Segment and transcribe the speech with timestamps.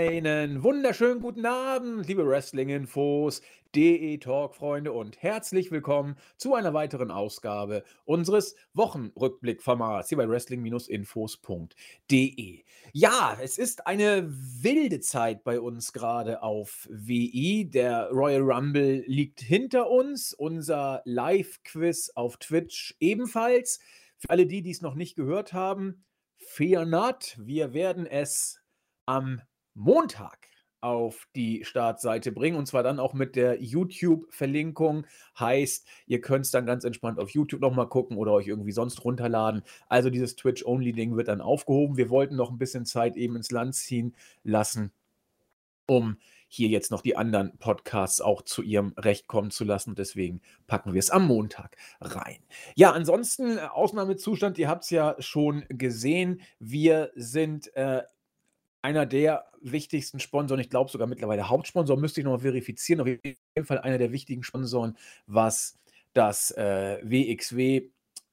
[0.00, 3.42] Einen wunderschönen guten Abend, liebe Wrestling-Infos,
[3.76, 12.64] DE-Talk-Freunde und herzlich willkommen zu einer weiteren Ausgabe unseres Wochenrückblick-Formats hier bei Wrestling-Infos.de.
[12.94, 17.68] Ja, es ist eine wilde Zeit bei uns gerade auf WI.
[17.68, 23.80] Der Royal Rumble liegt hinter uns, unser Live-Quiz auf Twitch ebenfalls.
[24.16, 26.06] Für alle die, die es noch nicht gehört haben,
[26.38, 28.62] fear not, wir werden es
[29.04, 29.42] am
[29.74, 35.06] Montag auf die Startseite bringen und zwar dann auch mit der YouTube-Verlinkung.
[35.38, 39.04] Heißt, ihr könnt es dann ganz entspannt auf YouTube nochmal gucken oder euch irgendwie sonst
[39.04, 39.62] runterladen.
[39.88, 41.96] Also dieses Twitch-Only-Ding wird dann aufgehoben.
[41.96, 44.90] Wir wollten noch ein bisschen Zeit eben ins Land ziehen lassen,
[45.86, 46.16] um
[46.52, 49.94] hier jetzt noch die anderen Podcasts auch zu ihrem Recht kommen zu lassen.
[49.94, 52.38] Deswegen packen wir es am Montag rein.
[52.74, 56.40] Ja, ansonsten äh, Ausnahmezustand, ihr habt es ja schon gesehen.
[56.58, 58.02] Wir sind äh,
[58.82, 63.06] einer der wichtigsten Sponsoren, ich glaube sogar mittlerweile Hauptsponsor, müsste ich noch mal verifizieren, auf
[63.06, 65.76] jeden Fall einer der wichtigen Sponsoren, was
[66.12, 67.90] das äh, WXW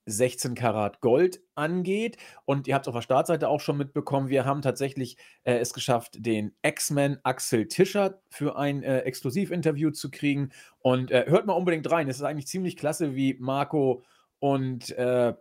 [0.08, 2.18] 16 Karat Gold angeht.
[2.46, 5.74] Und ihr habt es auf der Startseite auch schon mitbekommen, wir haben tatsächlich äh, es
[5.74, 10.52] geschafft, den X-Men Axel Tischer für ein äh, Exklusivinterview zu kriegen.
[10.80, 12.08] Und äh, hört mal unbedingt rein.
[12.08, 14.04] Es ist eigentlich ziemlich klasse, wie Marco
[14.40, 15.34] und äh,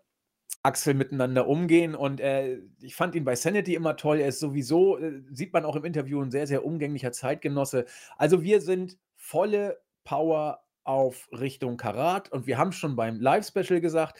[0.67, 1.95] Axel miteinander umgehen.
[1.95, 4.19] Und äh, ich fand ihn bei Sanity immer toll.
[4.19, 7.87] Er ist sowieso, äh, sieht man auch im Interview, ein sehr, sehr umgänglicher Zeitgenosse.
[8.19, 12.33] Also wir sind volle Power auf Richtung Karat.
[12.33, 14.19] Und wir haben schon beim Live-Special gesagt,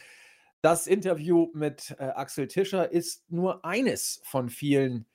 [0.61, 5.05] das Interview mit äh, Axel Tischer ist nur eines von vielen,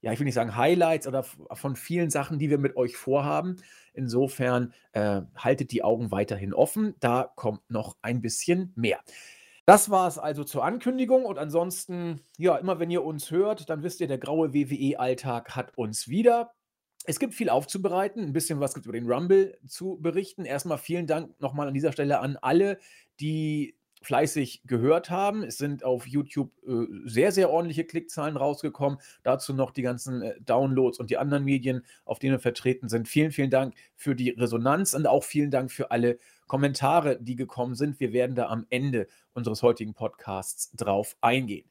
[0.00, 3.56] ja, ich will nicht sagen Highlights oder von vielen Sachen, die wir mit euch vorhaben.
[3.92, 6.94] Insofern äh, haltet die Augen weiterhin offen.
[7.00, 9.00] Da kommt noch ein bisschen mehr.
[9.68, 13.82] Das war es also zur Ankündigung und ansonsten, ja, immer wenn ihr uns hört, dann
[13.82, 16.54] wisst ihr, der graue WWE-Alltag hat uns wieder.
[17.04, 20.46] Es gibt viel aufzubereiten, ein bisschen was gibt über den Rumble zu berichten.
[20.46, 22.78] Erstmal vielen Dank nochmal an dieser Stelle an alle,
[23.20, 25.42] die fleißig gehört haben.
[25.42, 28.98] Es sind auf YouTube äh, sehr, sehr ordentliche Klickzahlen rausgekommen.
[29.22, 33.08] Dazu noch die ganzen äh, Downloads und die anderen Medien, auf denen wir vertreten sind.
[33.08, 37.74] Vielen, vielen Dank für die Resonanz und auch vielen Dank für alle Kommentare, die gekommen
[37.74, 38.00] sind.
[38.00, 41.68] Wir werden da am Ende unseres heutigen Podcasts drauf eingehen.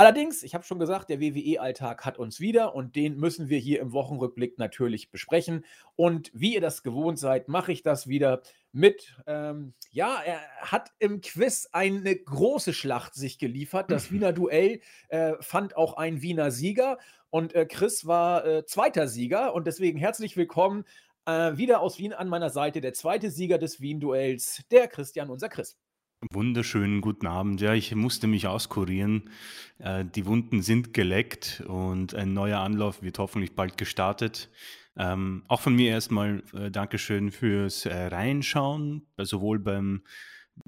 [0.00, 3.80] Allerdings, ich habe schon gesagt, der WWE-Alltag hat uns wieder und den müssen wir hier
[3.80, 5.64] im Wochenrückblick natürlich besprechen.
[5.96, 10.92] Und wie ihr das gewohnt seid, mache ich das wieder mit, ähm, ja, er hat
[11.00, 13.90] im Quiz eine große Schlacht sich geliefert.
[13.90, 16.98] Das Wiener Duell äh, fand auch ein Wiener Sieger
[17.30, 20.84] und äh, Chris war äh, zweiter Sieger und deswegen herzlich willkommen
[21.26, 25.48] äh, wieder aus Wien an meiner Seite der zweite Sieger des Wien-Duells, der Christian, unser
[25.48, 25.76] Chris.
[26.20, 27.60] Wunderschönen guten Abend.
[27.60, 29.30] Ja, ich musste mich auskurieren.
[29.78, 34.50] Äh, die Wunden sind geleckt und ein neuer Anlauf wird hoffentlich bald gestartet.
[34.96, 40.02] Ähm, auch von mir erstmal äh, Dankeschön fürs äh, Reinschauen, sowohl beim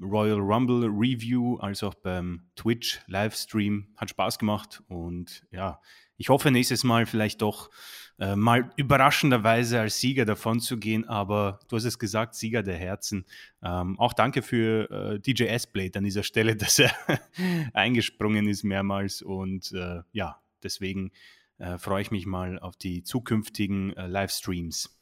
[0.01, 3.89] Royal Rumble Review als auch beim Twitch Livestream.
[3.97, 5.81] Hat Spaß gemacht und ja,
[6.15, 7.69] ich hoffe nächstes Mal vielleicht doch
[8.21, 12.77] äh, mal überraschenderweise als Sieger davon zu gehen, aber du hast es gesagt, Sieger der
[12.77, 13.25] Herzen.
[13.63, 16.91] Ähm, auch danke für äh, DJ S-Blade an dieser Stelle, dass er
[17.73, 21.11] eingesprungen ist mehrmals und äh, ja, deswegen
[21.57, 25.00] äh, freue ich mich mal auf die zukünftigen äh, Livestreams.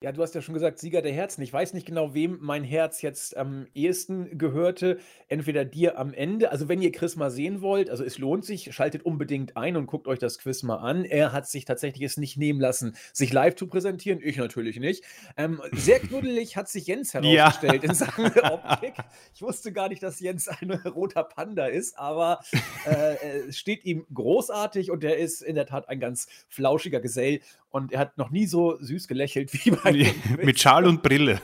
[0.00, 1.42] Ja, du hast ja schon gesagt, Sieger der Herzen.
[1.42, 4.98] Ich weiß nicht genau, wem mein Herz jetzt am ehesten gehörte.
[5.26, 6.52] Entweder dir am Ende.
[6.52, 9.86] Also, wenn ihr Chris mal sehen wollt, also es lohnt sich, schaltet unbedingt ein und
[9.86, 11.04] guckt euch das Quiz mal an.
[11.04, 14.20] Er hat sich tatsächlich es nicht nehmen lassen, sich live zu präsentieren.
[14.22, 15.02] Ich natürlich nicht.
[15.36, 17.88] Ähm, sehr knuddelig hat sich Jens herausgestellt ja.
[17.88, 18.94] in Sachen Optik.
[19.34, 22.38] Ich wusste gar nicht, dass Jens ein roter Panda ist, aber
[22.86, 27.40] äh, es steht ihm großartig und er ist in der Tat ein ganz flauschiger Gesell
[27.70, 31.40] und er hat noch nie so süß gelächelt wie bei nee, Mit Schal und Brille.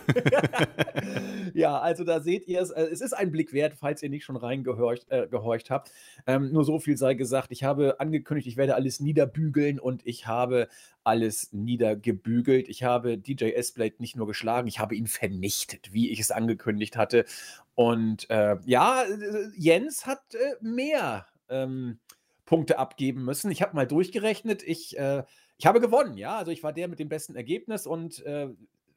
[1.55, 2.71] ja, also da seht ihr es.
[2.71, 5.91] Äh, es ist ein Blick wert, falls ihr nicht schon reingehorcht äh, gehorcht habt.
[6.27, 7.51] Ähm, nur so viel sei gesagt.
[7.51, 10.69] Ich habe angekündigt, ich werde alles niederbügeln und ich habe
[11.03, 12.69] alles niedergebügelt.
[12.69, 16.97] Ich habe DJ S-Blade nicht nur geschlagen, ich habe ihn vernichtet, wie ich es angekündigt
[16.97, 17.27] hatte.
[17.75, 21.99] Und äh, ja, äh, Jens hat äh, mehr ähm,
[22.47, 23.51] Punkte abgeben müssen.
[23.51, 24.63] Ich habe mal durchgerechnet.
[24.63, 25.25] Ich äh,
[25.65, 26.37] ich habe gewonnen, ja.
[26.37, 28.51] Also ich war der mit dem besten Ergebnis und äh,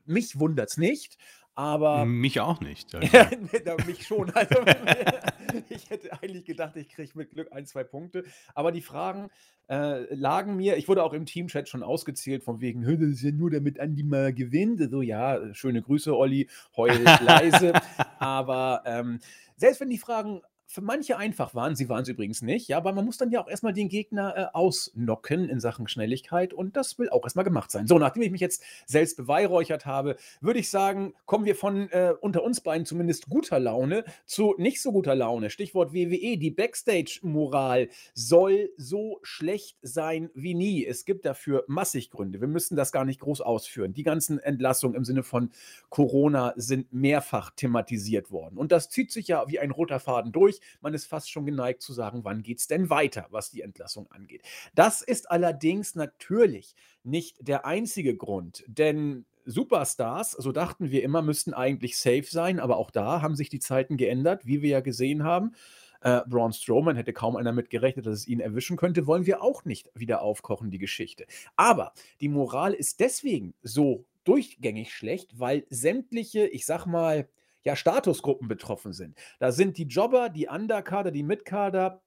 [0.05, 1.17] mich wundert es nicht.
[1.55, 2.03] Aber.
[2.03, 2.93] Mich auch nicht.
[2.93, 3.07] Also.
[3.87, 4.29] mich schon.
[4.35, 4.55] Also,
[5.69, 8.25] ich hätte eigentlich gedacht, ich kriege mit Glück ein, zwei Punkte.
[8.53, 9.29] Aber die Fragen
[9.69, 10.75] äh, lagen mir.
[10.75, 14.03] Ich wurde auch im Teamchat schon ausgezählt, von wegen, das ist ja nur damit Andi
[14.03, 14.81] mal gewinnt.
[14.91, 16.49] So, ja, schöne Grüße, Olli.
[16.75, 17.71] Heul leise.
[18.19, 19.21] Aber ähm,
[19.55, 21.75] selbst wenn die Fragen für manche einfach waren.
[21.75, 24.35] Sie waren es übrigens nicht, ja, aber man muss dann ja auch erstmal den Gegner
[24.35, 27.87] äh, ausnocken in Sachen Schnelligkeit und das will auch erstmal gemacht sein.
[27.87, 32.13] So, nachdem ich mich jetzt selbst beweihräuchert habe, würde ich sagen, kommen wir von äh,
[32.19, 35.49] unter uns beiden zumindest guter Laune zu nicht so guter Laune.
[35.49, 36.37] Stichwort WWE.
[36.37, 40.85] Die Backstage-Moral soll so schlecht sein wie nie.
[40.85, 42.41] Es gibt dafür massig Gründe.
[42.41, 43.93] Wir müssen das gar nicht groß ausführen.
[43.93, 45.51] Die ganzen Entlassungen im Sinne von
[45.89, 48.57] Corona sind mehrfach thematisiert worden.
[48.57, 50.56] Und das zieht sich ja wie ein roter Faden durch.
[50.81, 54.09] Man ist fast schon geneigt zu sagen, wann geht es denn weiter, was die Entlassung
[54.12, 54.44] angeht.
[54.75, 61.54] Das ist allerdings natürlich nicht der einzige Grund, denn Superstars, so dachten wir immer, müssten
[61.54, 65.24] eigentlich safe sein, aber auch da haben sich die Zeiten geändert, wie wir ja gesehen
[65.24, 65.54] haben.
[66.01, 69.42] Äh, Braun Strowman hätte kaum einer mit gerechnet, dass es ihn erwischen könnte, wollen wir
[69.42, 71.25] auch nicht wieder aufkochen, die Geschichte.
[71.56, 77.30] Aber die Moral ist deswegen so durchgängig schlecht, weil sämtliche, ich sag mal,
[77.63, 79.18] ja, Statusgruppen betroffen sind.
[79.39, 82.01] Da sind die Jobber, die Underkader, die Mitkader,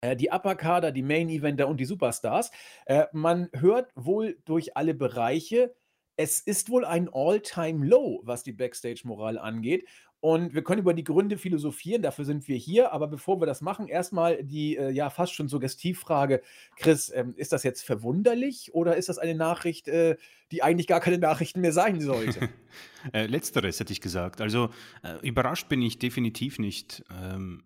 [0.00, 2.50] äh, die Upperkader, die Main-Eventer und die Superstars.
[2.86, 5.74] Äh, man hört wohl durch alle Bereiche,
[6.18, 9.86] es ist wohl ein All-Time-Low, was die Backstage-Moral angeht.
[10.20, 12.92] Und wir können über die Gründe philosophieren, dafür sind wir hier.
[12.92, 16.42] Aber bevor wir das machen, erstmal die äh, ja fast schon Suggestivfrage.
[16.76, 20.16] Chris, ähm, ist das jetzt verwunderlich oder ist das eine Nachricht, äh,
[20.50, 22.48] die eigentlich gar keine Nachrichten mehr sein sollte?
[23.12, 24.40] äh, letzteres hätte ich gesagt.
[24.40, 24.70] Also
[25.02, 27.04] äh, überrascht bin ich definitiv nicht.
[27.10, 27.64] Ähm,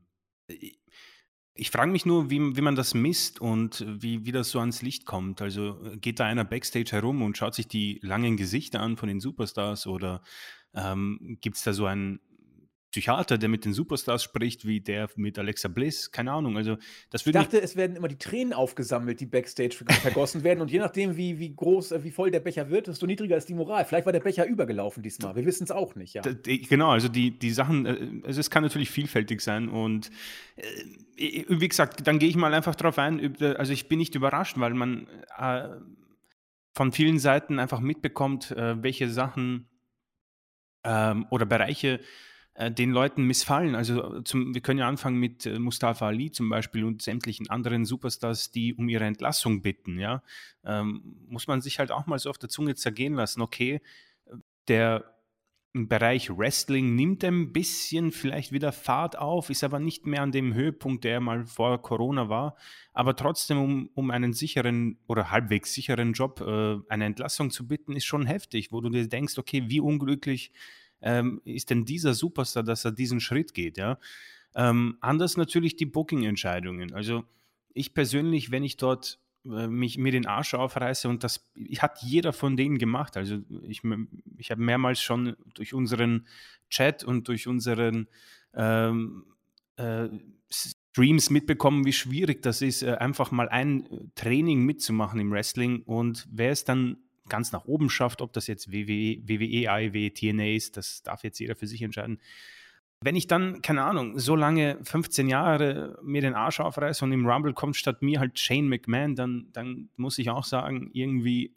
[1.54, 4.82] ich frage mich nur, wie, wie man das misst und wie, wie das so ans
[4.82, 5.42] Licht kommt.
[5.42, 9.20] Also geht da einer backstage herum und schaut sich die langen Gesichter an von den
[9.20, 10.22] Superstars oder
[10.74, 12.20] ähm, gibt es da so ein
[12.90, 16.56] Psychiater, der mit den Superstars spricht, wie der mit Alexa Bliss, keine Ahnung.
[16.56, 16.76] Also
[17.10, 20.80] das ich dachte, es werden immer die Tränen aufgesammelt, die backstage vergossen werden und je
[20.80, 23.84] nachdem, wie, wie groß, äh, wie voll der Becher wird, desto niedriger ist die Moral.
[23.84, 25.36] Vielleicht war der Becher übergelaufen diesmal.
[25.36, 26.14] Wir wissen es auch nicht.
[26.14, 26.22] Ja.
[26.22, 30.10] Genau, also die, die Sachen, äh, also es kann natürlich vielfältig sein und
[30.56, 33.36] äh, wie gesagt, dann gehe ich mal einfach drauf ein.
[33.40, 35.06] Also ich bin nicht überrascht, weil man
[35.38, 35.68] äh,
[36.72, 39.68] von vielen Seiten einfach mitbekommt, welche Sachen
[40.84, 42.00] ähm, oder Bereiche
[42.54, 43.74] äh, den Leuten missfallen.
[43.74, 47.84] Also zum, wir können ja anfangen mit äh, Mustafa Ali zum Beispiel und sämtlichen anderen
[47.84, 49.98] Superstars, die um ihre Entlassung bitten.
[49.98, 50.22] Ja?
[50.64, 53.40] Ähm, muss man sich halt auch mal so auf der Zunge zergehen lassen.
[53.40, 53.80] Okay,
[54.68, 55.04] der
[55.72, 60.52] Bereich Wrestling nimmt ein bisschen vielleicht wieder Fahrt auf, ist aber nicht mehr an dem
[60.52, 62.56] Höhepunkt, der mal vor Corona war.
[62.92, 67.94] Aber trotzdem, um, um einen sicheren oder halbwegs sicheren Job äh, eine Entlassung zu bitten,
[67.94, 70.52] ist schon heftig, wo du dir denkst, okay, wie unglücklich
[71.02, 73.98] ähm, ist denn dieser Superstar, dass er diesen Schritt geht, ja.
[74.54, 76.92] Ähm, anders natürlich die Booking-Entscheidungen.
[76.92, 77.24] Also
[77.72, 81.48] ich persönlich, wenn ich dort äh, mich mir den Arsch aufreiße und das
[81.78, 83.16] hat jeder von denen gemacht.
[83.16, 83.82] Also ich,
[84.38, 86.26] ich habe mehrmals schon durch unseren
[86.68, 88.08] Chat und durch unseren
[88.54, 89.24] ähm,
[89.76, 90.08] äh,
[90.50, 96.26] Streams mitbekommen, wie schwierig das ist, äh, einfach mal ein Training mitzumachen im Wrestling und
[96.30, 96.98] wer es dann
[97.30, 101.38] ganz nach oben schafft, ob das jetzt WWE, WWE AEW, TNA ist, das darf jetzt
[101.38, 102.20] jeder für sich entscheiden.
[103.02, 107.26] Wenn ich dann, keine Ahnung, so lange, 15 Jahre mir den Arsch aufreiße und im
[107.26, 111.56] Rumble kommt statt mir halt Shane McMahon, dann, dann muss ich auch sagen, irgendwie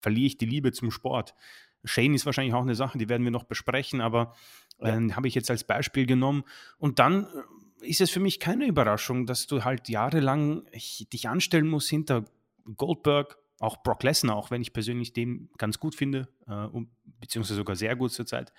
[0.00, 1.34] verliere ich die Liebe zum Sport.
[1.82, 4.34] Shane ist wahrscheinlich auch eine Sache, die werden wir noch besprechen, aber
[4.78, 5.16] äh, ja.
[5.16, 6.44] habe ich jetzt als Beispiel genommen.
[6.78, 10.64] Und dann äh, ist es für mich keine Überraschung, dass du halt jahrelang
[11.12, 12.24] dich anstellen musst hinter
[12.76, 16.66] Goldberg, auch Brock Lesnar, auch wenn ich persönlich den ganz gut finde, äh,
[17.20, 18.52] beziehungsweise sogar sehr gut zurzeit.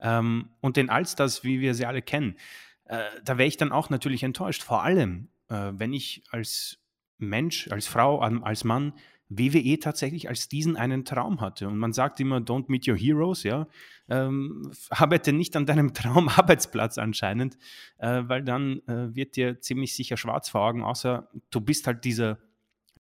[0.00, 2.36] Ähm, und den Allstars, wie wir sie alle kennen,
[2.84, 4.62] äh, da wäre ich dann auch natürlich enttäuscht.
[4.62, 6.78] Vor allem, äh, wenn ich als
[7.18, 8.92] Mensch, als Frau, als Mann
[9.28, 11.66] WWE tatsächlich als diesen einen Traum hatte.
[11.66, 13.66] Und man sagt immer, don't meet your heroes, ja.
[14.08, 17.58] Ähm, arbeite nicht an deinem Traumarbeitsplatz anscheinend,
[17.98, 22.04] äh, weil dann äh, wird dir ziemlich sicher schwarz vor Augen, außer du bist halt
[22.04, 22.38] dieser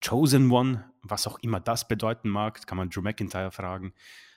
[0.06, 3.94] Chosen One, was auch immer das bedeuten mag, kann man Drew McIntyre fragen.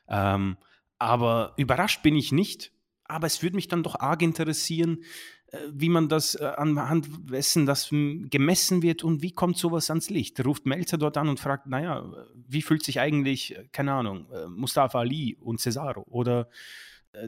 [0.08, 0.56] Ähm,
[0.98, 2.72] aber überrascht bin ich nicht.
[3.04, 5.04] Aber es würde mich dann doch arg interessieren,
[5.52, 10.10] äh, wie man das äh, anhand dessen das gemessen wird und wie kommt sowas ans
[10.10, 10.44] Licht.
[10.44, 12.04] Ruft Melzer dort an und fragt, naja,
[12.34, 16.04] wie fühlt sich eigentlich, äh, keine Ahnung, Mustafa Ali und Cesaro?
[16.08, 16.48] Oder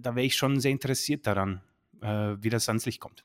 [0.03, 1.63] da wäre ich schon sehr interessiert daran,
[2.01, 3.25] wie das ans Licht kommt.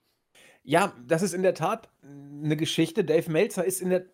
[0.64, 3.04] Ja, das ist in der Tat eine Geschichte.
[3.04, 4.06] Dave Melzer ist in der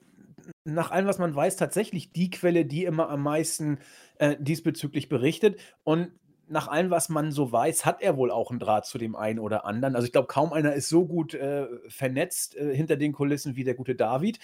[0.63, 3.79] nach allem, was man weiß, tatsächlich die Quelle, die immer am meisten
[4.17, 5.59] äh, diesbezüglich berichtet.
[5.83, 6.11] Und
[6.47, 9.39] nach allem, was man so weiß, hat er wohl auch einen Draht zu dem einen
[9.39, 9.95] oder anderen.
[9.95, 13.63] Also ich glaube, kaum einer ist so gut äh, vernetzt äh, hinter den Kulissen wie
[13.63, 14.39] der gute David.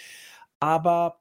[0.59, 1.19] Aber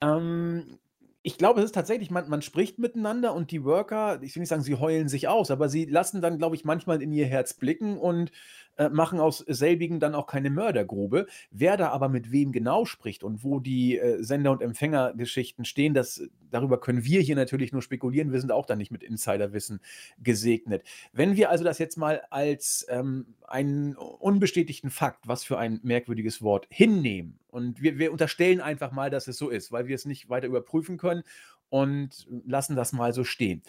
[0.00, 0.78] ähm,
[1.26, 4.50] Ich glaube, es ist tatsächlich man man spricht miteinander und die Worker, ich will nicht
[4.50, 7.54] sagen, sie heulen sich aus, aber sie lassen dann, glaube ich, manchmal in ihr Herz
[7.54, 8.30] blicken und,
[8.76, 11.26] äh, machen aus selbigen dann auch keine Mördergrube.
[11.50, 15.94] Wer da aber mit wem genau spricht und wo die, äh, Sender und Empfängergeschichten stehen,
[15.94, 18.32] das darüber können wir hier natürlich nur spekulieren.
[18.32, 19.80] Wir sind auch da nicht mit Insiderwissen
[20.18, 20.82] gesegnet.
[21.12, 26.42] Wenn wir also das jetzt mal als, ähm, einen unbestätigten Fakt, was für ein merkwürdiges
[26.42, 30.04] Wort, hinnehmen und wir wir unterstellen einfach mal, dass es so ist, weil wir es
[30.04, 31.22] nicht weiter überprüfen können
[31.68, 33.62] und lassen das mal so stehen.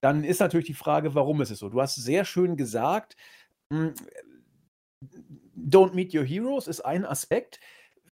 [0.00, 1.68] Dann ist natürlich die Frage, warum ist es so?
[1.68, 3.16] Du hast sehr schön gesagt,
[3.70, 3.94] hm,
[5.56, 7.60] Don't meet your heroes ist ein Aspekt.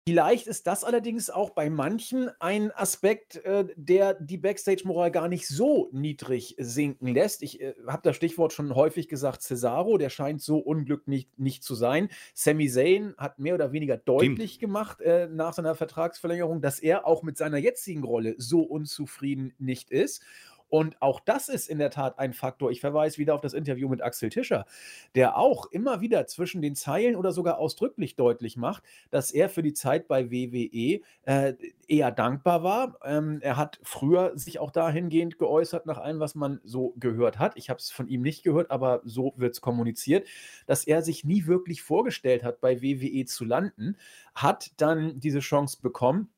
[0.09, 5.47] Vielleicht ist das allerdings auch bei manchen ein Aspekt, äh, der die Backstage-Moral gar nicht
[5.47, 7.43] so niedrig sinken lässt.
[7.43, 11.75] Ich äh, habe das Stichwort schon häufig gesagt, Cesaro, der scheint so unglücklich nicht zu
[11.75, 12.09] sein.
[12.33, 14.61] Sami Zayn hat mehr oder weniger deutlich Stimmt.
[14.61, 19.91] gemacht äh, nach seiner Vertragsverlängerung, dass er auch mit seiner jetzigen Rolle so unzufrieden nicht
[19.91, 20.23] ist.
[20.69, 22.71] Und auch das ist in der Tat ein Faktor.
[22.71, 24.67] Ich verweise wieder auf das Interview mit Axel Tischer,
[25.15, 29.63] der auch immer wieder zwischen den Zeilen oder sogar ausdrücklich deutlich macht, dass er für
[29.63, 31.55] die Zeit bei WWE äh,
[31.87, 32.99] eher dankbar war.
[33.05, 37.57] Ähm, er hat früher sich auch dahingehend geäußert, nach allem, was man so gehört hat.
[37.57, 40.27] Ich habe es von ihm nicht gehört, aber so wird es kommuniziert,
[40.67, 43.97] dass er sich nie wirklich vorgestellt hat, bei WWE zu landen,
[44.35, 46.31] hat dann diese Chance bekommen.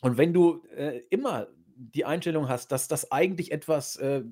[0.00, 4.22] Und wenn du äh, immer die Einstellung hast, dass das eigentlich etwas äh,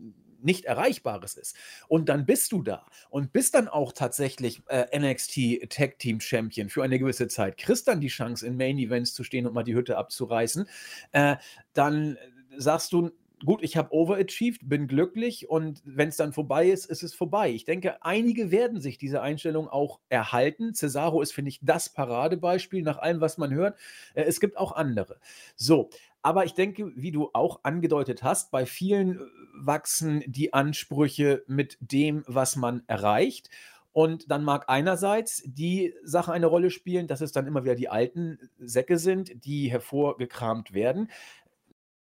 [0.42, 1.56] nicht Erreichbares ist.
[1.88, 6.68] Und dann bist du da und bist dann auch tatsächlich äh, NXT Tag Team Champion
[6.68, 9.64] für eine gewisse Zeit, kriegst dann die Chance, in Main Events zu stehen und mal
[9.64, 10.68] die Hütte abzureißen,
[11.12, 11.36] äh,
[11.72, 12.18] dann
[12.56, 13.10] sagst du,
[13.44, 17.50] gut, ich habe overachieved, bin glücklich und wenn es dann vorbei ist, ist es vorbei.
[17.50, 20.74] Ich denke, einige werden sich diese Einstellung auch erhalten.
[20.74, 23.78] Cesaro ist, finde ich, das Paradebeispiel nach allem, was man hört.
[24.14, 25.18] Äh, es gibt auch andere.
[25.54, 25.90] So,
[26.26, 31.78] aber ich denke, wie du auch angedeutet hast, bei vielen äh, wachsen die Ansprüche mit
[31.78, 33.48] dem, was man erreicht.
[33.92, 37.88] Und dann mag einerseits die Sache eine Rolle spielen, dass es dann immer wieder die
[37.88, 41.12] alten Säcke sind, die hervorgekramt werden.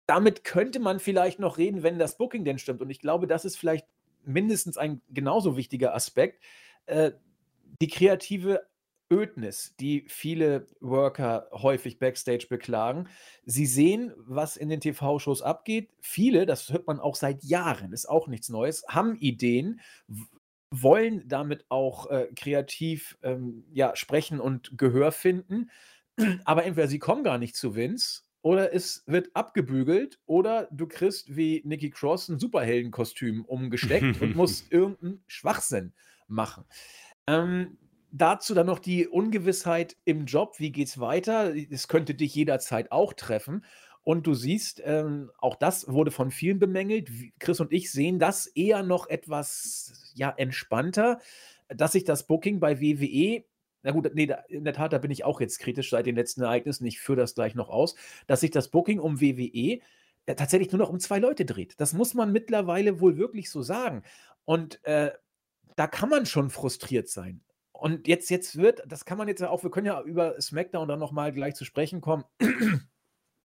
[0.07, 2.81] Damit könnte man vielleicht noch reden, wenn das Booking denn stimmt.
[2.81, 3.87] Und ich glaube, das ist vielleicht
[4.25, 6.43] mindestens ein genauso wichtiger Aspekt.
[6.87, 7.13] Äh,
[7.83, 8.63] die kreative
[9.11, 13.09] Ödnis, die viele Worker häufig backstage beklagen.
[13.45, 15.91] Sie sehen, was in den TV-Shows abgeht.
[16.01, 19.81] Viele, das hört man auch seit Jahren, ist auch nichts Neues, haben Ideen,
[20.71, 25.71] wollen damit auch äh, kreativ ähm, ja, sprechen und Gehör finden.
[26.45, 31.37] Aber entweder sie kommen gar nicht zu Vince oder es wird abgebügelt oder du kriegst
[31.37, 35.93] wie Nikki Cross ein Superheldenkostüm umgesteckt und musst irgendeinen Schwachsinn
[36.27, 36.65] machen.
[37.27, 37.79] Ähm,
[38.11, 40.59] dazu dann noch die Ungewissheit im Job.
[40.59, 41.55] Wie geht's weiter?
[41.71, 43.65] Es könnte dich jederzeit auch treffen.
[44.03, 47.11] Und du siehst, ähm, auch das wurde von vielen bemängelt.
[47.39, 51.21] Chris und ich sehen das eher noch etwas ja, entspannter,
[51.69, 53.45] dass sich das Booking bei WWE,
[53.83, 56.43] na gut, nee, in der Tat, da bin ich auch jetzt kritisch seit den letzten
[56.43, 57.97] Ereignissen, ich führe das gleich noch aus,
[58.27, 59.81] dass sich das Booking um WWE
[60.25, 61.75] äh, tatsächlich nur noch um zwei Leute dreht.
[61.79, 64.03] Das muss man mittlerweile wohl wirklich so sagen.
[64.45, 65.13] Und äh,
[65.77, 67.43] da kann man schon frustriert sein.
[67.79, 70.89] Und jetzt, jetzt wird, das kann man jetzt ja auch, wir können ja über SmackDown
[70.89, 72.25] dann nochmal gleich zu sprechen kommen.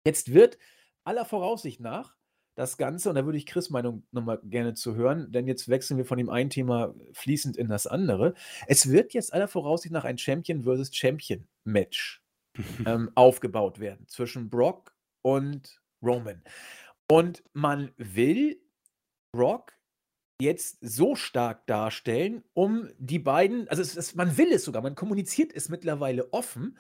[0.05, 0.57] Jetzt wird
[1.03, 2.15] aller Voraussicht nach
[2.55, 5.97] das Ganze, und da würde ich Chris Meinung nochmal gerne zu hören, denn jetzt wechseln
[5.97, 8.35] wir von dem einen Thema fließend in das andere.
[8.67, 12.21] Es wird jetzt aller Voraussicht nach ein Champion versus Champion Match
[12.85, 16.43] ähm, aufgebaut werden zwischen Brock und Roman.
[17.09, 18.61] Und man will
[19.31, 19.78] Brock
[20.41, 24.95] jetzt so stark darstellen, um die beiden also es es man will es sogar, man
[24.95, 26.77] kommuniziert es mittlerweile offen,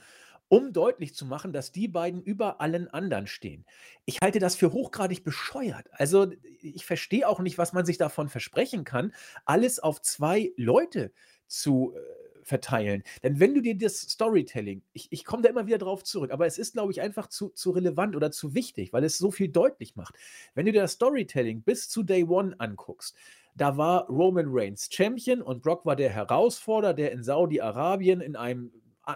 [0.47, 3.65] um deutlich zu machen, dass die beiden über allen anderen stehen.
[4.05, 5.87] Ich halte das für hochgradig bescheuert.
[5.91, 9.13] Also, ich verstehe auch nicht, was man sich davon versprechen kann,
[9.45, 11.11] alles auf 2 Leute
[11.47, 11.99] zu, äh,
[12.43, 13.03] verteilen.
[13.21, 16.47] Denn wenn du dir das Storytelling ich ich komme da immer wieder drauf zurück, aber
[16.47, 19.49] es ist, glaube ich, einfach zu zu relevant oder zu wichtig, weil es so viel
[19.49, 20.15] deutlich macht.
[20.55, 23.15] Wenn du dir das Storytelling bis zu Day One anguckst,
[23.59, 28.71] da war Roman Reigns Champion und Brock war der Herausforderer, der in Saudi-Arabien in einem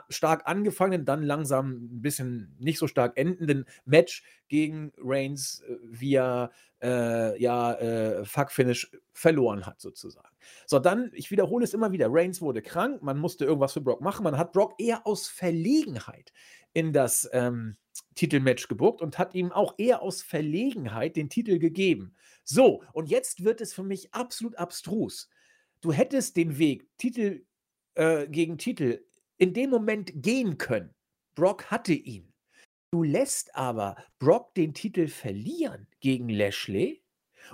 [0.09, 6.51] stark angefangenen, dann langsam ein bisschen nicht so stark endenden Match gegen Reigns äh, via
[6.81, 10.35] äh, ja, äh, Fuck-Finish verloren hat, sozusagen.
[10.65, 14.01] So, dann, ich wiederhole es immer wieder, Reigns wurde krank, man musste irgendwas für Brock
[14.01, 16.33] machen, man hat Brock eher aus Verlegenheit
[16.73, 17.75] in das ähm,
[18.15, 22.15] Titelmatch gebuckt und hat ihm auch eher aus Verlegenheit den Titel gegeben.
[22.43, 25.29] So, und jetzt wird es für mich absolut abstrus.
[25.81, 27.45] Du hättest den Weg Titel
[27.95, 29.05] äh, gegen Titel
[29.37, 30.93] in dem Moment gehen können.
[31.35, 32.33] Brock hatte ihn.
[32.91, 37.03] Du lässt aber Brock den Titel verlieren gegen Lashley,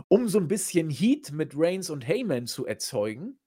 [0.08, 3.40] um so ein bisschen Heat mit Reigns und Heyman zu erzeugen,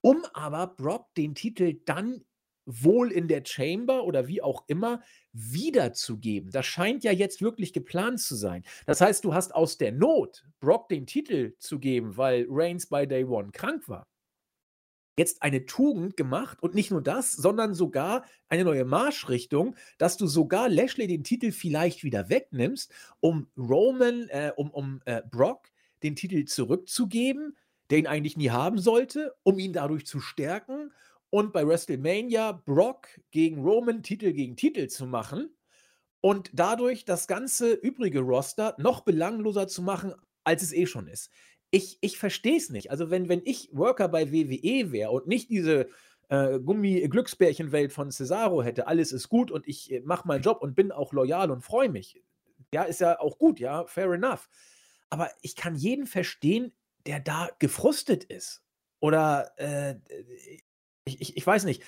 [0.00, 2.24] um aber Brock den Titel dann
[2.66, 5.00] wohl in der Chamber oder wie auch immer
[5.32, 6.50] wiederzugeben.
[6.50, 8.64] Das scheint ja jetzt wirklich geplant zu sein.
[8.84, 13.06] Das heißt, du hast aus der Not Brock den Titel zu geben, weil Reigns bei
[13.06, 14.06] Day One krank war.
[15.18, 20.26] Jetzt eine Tugend gemacht und nicht nur das, sondern sogar eine neue Marschrichtung, dass du
[20.26, 25.70] sogar Lashley den Titel vielleicht wieder wegnimmst, um Roman, äh, um, um äh, Brock
[26.02, 27.56] den Titel zurückzugeben,
[27.88, 30.92] der ihn eigentlich nie haben sollte, um ihn dadurch zu stärken
[31.36, 35.54] und bei WrestleMania Brock gegen Roman Titel gegen Titel zu machen
[36.22, 40.14] und dadurch das ganze übrige Roster noch belangloser zu machen,
[40.44, 41.30] als es eh schon ist.
[41.70, 42.90] Ich, ich verstehe es nicht.
[42.90, 45.90] Also, wenn, wenn ich Worker bei WWE wäre und nicht diese
[46.30, 50.74] äh, Gummi-Glücksbärchenwelt von Cesaro hätte, alles ist gut und ich äh, mache meinen Job und
[50.74, 52.18] bin auch loyal und freue mich.
[52.72, 54.48] Ja, ist ja auch gut, ja, fair enough.
[55.10, 56.72] Aber ich kann jeden verstehen,
[57.04, 58.62] der da gefrustet ist.
[59.00, 59.96] Oder äh,
[61.06, 61.82] ich, ich, ich weiß nicht.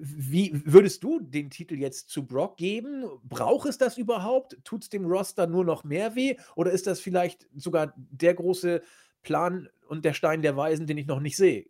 [0.00, 3.04] Wie würdest du den Titel jetzt zu Brock geben?
[3.24, 4.56] Braucht es das überhaupt?
[4.62, 6.36] Tut es dem Roster nur noch mehr weh?
[6.54, 8.82] Oder ist das vielleicht sogar der große
[9.22, 11.66] Plan und der Stein der Weisen, den ich noch nicht sehe?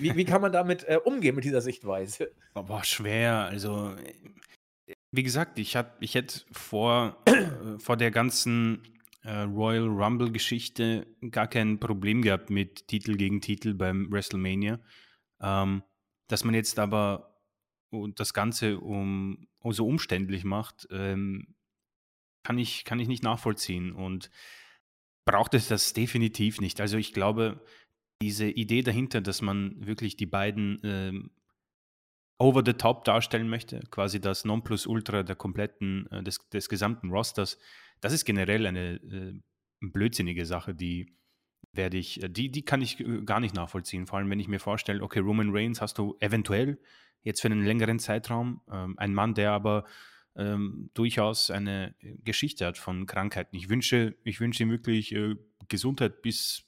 [0.00, 2.30] Wie, wie, kann man damit äh, umgehen mit dieser Sichtweise?
[2.54, 3.46] Boah, schwer.
[3.50, 3.96] Also,
[5.10, 8.82] wie gesagt, ich, hab, ich hätte vor, äh, vor der ganzen
[9.24, 14.78] äh, Royal Rumble-Geschichte gar kein Problem gehabt mit Titel gegen Titel beim WrestleMania.
[15.44, 15.82] Ähm,
[16.28, 17.38] dass man jetzt aber
[18.16, 21.54] das Ganze um, so umständlich macht, ähm,
[22.42, 24.30] kann, ich, kann ich nicht nachvollziehen und
[25.26, 26.80] braucht es das definitiv nicht.
[26.80, 27.64] Also ich glaube,
[28.22, 31.30] diese Idee dahinter, dass man wirklich die beiden ähm,
[32.38, 37.58] over the top darstellen möchte, quasi das Nonplusultra der kompletten, äh, des, des gesamten Rosters,
[38.00, 39.40] das ist generell eine äh,
[39.80, 41.16] blödsinnige Sache, die
[41.76, 44.06] werde ich, äh, die, die kann ich äh, gar nicht nachvollziehen.
[44.06, 46.78] Vor allem, wenn ich mir vorstelle, okay, Roman Reigns hast du eventuell
[47.22, 49.84] jetzt für einen längeren Zeitraum, ähm, ein Mann, der aber
[50.36, 51.94] ähm, durchaus eine
[52.24, 53.56] Geschichte hat von Krankheiten.
[53.56, 55.36] Ich wünsche, ich wünsche ihm wirklich äh,
[55.68, 56.64] Gesundheit bis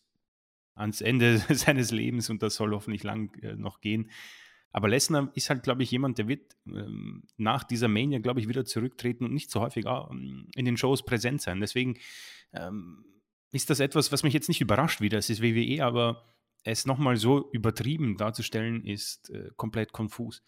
[0.75, 4.11] ans Ende seines Lebens und das soll hoffentlich lang äh, noch gehen.
[4.71, 8.49] Aber Lesnar ist halt, glaube ich, jemand, der wird ähm, nach dieser Mania, glaube ich,
[8.49, 11.61] wieder zurücktreten und nicht so häufig ähm, in den Shows präsent sein.
[11.61, 11.99] Deswegen
[12.53, 13.05] ähm,
[13.53, 15.19] ist das etwas, was mich jetzt nicht überrascht wieder.
[15.19, 16.25] Es ist WWE, aber
[16.65, 20.43] es nochmal so übertrieben darzustellen, ist äh, komplett konfus.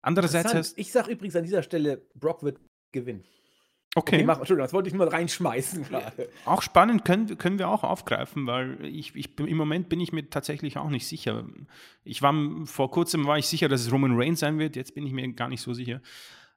[0.00, 2.58] Andererseits hast Ich sage übrigens an dieser Stelle, Brock wird
[2.92, 3.24] gewinnen.
[3.94, 4.16] Okay.
[4.16, 6.28] okay mach, Entschuldigung, das wollte ich nur reinschmeißen gerade.
[6.44, 10.28] Auch spannend können, können wir auch aufgreifen, weil ich, ich, im Moment bin ich mir
[10.28, 11.46] tatsächlich auch nicht sicher.
[12.04, 12.34] Ich war
[12.64, 15.32] vor kurzem war ich sicher, dass es Roman Reigns sein wird, jetzt bin ich mir
[15.32, 16.00] gar nicht so sicher.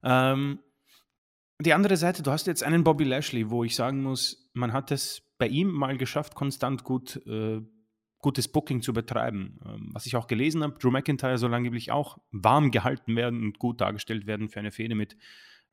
[0.04, 0.60] Ähm,
[1.60, 4.92] die andere Seite, du hast jetzt einen Bobby Lashley, wo ich sagen muss, man hat
[4.92, 7.62] es bei ihm mal geschafft, konstant gut, äh,
[8.20, 9.60] gutes Booking zu betreiben.
[9.66, 13.58] Ähm, was ich auch gelesen habe, Drew McIntyre soll angeblich auch warm gehalten werden und
[13.58, 15.18] gut dargestellt werden für eine Fehde mit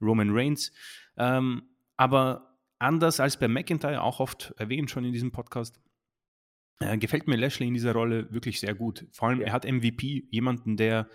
[0.01, 0.73] Roman Reigns.
[1.19, 1.65] Ähm,
[1.99, 5.79] aber anders als bei McIntyre, auch oft erwähnt schon in diesem Podcast,
[6.81, 9.07] äh, gefällt mir Lashley in dieser Rolle wirklich sehr gut.
[9.13, 11.11] Vor allem, er hat MVP, jemanden, der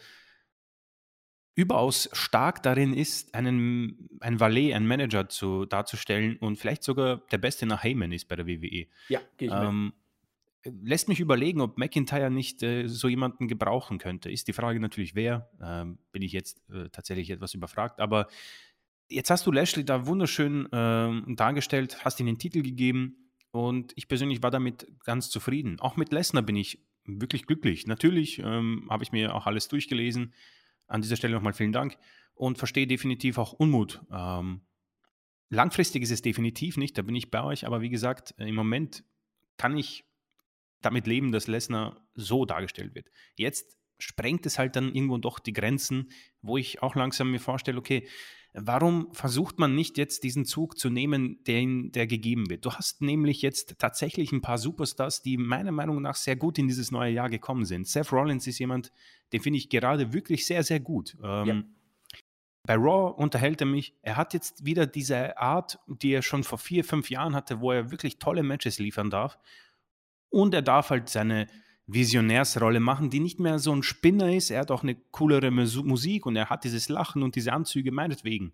[1.55, 7.37] überaus stark darin ist, einen, ein Valet, einen Manager zu, darzustellen und vielleicht sogar der
[7.37, 8.87] Beste nach Heyman ist bei der WWE.
[9.09, 9.93] Ja, gehe ich ähm,
[10.65, 14.31] Lässt mich überlegen, ob McIntyre nicht äh, so jemanden gebrauchen könnte.
[14.31, 15.49] Ist die Frage natürlich, wer?
[15.61, 17.99] Ähm, bin ich jetzt äh, tatsächlich etwas überfragt.
[17.99, 18.27] Aber
[19.09, 24.07] jetzt hast du Lashley da wunderschön äh, dargestellt, hast ihm den Titel gegeben und ich
[24.07, 25.81] persönlich war damit ganz zufrieden.
[25.81, 27.85] Auch mit Lesnar bin ich wirklich glücklich.
[27.85, 30.33] Natürlich ähm, habe ich mir auch alles durchgelesen
[30.87, 31.97] an dieser Stelle nochmal vielen Dank
[32.33, 34.01] und verstehe definitiv auch Unmut.
[34.11, 34.61] Ähm,
[35.49, 38.55] langfristig ist es definitiv nicht, da bin ich bei euch, aber wie gesagt, äh, im
[38.55, 39.03] Moment
[39.57, 40.05] kann ich
[40.81, 43.09] damit leben, dass Lesnar so dargestellt wird.
[43.35, 47.77] Jetzt sprengt es halt dann irgendwo doch die Grenzen, wo ich auch langsam mir vorstelle,
[47.77, 48.07] okay,
[48.55, 52.65] Warum versucht man nicht jetzt diesen Zug zu nehmen, den, der gegeben wird?
[52.65, 56.67] Du hast nämlich jetzt tatsächlich ein paar Superstars, die meiner Meinung nach sehr gut in
[56.67, 57.87] dieses neue Jahr gekommen sind.
[57.87, 58.91] Seth Rollins ist jemand,
[59.31, 61.17] den finde ich gerade wirklich sehr, sehr gut.
[61.23, 61.63] Ähm, ja.
[62.65, 63.95] Bei Raw unterhält er mich.
[64.03, 67.71] Er hat jetzt wieder diese Art, die er schon vor vier, fünf Jahren hatte, wo
[67.71, 69.37] er wirklich tolle Matches liefern darf.
[70.29, 71.47] Und er darf halt seine
[71.87, 74.51] Visionärsrolle machen, die nicht mehr so ein Spinner ist.
[74.51, 78.51] Er hat auch eine coolere Musik und er hat dieses Lachen und diese Anzüge meinetwegen.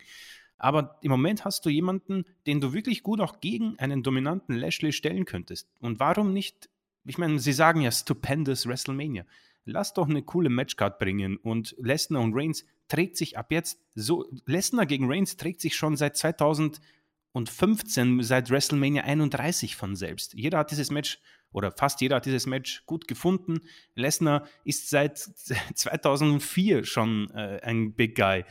[0.57, 4.91] Aber im Moment hast du jemanden, den du wirklich gut auch gegen einen dominanten Lashley
[4.91, 5.69] stellen könntest.
[5.79, 6.69] Und warum nicht?
[7.05, 9.25] Ich meine, sie sagen ja stupendous WrestleMania.
[9.65, 14.29] Lass doch eine coole Matchcard bringen und Lesnar und Reigns trägt sich ab jetzt so,
[14.45, 20.33] Lesnar gegen Reigns trägt sich schon seit 2015, seit WrestleMania 31 von selbst.
[20.33, 23.61] Jeder hat dieses Match oder fast jeder hat dieses Match gut gefunden.
[23.95, 25.17] Lesnar ist seit
[25.75, 28.45] 2004 schon äh, ein Big Guy.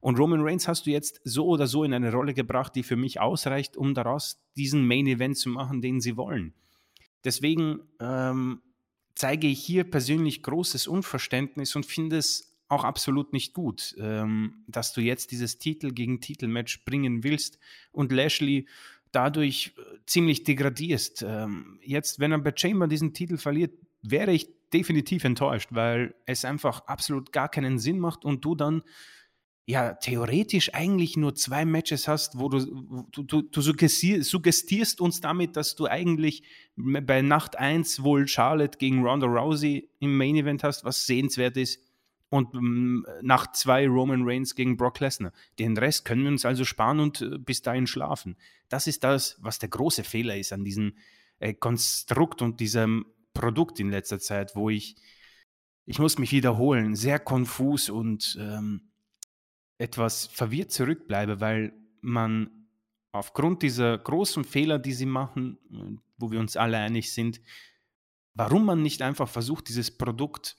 [0.00, 2.96] Und Roman Reigns hast du jetzt so oder so in eine Rolle gebracht, die für
[2.96, 6.54] mich ausreicht, um daraus diesen Main Event zu machen, den sie wollen.
[7.24, 8.62] Deswegen ähm,
[9.16, 14.92] zeige ich hier persönlich großes Unverständnis und finde es auch absolut nicht gut, ähm, dass
[14.92, 17.58] du jetzt dieses Titel gegen Titelmatch bringen willst
[17.92, 18.66] und Lashley
[19.12, 21.24] dadurch äh, ziemlich degradierst.
[21.26, 26.44] Ähm, jetzt, wenn er bei Chamber diesen Titel verliert, wäre ich definitiv enttäuscht, weil es
[26.44, 28.82] einfach absolut gar keinen Sinn macht und du dann
[29.68, 35.56] ja theoretisch eigentlich nur zwei Matches hast, wo du, du, du, du suggestierst uns damit,
[35.56, 36.42] dass du eigentlich
[36.76, 41.80] bei Nacht 1 wohl Charlotte gegen Ronda Rousey im Main Event hast, was sehenswert ist
[42.28, 45.32] und ähm, nach zwei Roman Reigns gegen Brock Lesnar.
[45.58, 48.36] Den Rest können wir uns also sparen und äh, bis dahin schlafen.
[48.68, 50.94] Das ist das, was der große Fehler ist an diesem
[51.38, 54.96] äh, Konstrukt und diesem Produkt in letzter Zeit, wo ich,
[55.84, 58.90] ich muss mich wiederholen, sehr konfus und ähm,
[59.78, 62.68] etwas verwirrt zurückbleibe, weil man
[63.12, 67.40] aufgrund dieser großen Fehler, die sie machen, äh, wo wir uns alle einig sind,
[68.34, 70.56] warum man nicht einfach versucht, dieses Produkt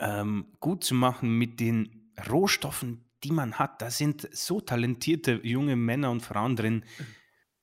[0.00, 3.80] ähm, gut zu machen mit den Rohstoffen, die man hat.
[3.82, 6.84] Da sind so talentierte junge Männer und Frauen drin.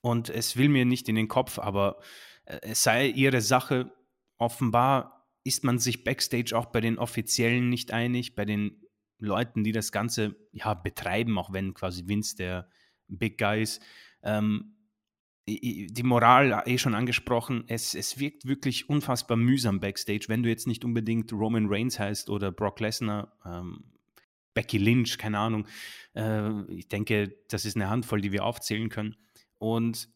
[0.01, 1.99] Und es will mir nicht in den Kopf, aber
[2.45, 3.91] äh, es sei ihre Sache.
[4.37, 8.83] Offenbar ist man sich backstage auch bei den Offiziellen nicht einig, bei den
[9.19, 12.69] Leuten, die das Ganze ja, betreiben, auch wenn quasi Vince der
[13.07, 13.81] Big Guy ist.
[14.21, 14.76] Ähm,
[15.47, 20.67] die Moral eh schon angesprochen, es, es wirkt wirklich unfassbar mühsam backstage, wenn du jetzt
[20.67, 23.85] nicht unbedingt Roman Reigns heißt oder Brock Lesnar, ähm,
[24.53, 25.65] Becky Lynch, keine Ahnung.
[26.15, 29.15] Äh, ich denke, das ist eine Handvoll, die wir aufzählen können.
[29.57, 30.09] Und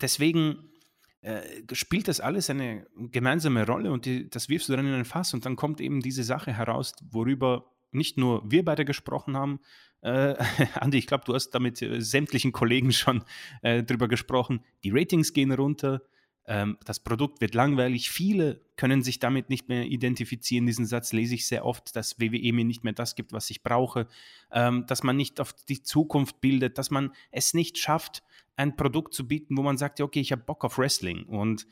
[0.00, 0.72] deswegen
[1.20, 5.04] äh, spielt das alles eine gemeinsame Rolle und die, das wirfst du dann in ein
[5.04, 9.60] Fass und dann kommt eben diese Sache heraus, worüber nicht nur wir beide gesprochen haben,
[10.00, 10.34] äh,
[10.74, 13.24] Andi, ich glaube, du hast da mit äh, sämtlichen Kollegen schon
[13.62, 14.60] äh, drüber gesprochen.
[14.84, 16.02] Die Ratings gehen runter,
[16.46, 18.10] ähm, das Produkt wird langweilig.
[18.10, 20.66] Viele können sich damit nicht mehr identifizieren.
[20.66, 23.62] Diesen Satz lese ich sehr oft, dass WWE mir nicht mehr das gibt, was ich
[23.62, 24.06] brauche,
[24.52, 28.22] ähm, dass man nicht auf die Zukunft bildet, dass man es nicht schafft,
[28.56, 31.24] ein Produkt zu bieten, wo man sagt, ja, okay, ich habe Bock auf Wrestling.
[31.24, 31.66] Und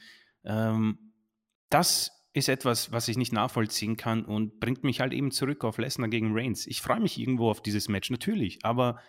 [0.44, 1.12] ähm,
[1.68, 5.78] das ist etwas, was ich nicht nachvollziehen kann und bringt mich halt eben zurück auf
[5.78, 6.66] Lesnar gegen Reigns.
[6.66, 9.00] Ich freue mich irgendwo auf dieses Match, natürlich, aber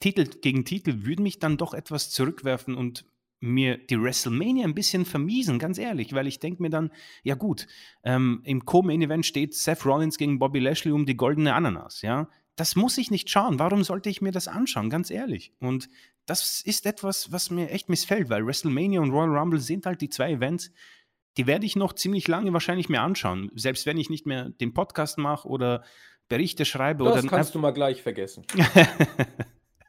[0.00, 3.04] Titel gegen Titel würden mich dann doch etwas zurückwerfen und
[3.40, 6.90] mir die WrestleMania ein bisschen vermiesen, ganz ehrlich, weil ich denke mir dann,
[7.22, 7.66] ja gut,
[8.04, 12.28] ähm, im Co-Main-Event steht Seth Rollins gegen Bobby Lashley um die goldene Ananas, ja.
[12.56, 13.58] Das muss ich nicht schauen.
[13.58, 15.54] Warum sollte ich mir das anschauen, ganz ehrlich?
[15.60, 15.88] Und
[16.26, 20.10] das ist etwas, was mir echt missfällt, weil WrestleMania und Royal Rumble sind halt die
[20.10, 20.70] zwei Events,
[21.40, 23.50] die werde ich noch ziemlich lange wahrscheinlich mir anschauen.
[23.54, 25.82] Selbst wenn ich nicht mehr den Podcast mache oder
[26.28, 27.04] Berichte schreibe.
[27.04, 28.44] Das oder kannst du mal gleich vergessen.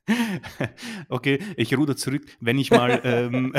[1.10, 3.54] okay, ich ruder zurück, wenn ich mal ähm,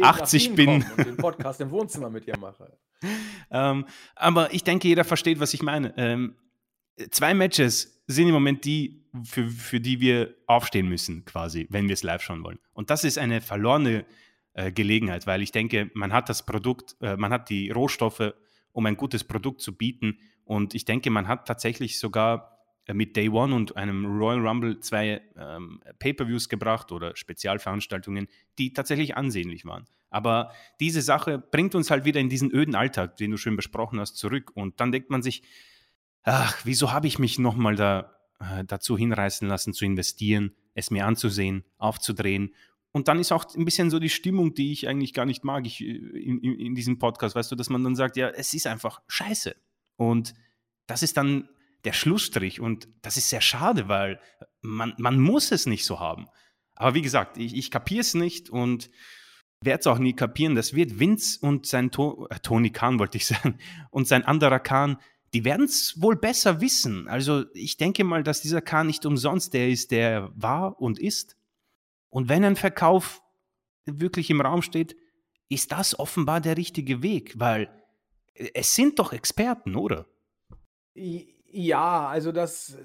[0.00, 0.86] 80 bin.
[0.96, 2.78] Und den Podcast im Wohnzimmer mit dir mache.
[3.50, 3.84] Ähm,
[4.16, 5.92] aber ich denke, jeder versteht, was ich meine.
[5.98, 6.34] Ähm,
[7.10, 11.92] zwei Matches sind im Moment die, für, für die wir aufstehen müssen, quasi, wenn wir
[11.92, 12.58] es live schauen wollen.
[12.72, 14.06] Und das ist eine verlorene
[14.54, 18.34] äh, Gelegenheit, weil ich denke, man hat das Produkt, äh, man hat die Rohstoffe,
[18.72, 20.18] um ein gutes Produkt zu bieten.
[20.44, 24.80] Und ich denke, man hat tatsächlich sogar äh, mit Day One und einem Royal Rumble
[24.80, 29.86] zwei ähm, Pay-per-Views gebracht oder Spezialveranstaltungen, die tatsächlich ansehnlich waren.
[30.10, 34.00] Aber diese Sache bringt uns halt wieder in diesen öden Alltag, den du schön besprochen
[34.00, 34.50] hast, zurück.
[34.54, 35.42] Und dann denkt man sich,
[36.24, 41.06] ach, wieso habe ich mich nochmal da, äh, dazu hinreißen lassen, zu investieren, es mir
[41.06, 42.54] anzusehen, aufzudrehen
[42.92, 45.66] und dann ist auch ein bisschen so die Stimmung, die ich eigentlich gar nicht mag
[45.66, 48.52] ich, äh, in, in, in, diesem Podcast, weißt du, dass man dann sagt, ja, es
[48.52, 49.54] ist einfach scheiße.
[49.96, 50.34] Und
[50.86, 51.48] das ist dann
[51.84, 54.20] der Schlussstrich und das ist sehr schade, weil
[54.60, 56.26] man, man muss es nicht so haben.
[56.74, 58.90] Aber wie gesagt, ich, ich kapiere es nicht und
[59.62, 60.54] werde es auch nie kapieren.
[60.54, 63.58] Das wird Vince und sein to äh, Tony Khan, wollte ich sagen,
[63.90, 64.96] und sein anderer Khan,
[65.32, 67.06] die werden es wohl besser wissen.
[67.06, 71.36] Also ich denke mal, dass dieser Khan nicht umsonst der ist, der war und ist.
[72.10, 73.22] Und wenn ein Verkauf
[73.86, 74.96] wirklich im Raum steht,
[75.48, 77.68] ist das offenbar der richtige Weg, weil
[78.34, 80.06] es sind doch Experten, oder?
[80.94, 82.76] Ja, also das,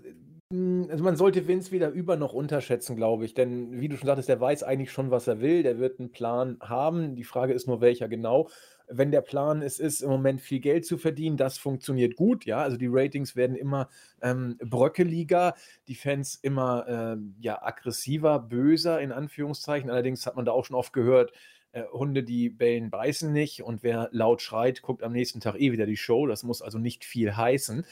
[0.51, 3.33] hm, also man sollte Vince weder über noch unterschätzen, glaube ich.
[3.33, 5.63] Denn wie du schon sagtest, der weiß eigentlich schon, was er will.
[5.63, 7.15] Der wird einen Plan haben.
[7.15, 8.49] Die Frage ist nur, welcher genau.
[8.87, 12.59] Wenn der Plan es ist, im Moment viel Geld zu verdienen, das funktioniert gut, ja.
[12.59, 13.89] Also die Ratings werden immer
[14.21, 15.55] ähm, bröckeliger,
[15.87, 19.89] die Fans immer ähm, ja, aggressiver, böser in Anführungszeichen.
[19.89, 21.31] Allerdings hat man da auch schon oft gehört,
[21.71, 25.71] äh, Hunde, die bellen, beißen nicht und wer laut schreit, guckt am nächsten Tag eh
[25.71, 26.25] wieder die Show.
[26.27, 27.85] Das muss also nicht viel heißen.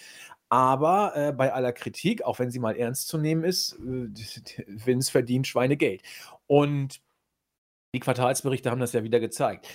[0.49, 4.07] Aber äh, bei aller Kritik, auch wenn sie mal ernst zu nehmen ist, äh,
[4.67, 6.01] Vince verdient Schweinegeld.
[6.47, 7.01] Und
[7.93, 9.67] die Quartalsberichte haben das ja wieder gezeigt.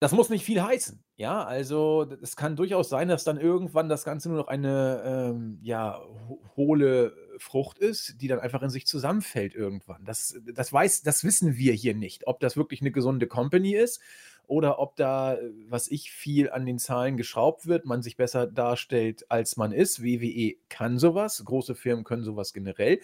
[0.00, 1.02] Das muss nicht viel heißen.
[1.16, 5.58] Ja, also es kann durchaus sein, dass dann irgendwann das Ganze nur noch eine ähm,
[5.62, 6.00] ja,
[6.56, 10.04] hohle Frucht ist, die dann einfach in sich zusammenfällt irgendwann.
[10.04, 14.00] Das, das, weiß, das wissen wir hier nicht, ob das wirklich eine gesunde Company ist
[14.46, 15.36] oder ob da,
[15.68, 20.02] was ich, viel an den Zahlen geschraubt wird, man sich besser darstellt, als man ist.
[20.02, 23.00] WWE kann sowas, große Firmen können sowas generell.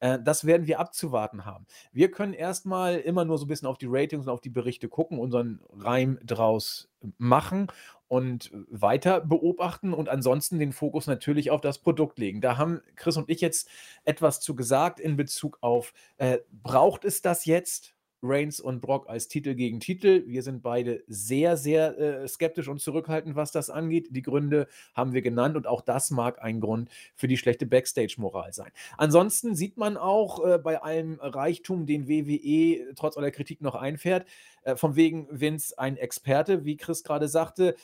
[0.00, 1.66] Äh, das werden wir abzuwarten haben.
[1.92, 4.88] Wir können erstmal immer nur so ein bisschen auf die Ratings und auf die Berichte
[4.88, 7.68] gucken, unseren Reim draus machen
[8.08, 12.40] und weiter beobachten und ansonsten den Fokus natürlich auf das Produkt legen.
[12.40, 13.68] Da haben Chris und ich jetzt
[14.04, 17.94] etwas zu gesagt in Bezug auf, äh, braucht es das jetzt?
[18.22, 20.24] Reigns und Brock als Titel gegen Titel.
[20.26, 24.08] Wir sind beide sehr, sehr äh, skeptisch und zurückhaltend, was das angeht.
[24.10, 28.52] Die Gründe haben wir genannt und auch das mag ein Grund für die schlechte Backstage-Moral
[28.52, 28.70] sein.
[28.96, 34.26] Ansonsten sieht man auch äh, bei allem Reichtum, den WWE trotz aller Kritik noch einfährt,
[34.62, 37.74] äh, von wegen Vince ein Experte, wie Chris gerade sagte.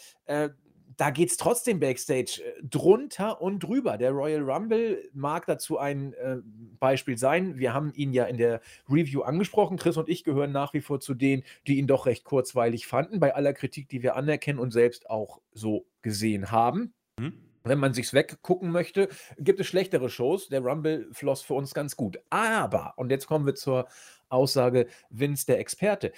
[0.96, 3.98] Da geht es trotzdem backstage äh, drunter und drüber.
[3.98, 6.36] Der Royal Rumble mag dazu ein äh,
[6.78, 7.58] Beispiel sein.
[7.58, 9.76] Wir haben ihn ja in der Review angesprochen.
[9.76, 13.20] Chris und ich gehören nach wie vor zu denen, die ihn doch recht kurzweilig fanden,
[13.20, 16.94] bei aller Kritik, die wir anerkennen und selbst auch so gesehen haben.
[17.18, 17.34] Mhm.
[17.64, 20.48] Wenn man sich's weggucken möchte, gibt es schlechtere Shows.
[20.48, 22.18] Der Rumble floss für uns ganz gut.
[22.30, 23.88] Aber, und jetzt kommen wir zur
[24.28, 26.12] Aussage Vince, der Experte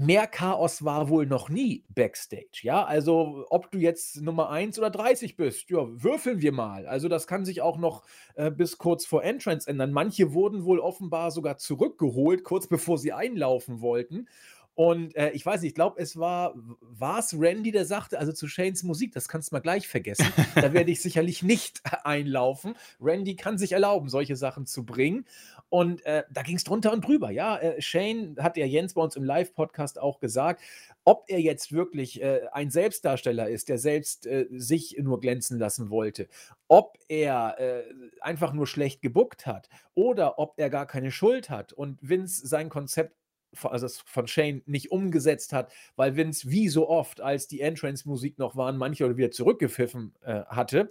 [0.00, 2.60] mehr Chaos war wohl noch nie backstage.
[2.62, 6.86] Ja, also ob du jetzt Nummer 1 oder 30 bist, ja, würfeln wir mal.
[6.86, 8.02] Also das kann sich auch noch
[8.34, 9.92] äh, bis kurz vor Entrance ändern.
[9.92, 14.26] Manche wurden wohl offenbar sogar zurückgeholt, kurz bevor sie einlaufen wollten.
[14.80, 18.32] Und äh, ich weiß nicht, ich glaube, es war, war es Randy, der sagte, also
[18.32, 20.32] zu Shanes Musik, das kannst du mal gleich vergessen.
[20.54, 22.74] da werde ich sicherlich nicht einlaufen.
[22.98, 25.26] Randy kann sich erlauben, solche Sachen zu bringen.
[25.68, 27.30] Und äh, da ging es drunter und drüber.
[27.30, 30.62] Ja, äh, Shane hat ja Jens bei uns im Live-Podcast auch gesagt,
[31.04, 35.90] ob er jetzt wirklich äh, ein Selbstdarsteller ist, der selbst äh, sich nur glänzen lassen
[35.90, 36.26] wollte,
[36.68, 37.82] ob er äh,
[38.22, 42.70] einfach nur schlecht gebuckt hat oder ob er gar keine Schuld hat und Vince sein
[42.70, 43.19] Konzept
[43.62, 48.56] also von Shane nicht umgesetzt hat, weil Vince wie so oft, als die Entrance-Musik noch
[48.56, 50.90] waren, manche oder wieder zurückgepfiffen äh, hatte,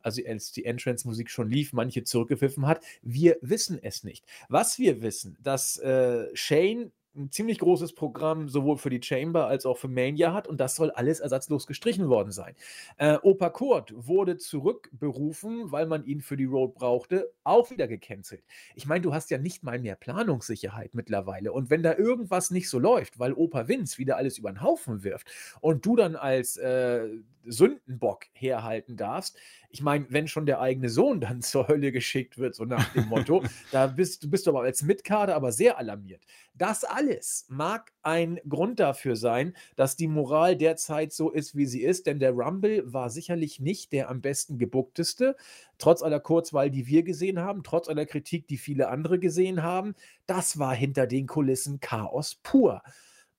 [0.00, 2.84] also als die Entrance-Musik schon lief, manche zurückgepfiffen hat.
[3.02, 4.24] Wir wissen es nicht.
[4.48, 9.66] Was wir wissen, dass äh, Shane ein ziemlich großes Programm sowohl für die Chamber als
[9.66, 12.54] auch für Mania hat und das soll alles ersatzlos gestrichen worden sein.
[12.96, 18.44] Äh, Opa Kurt wurde zurückberufen, weil man ihn für die Road brauchte, auch wieder gecancelt.
[18.74, 22.68] Ich meine, du hast ja nicht mal mehr Planungssicherheit mittlerweile und wenn da irgendwas nicht
[22.68, 26.56] so läuft, weil Opa Vince wieder alles über den Haufen wirft und du dann als
[26.56, 27.08] äh,
[27.50, 29.36] Sündenbock herhalten darfst,
[29.70, 33.06] ich meine, wenn schon der eigene Sohn dann zur Hölle geschickt wird, so nach dem
[33.06, 36.24] Motto, da bist, bist du aber als Mitkader aber sehr alarmiert.
[36.54, 41.82] Das alles mag ein Grund dafür sein, dass die Moral derzeit so ist, wie sie
[41.82, 45.36] ist, denn der Rumble war sicherlich nicht der am besten gebuckteste,
[45.78, 49.94] trotz aller Kurzwahl, die wir gesehen haben, trotz aller Kritik, die viele andere gesehen haben.
[50.26, 52.82] Das war hinter den Kulissen Chaos pur.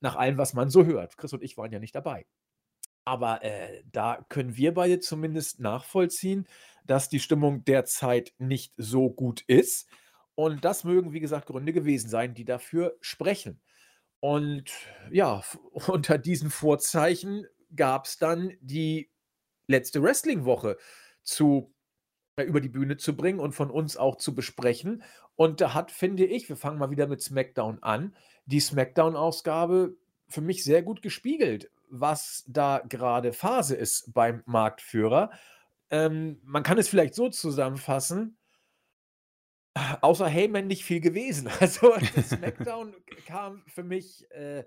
[0.01, 1.17] Nach allem, was man so hört.
[1.17, 2.25] Chris und ich waren ja nicht dabei.
[3.09, 6.47] Aber äh, da können wir beide zumindest nachvollziehen,
[6.85, 9.89] dass die Stimmung derzeit nicht so gut ist.
[10.35, 13.59] Und das mögen, wie gesagt, Gründe gewesen sein, die dafür sprechen.
[14.19, 14.65] Und
[15.09, 15.41] ja,
[15.87, 19.09] unter diesen Vorzeichen gab es dann die
[19.65, 20.77] letzte Wrestling-Woche
[21.23, 21.73] zu
[22.35, 25.01] äh, über die Bühne zu bringen und von uns auch zu besprechen.
[25.35, 30.41] Und da hat, finde ich, wir fangen mal wieder mit SmackDown an, die SmackDown-Ausgabe für
[30.41, 35.31] mich sehr gut gespiegelt, was da gerade Phase ist beim Marktführer.
[35.89, 38.37] Ähm, man kann es vielleicht so zusammenfassen,
[40.01, 41.49] außer Heyman nicht viel gewesen.
[41.59, 44.63] Also SmackDown kam für mich, äh,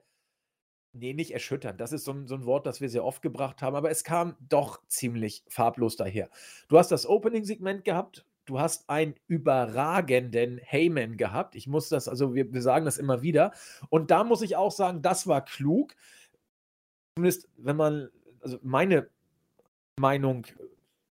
[0.92, 1.80] nee, nicht erschütternd.
[1.80, 4.04] Das ist so ein, so ein Wort, das wir sehr oft gebracht haben, aber es
[4.04, 6.28] kam doch ziemlich farblos daher.
[6.68, 11.54] Du hast das Opening-Segment gehabt, du hast einen überragenden Heyman gehabt.
[11.54, 13.52] Ich muss das, also wir, wir sagen das immer wieder.
[13.88, 15.94] Und da muss ich auch sagen, das war klug
[17.16, 18.08] zumindest wenn man,
[18.40, 19.08] also meine
[19.98, 20.46] Meinung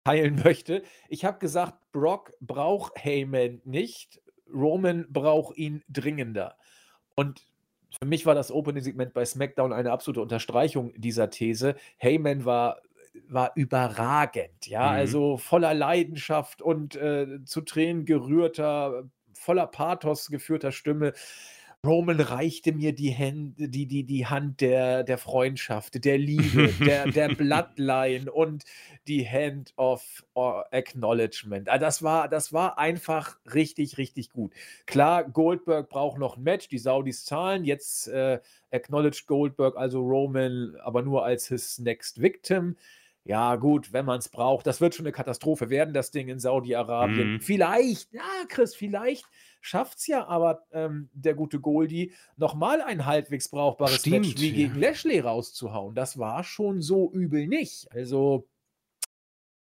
[0.04, 0.82] teilen möchte.
[1.08, 4.20] Ich habe gesagt, Brock braucht Heyman nicht,
[4.52, 6.56] Roman braucht ihn dringender.
[7.16, 7.46] Und
[8.00, 11.76] für mich war das Opening-Segment bei SmackDown eine absolute Unterstreichung dieser These.
[11.98, 12.82] Heyman war
[13.28, 14.96] war überragend, ja, Mhm.
[14.98, 21.14] also voller Leidenschaft und, äh, zu Tränen gerührter, voller Pathos geführter Stimme.
[21.86, 27.06] Roman reichte mir die Hände die die die Hand der der Freundschaft, der Liebe, der
[27.08, 28.64] der Bloodline und
[29.08, 31.68] die Hand of o Acknowledgement.
[31.70, 34.52] Ah, das war das war einfach richtig, richtig gut.
[34.86, 37.64] Klar, Goldberg braucht noch 'n Match, die Saudis zahlen.
[37.64, 38.40] Jetzt, äh,
[38.72, 42.76] acknowledged Goldberg also Roman, aber nur als his next victim.
[43.24, 44.66] Ja gut, wenn man's braucht.
[44.66, 47.34] Das wird schon 'ne Katastrophe werden, das Ding in Saudi-Arabien.
[47.34, 47.40] Mhm.
[47.40, 49.24] Vielleicht, ja, Chris, vielleicht
[49.66, 54.48] schafft's ja aber, ähm, der gute Goldie, noch mal ein halbwegs brauchbares Match Stimmt, wie
[54.50, 54.54] ja.
[54.68, 55.94] gegen Lashley rauszuhauen.
[55.94, 57.90] Das war schon so übel nicht.
[57.92, 58.46] Also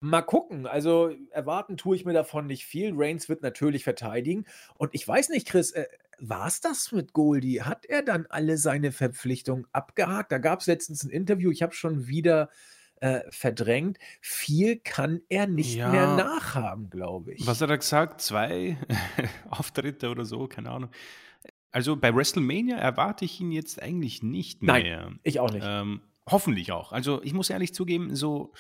[0.01, 0.65] mal gucken.
[0.65, 2.93] Also, erwarten tue ich mir davon nicht viel.
[2.95, 4.45] Reigns wird natürlich verteidigen.
[4.77, 5.85] Und ich weiß nicht, Chris, äh,
[6.19, 7.61] war's das mit Goldie?
[7.61, 10.31] Hat er dann alle seine Verpflichtungen abgehakt?
[10.31, 12.49] Da gab's letztens 'n Interview, ich habe es schon wieder,
[13.01, 13.97] äh, verdrängt.
[14.21, 16.15] Viel kann er nicht mehr Ja.
[16.15, 17.45] nachhaben, glaube ich.
[17.47, 18.21] Was hat er gesagt?
[18.21, 18.77] 2
[19.49, 20.89] Auftritte oder so, keine Ahnung.
[21.71, 25.11] Also, bei WrestleMania erwarte ich ihn jetzt eigentlich nicht Nein, mehr.
[25.23, 25.65] ich auch nicht.
[25.67, 26.91] Ähm, hoffentlich auch.
[26.91, 28.53] Also, ich muss ehrlich zugeben, so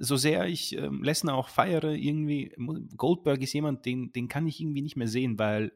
[0.00, 2.54] so sehr ich, ähm, Lesnar auch feiere, irgendwie
[2.96, 5.72] Goldberg ist jemand, den den kann ich irgendwie nicht mehr sehen, weil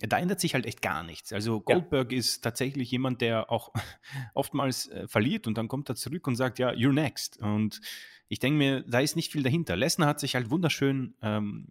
[0.00, 1.32] da ändert sich halt echt gar nichts.
[1.32, 1.78] Also, Ja.
[1.80, 3.72] Goldberg ist tatsächlich jemand, der auch
[4.34, 7.80] oftmals, äh, verliert und dann kommt er zurück und sagt: „Ja, you're next.“ Und
[8.28, 9.76] ich denke mir, da ist nicht viel dahinter.
[9.76, 11.68] Lesnar hat sich halt wunderschön, ähm,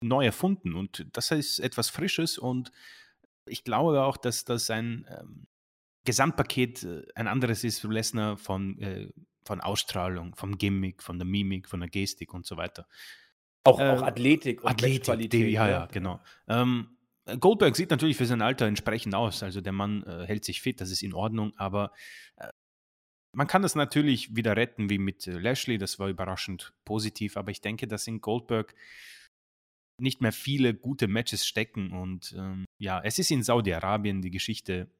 [0.00, 2.72] neu erfunden und das ist etwas Frisches und
[3.46, 5.46] ich glaube auch, dass das ein, ähm,
[6.04, 9.10] Gesamtpaket, äh, ein anderes ist für Lesnar von äh,
[9.44, 12.86] von Ausstrahlung, vom Gimmick, von der Mimik, von der Gestik und so weiter.
[13.64, 15.68] Auch Äh, auch Athletik und Athletik, die ja, ne?
[15.68, 16.20] ja, genau.
[16.48, 16.96] Ähm,
[17.38, 19.42] Goldberg sieht natürlich für sein Alter entsprechend aus.
[19.42, 21.92] Also, der Mann, äh, hält sich fit, das ist in Ordnung, aber,
[22.36, 22.48] äh,
[23.34, 27.50] man kann das natürlich wieder retten wie mit, äh, Lashley, das war überraschend positiv, aber
[27.50, 28.74] ich denke, dass in Goldberg
[30.00, 34.90] nicht mehr viele gute Matches stecken und, ähm, ja, es ist in Saudi-Arabien, die Geschichte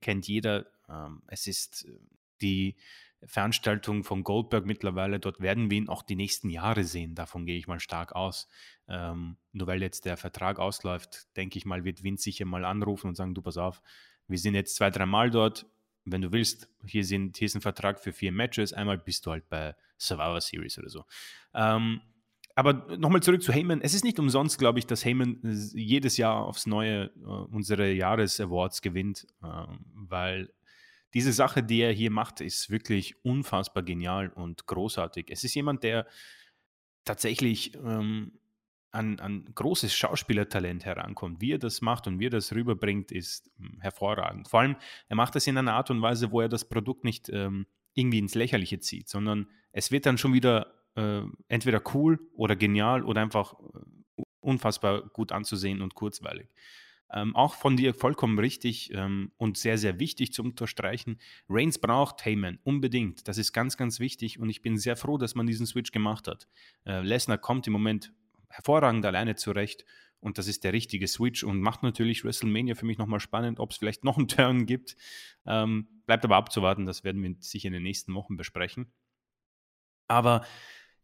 [0.00, 0.66] kennt jeder.
[0.88, 1.98] Ähm, es ist, äh,
[2.40, 2.76] die
[3.24, 5.18] Veranstaltung von Goldberg mittlerweile.
[5.18, 7.14] Dort werden wir ihn auch die nächsten Jahre sehen.
[7.14, 8.48] Davon gehe ich mal stark aus.
[8.88, 13.08] Ähm, nur weil jetzt der Vertrag ausläuft, denke ich mal, wird Vince sicher mal anrufen
[13.08, 13.82] und sagen: „Du, pass auf,
[14.28, 15.66] wir sind jetzt 2, dreimal dort.
[16.04, 18.72] Wenn du willst, hier sind hier ist 'n Vertrag für 4 Matches.
[18.72, 21.04] Einmal bist du halt bei Survivor Series oder so.“
[21.54, 22.00] Ähm,
[22.54, 23.80] aber noch mal zurück zu Heyman.
[23.82, 27.92] Es ist nicht umsonst, glaube ich, dass Heyman s jedes Jahr aufs Neue, äh, unsere
[27.92, 30.52] Jahres-Awards gewinnt, ähm, weil
[31.14, 35.26] diese Sache, die er hier macht, ist wirklich unfassbar genial und großartig.
[35.30, 36.06] Es ist jemand, der
[37.04, 38.32] tatsächlich, ähm,
[38.90, 41.40] an an großes Schauspielertalent herankommt.
[41.40, 44.48] Wie er das macht und wie er das rüberbringt, ist, hm, hervorragend.
[44.48, 44.76] Vor allem,
[45.08, 48.18] er macht das in einer Art und Weise, wo er das Produkt nicht, ähm, irgendwie
[48.18, 53.20] ins Lächerliche zieht, sondern es wird dann schon wieder, äh, entweder cool oder genial oder
[53.20, 56.48] einfach, äh, unfassbar gut anzusehen und kurzweilig.
[57.10, 62.24] Ähm, auch von dir vollkommen richtig, ähm, und sehr, sehr wichtig zu unterstreichen: Reigns braucht
[62.24, 63.26] Heyman unbedingt.
[63.28, 66.28] Das ist ganz, ganz wichtig und ich bin sehr froh, dass man diesen Switch gemacht
[66.28, 66.48] hat.
[66.84, 68.12] Äh, Lesnar kommt im Moment
[68.48, 69.84] hervorragend alleine zurecht
[70.20, 73.60] und das ist der richtige Switch und macht natürlich WrestleMania für mich noch mal spannend,
[73.60, 74.96] ob's vielleicht noch 'n Turn gibt.
[75.46, 78.92] Ähm, bleibt aber abzuwarten, das werden wir sicher in den nächsten Wochen besprechen.
[80.08, 80.44] Aber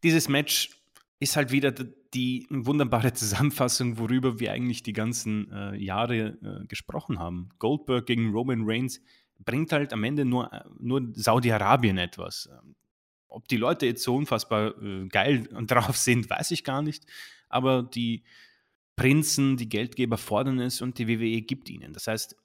[0.03, 0.71] dieses Match
[1.19, 7.19] ist halt wieder die wunderbare Zusammenfassung, worüber wir eigentlich die ganzen, äh, Jahre, äh, gesprochen
[7.19, 7.49] haben.
[7.59, 9.01] Goldberg gegen Roman Reigns
[9.39, 12.49] bringt halt am Ende nur äh, nur Saudi-Arabien etwas.
[12.51, 12.75] Ähm,
[13.27, 17.05] ob die Leute jetzt so unfassbar, äh, geil drauf sind, weiß ich gar nicht,
[17.55, 18.23] aber die
[18.95, 21.93] Prinzen, die Geldgeber fordern es und die WWE gibt ihnen.
[21.93, 22.35] Das heißt,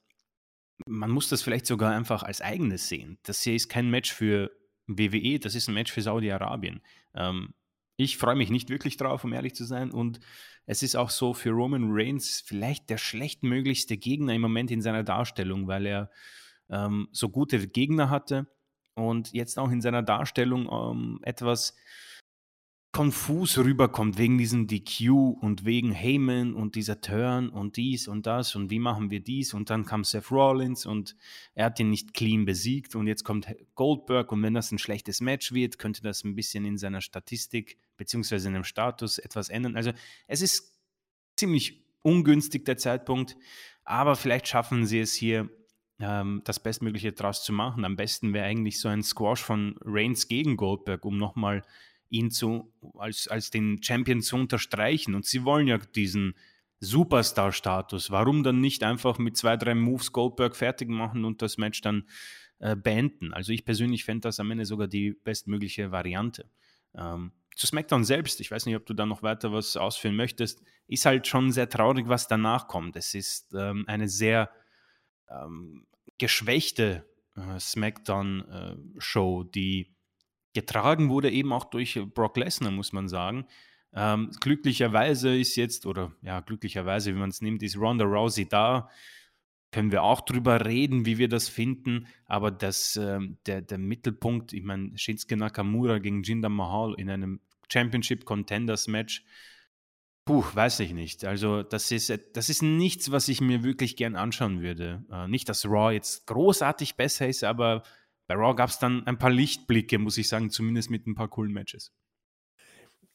[0.86, 3.18] man muss das vielleicht sogar einfach als Eigenes sehen.
[3.24, 4.50] Das hier ist kein Match für
[4.86, 6.80] WWE, das ist 'n Match für Saudi-Arabien.
[7.14, 7.54] Ähm,
[7.96, 10.20] ich freue mich nicht wirklich drauf, um ehrlich zu sein und
[10.66, 15.04] es ist auch so für Roman Reigns vielleicht der schlechtmöglichste Gegner im Moment in seiner
[15.04, 16.10] Darstellung, weil er,
[16.70, 18.46] ähm, so gute Gegner hatte
[18.94, 21.76] und jetzt auch in seiner Darstellung, ähm, etwas
[22.92, 28.56] konfus rüberkommt wegen diesem DQ und wegen Heyman und dieser Turn und dies und das
[28.56, 31.14] und wie machen wir dies und dann kam Seth Rollins und
[31.54, 35.20] er hat ihn nicht clean besiegt und jetzt kommt Goldberg und wenn das 'n schlechtes
[35.20, 39.76] Match wird, könnte das 'n bisschen in seiner Statistik beziehungsweise in dem Status etwas ändern.
[39.76, 39.92] Also,
[40.26, 40.74] es ist
[41.36, 43.36] ziemlich ungünstig der Zeitpunkt,
[43.84, 45.50] aber vielleicht schaffen sie es hier,
[46.00, 47.84] ähm, das Bestmögliche draus zu machen.
[47.84, 51.62] Am besten wäre eigentlich so ein Squash von Reigns gegen Goldberg, um noch mal
[52.10, 56.34] ihn zu als als den Champion zu unterstreichen und sie wollen ja diesen
[56.80, 58.10] Superstar-Status.
[58.10, 62.08] Warum dann nicht einfach mit zwei, drei Moves Goldberg fertig machen und das Match dann
[62.58, 63.32] äh, beenden?
[63.34, 66.50] Also ich persönlich fände das am Ende sogar die bestmögliche Variante.
[66.94, 70.62] Ähm, zu SmackDown selbst, ich weiß nicht, ob du da noch weiter was ausführen möchtest,
[70.86, 72.96] ist halt schon sehr traurig, was danach kommt.
[72.96, 74.50] Es ist ähm, eine sehr
[75.28, 75.86] ähm,
[76.16, 77.04] geschwächte
[77.36, 79.94] äh, SmackDown-Show, äh, die
[80.52, 83.46] getragen wurde eben auch durch Brock Lesnar, muss man sagen.
[83.92, 88.88] Ähm, glücklicherweise ist jetzt, oder ja, glücklicherweise, wie man es nimmt, ist Ronda Rousey da.
[89.72, 92.06] Können wir auch drüber reden, wie wir das finden.
[92.26, 97.40] Aber das, ähm, der, der Mittelpunkt, ich meine, Shinsuke Nakamura gegen Jinder Mahal in einem
[97.72, 99.24] Championship Contenders Match,
[100.24, 101.24] puh, weiß ich nicht.
[101.24, 105.04] Also, das ist, das ist nichts, was ich mir wirklich gern anschauen würde.
[105.10, 107.84] Äh, nicht, dass Raw jetzt großartig besser ist, aber
[108.30, 111.26] bei Raw gab es dann ein paar Lichtblicke, muss ich sagen, zumindest mit ein paar
[111.26, 111.90] coolen Matches.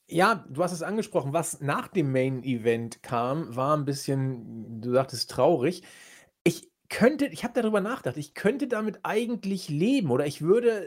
[0.09, 1.31] Ja, du hast es angesprochen.
[1.31, 5.83] Was nach dem Main Event kam, war ein bisschen, du sagtest, traurig.
[6.43, 10.85] Ich könnte, ich habe darüber nachgedacht, ich könnte damit eigentlich leben oder ich würde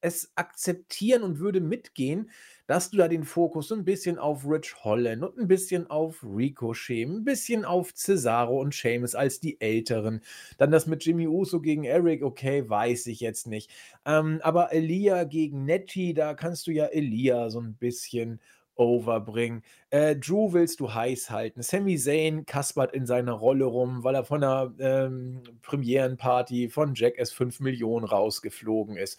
[0.00, 2.30] es akzeptieren und würde mitgehen,
[2.66, 6.22] dass du da den Fokus so ein bisschen auf Rich Holland und ein bisschen auf
[6.22, 10.20] Ricochet, ein bisschen auf Cesaro und Sheamus als die Älteren.
[10.58, 13.70] Dann das mit Jimmy Uso gegen Eric, okay, weiß ich jetzt nicht.
[14.04, 18.40] Ähm, aber Elia gegen Nettie, da kannst du ja Elia so ein bisschen
[18.74, 19.62] overbringen.
[19.90, 21.62] Äh, Drew willst du heiß halten.
[21.62, 27.18] Sami Zayn kaspert in seiner Rolle rum, weil er von einer ähm, Premierenparty von Jack
[27.18, 29.18] S 5 Millionen rausgeflogen ist.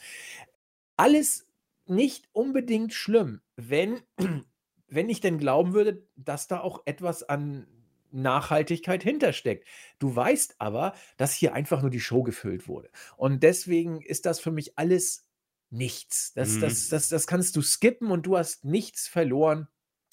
[0.98, 1.48] Alles
[1.86, 4.02] nicht unbedingt schlimm, wenn,
[4.88, 7.68] wenn ich denn glauben würde, dass da auch etwas an
[8.12, 9.68] Nachhaltigkeit hintersteckt.
[10.00, 12.90] Du weißt aber, dass hier einfach nur die Show gefüllt wurde.
[13.18, 15.28] Und deswegen ist das für mich alles
[15.72, 16.34] nichts.
[16.34, 16.62] Das, mhm.
[16.62, 19.68] das, das, das kannst du skippen und du hast nichts verloren.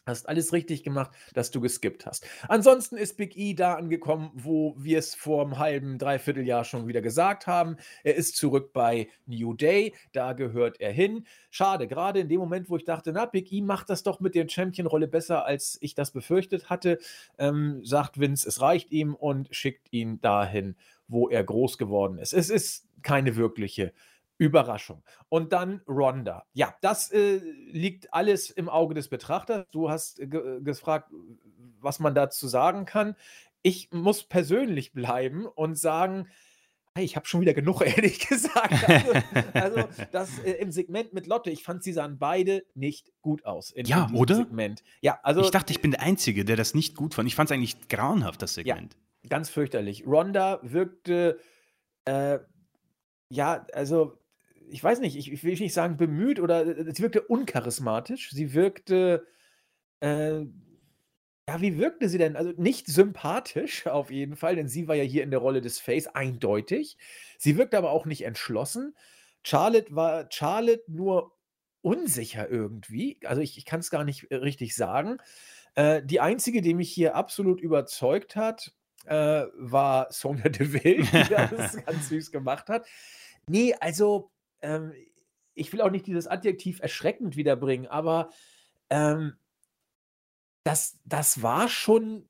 [0.06, 2.26] Hast alles richtig gemacht, dass du geskippt hast.
[2.48, 6.86] Ansonsten ist Big E da angekommen, wo wir es vor einem halben, dreiviertel Jahr schon
[6.86, 7.76] wieder gesagt haben.
[8.02, 11.26] Er ist zurück bei New Day, da gehört er hin.
[11.50, 14.34] Schade, gerade in dem Moment, wo ich dachte, na, Big E macht das doch mit
[14.34, 16.98] der Champion-Rolle besser, als ich das befürchtet hatte,
[17.38, 20.76] ähm, sagt Vince, es reicht ihm und schickt ihn dahin,
[21.08, 22.32] wo er groß geworden ist.
[22.32, 23.92] Es ist keine wirkliche
[24.40, 25.02] Überraschung.
[25.28, 26.46] Und dann Ronda.
[26.54, 27.36] Ja, das äh,
[27.70, 29.66] liegt alles im Auge des Betrachters.
[29.70, 31.10] Du hast ge gefragt,
[31.78, 33.16] was man dazu sagen kann.
[33.60, 36.26] Ich muss persönlich bleiben und sagen,
[36.94, 38.88] hey, ich habe schon wieder genug, ehrlich gesagt.
[38.88, 39.12] Also,
[39.52, 43.74] also das äh, im Segment mit Lotte, ich fand, sie sahen beide nicht gut aus.
[43.76, 44.36] ja, oder?
[44.36, 44.82] Segment.
[45.02, 45.42] Ja, also.
[45.42, 47.28] Ich dachte, ich bin der Einzige, der das nicht gut fand.
[47.28, 48.96] Ich fand es eigentlich grauenhaft, das Segment.
[49.22, 50.06] Ja, ganz fürchterlich.
[50.06, 51.38] Ronda wirkte,
[52.06, 52.38] äh,
[53.28, 54.19] ja, also
[54.70, 58.30] ich weiß nicht, ich, ich, will nicht sagen bemüht oder äh, sie wirkte uncharismatisch.
[58.30, 59.26] Sie wirkte,
[60.00, 60.40] äh,
[61.48, 62.36] ja, wie wirkte sie denn?
[62.36, 65.78] Also nicht sympathisch auf jeden Fall, denn sie war ja hier in der Rolle des
[65.78, 66.96] Face eindeutig.
[67.38, 68.94] Sie wirkte aber auch nicht entschlossen.
[69.42, 71.36] Charlotte war Charlotte nur
[71.82, 73.18] unsicher irgendwie.
[73.24, 75.18] Also ich, ich kann es gar nicht äh, richtig sagen.
[75.74, 78.72] Äh, die einzige, die mich hier absolut überzeugt hat,
[79.06, 82.86] äh, war Sonja Deville, die das ganz süß gemacht hat.
[83.46, 84.30] Nee, also
[84.62, 84.92] ähm,
[85.54, 88.30] ich will auch nicht dieses Adjektiv erschreckend wiederbringen, aber
[88.88, 89.34] ähm,
[90.64, 92.28] das, das war schon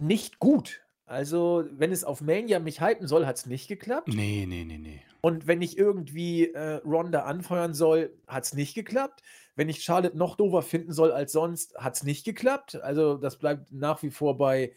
[0.00, 0.82] nicht gut.
[1.06, 4.08] Also, wenn es auf Mania mich hypen soll, hat es nicht geklappt.
[4.08, 5.02] Nee, nee, nee, nee.
[5.22, 9.22] Und wenn ich irgendwie äh, Ronda anfeuern soll, hat es nicht geklappt.
[9.56, 12.76] Wenn ich Charlotte noch doofer finden soll als sonst, hat es nicht geklappt.
[12.76, 14.72] Also, das bleibt nach wie vor bei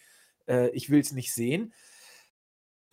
[0.47, 1.73] äh, Ich will es nicht sehen.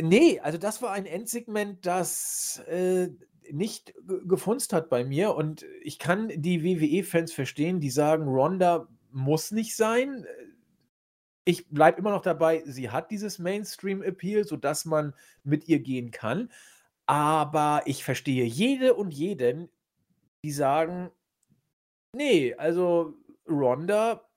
[0.02, 3.08] Nee, also das war ein Endsegment, das äh,
[3.52, 5.34] nicht gefunzt hat bei mir.
[5.34, 10.26] Und ich kann die WWE-Fans verstehen, die sagen, Ronda muss nicht sein.
[11.44, 16.50] Ich bleibe immer noch dabei, sie hat dieses Mainstream-Appeal, sodass man mit ihr gehen kann.
[17.06, 19.68] Aber ich verstehe jede und jeden,
[20.44, 21.10] die sagen,
[22.14, 23.14] nee, also
[23.48, 24.28] Ronda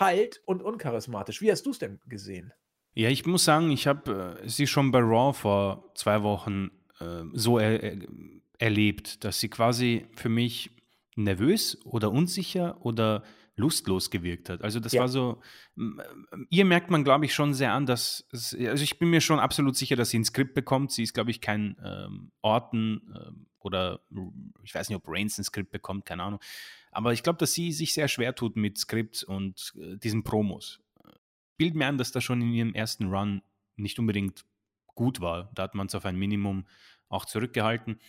[0.00, 1.40] kalt und uncharismatisch.
[1.40, 2.52] Wie hast du es denn gesehen?
[2.94, 6.70] Ja, ich muss sagen, ich habe äh, sie schon bei Raw vor zwei Wochen
[7.00, 7.96] äh, so er, er,
[8.60, 10.70] erlebt, dass sie quasi für mich
[11.16, 13.24] nervös oder unsicher oder
[13.56, 14.62] lustlos gewirkt hat.
[14.62, 15.02] Also das ja.
[15.02, 15.42] war so,
[16.48, 19.38] ihr merkt man, glaube ich, schon sehr an, dass, es, also ich bin mir schon
[19.38, 20.92] absolut sicher, dass sie ein Skript bekommt.
[20.92, 24.00] Sie ist, glaube ich, kein ähm, Orten ähm, oder
[24.62, 26.40] ich weiß nicht, ob Reigns ein Skript bekommt, keine Ahnung.
[26.90, 30.80] Aber ich glaube, dass sie sich sehr schwer tut mit Skripts und äh, diesen Promos.
[31.56, 33.42] Bild mir an, dass das schon in ihrem ersten Run
[33.76, 34.44] nicht unbedingt
[34.94, 35.50] gut war.
[35.54, 36.66] Da hat man es auf ein Minimum
[37.10, 38.00] auch zurückgehalten.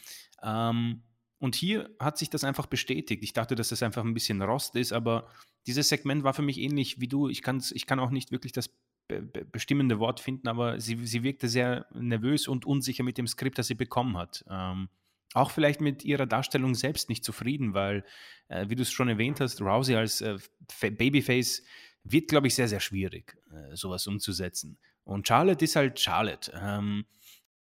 [0.41, 1.03] Ähm,
[1.39, 3.23] Und hier hat sich das einfach bestätigt.
[3.23, 5.27] Ich dachte, dass das einfach ein bisschen Rost ist, aber
[5.65, 7.29] dieses Segment war für mich ähnlich wie du.
[7.29, 8.69] Ich, kann's, ich kann auch nicht wirklich das
[9.07, 13.25] be be bestimmende Wort finden, aber sie, sie wirkte sehr nervös und unsicher mit dem
[13.27, 14.45] Skript, das sie bekommen hat.
[14.47, 14.89] Ähm,
[15.33, 18.03] auch vielleicht mit ihrer Darstellung selbst nicht zufrieden, weil,
[18.49, 20.37] äh, wie du es schon erwähnt hast, Rousey als äh,
[20.79, 21.63] Babyface
[22.03, 24.77] wird, glaube ich, sehr, sehr schwierig, äh, sowas umzusetzen.
[25.03, 26.51] Und Charlotte ist halt Charlotte.
[26.53, 27.05] Ähm,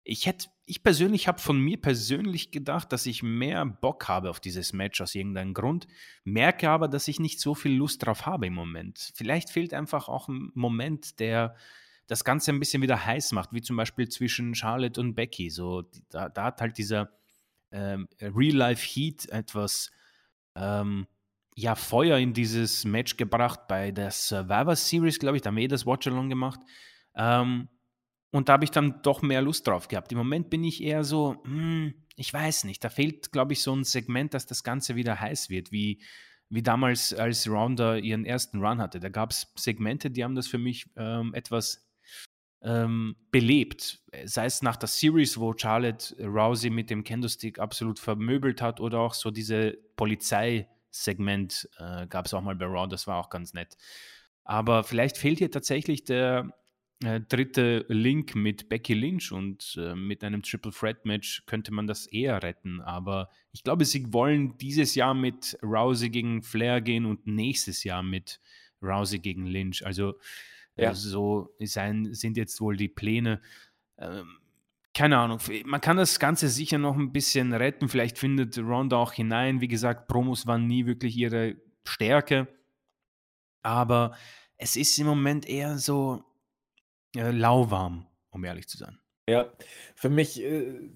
[0.10, 4.40] ich hätte, ich persönlich habe von mir persönlich gedacht, dass ich mehr Bock habe auf
[4.40, 5.86] dieses Match aus irgendeinem Grund,
[6.24, 9.12] merke aber, dass ich nicht so viel Lust drauf habe im Moment.
[9.16, 11.56] Vielleicht fehlt einfach auch ein Moment, der
[12.08, 15.50] das Ganze ein bisschen wieder heiß macht, wie zum Beispiel zwischen Charlotte und Becky.
[15.50, 17.12] So, da, da hat halt dieser
[17.72, 19.92] ähm, Real-Life-Heat etwas
[20.56, 21.06] ähm,
[21.58, 25.42] ja, Feuer in dieses Match gebracht bei der Survivor Series, glaube ich.
[25.42, 26.62] Da haben wir eh das Watch-Along gemacht.
[27.14, 27.68] Ähm,
[28.32, 30.12] und da habe ich dann doch mehr Lust drauf gehabt.
[30.12, 33.74] Im Moment bin ich eher so, hm, ich weiß nicht, da fehlt, glaube ich, so
[33.74, 36.02] ein Segment, dass das Ganze wieder heiß wird, wie,
[36.50, 39.00] wie damals, als Ronda ihren ersten Run hatte.
[39.00, 41.88] Da gab es Segmente, die haben das für mich ähm, etwas
[42.62, 44.02] ähm, belebt.
[44.26, 49.00] Sei es nach der Series, wo Charlotte Rousey mit dem Candlestick absolut vermöbelt hat, oder
[49.00, 53.54] auch so diese Polizeisegment äh, gab es auch mal bei Raw, das war auch ganz
[53.54, 53.78] nett.
[54.44, 56.57] Aber vielleicht fehlt hier tatsächlich der,
[57.04, 61.86] äh, dritte Link mit Becky Lynch und äh, mit einem Triple Threat Match könnte man
[61.86, 62.82] das eher retten.
[62.82, 68.02] Aber ich glaube, sie wollen dieses Jahr mit Rousey gegen Flair gehen und nächstes Jahr
[68.02, 68.40] mit
[68.82, 69.86] Rousey gegen Lynch.
[69.86, 70.16] Also
[70.76, 70.94] äh, ja.
[70.96, 73.42] so sein, sind jetzt wohl die Pläne.
[74.00, 74.40] Ähm,
[74.94, 77.90] keine Ahnung, man kann das Ganze sicher noch ein bisschen retten.
[77.90, 79.62] Vielleicht findet Ronda auch hinein.
[79.62, 82.48] Wie gesagt, Promos waren nie wirklich ihre Stärke.
[83.62, 84.16] Aber
[84.58, 86.24] es ist im Moment eher so,
[87.16, 89.00] äh, lauwarm, um ehrlich zu sein.
[89.30, 89.52] Ja,
[89.96, 90.90] für mich äh,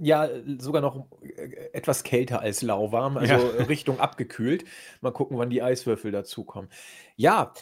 [0.00, 3.38] ja sogar noch äh, etwas kälter als lauwarm, also ja.
[3.68, 4.64] Richtung abgekühlt.
[5.00, 6.70] Mal gucken, wann die Eiswürfel dazukommen.
[7.16, 7.52] Ja,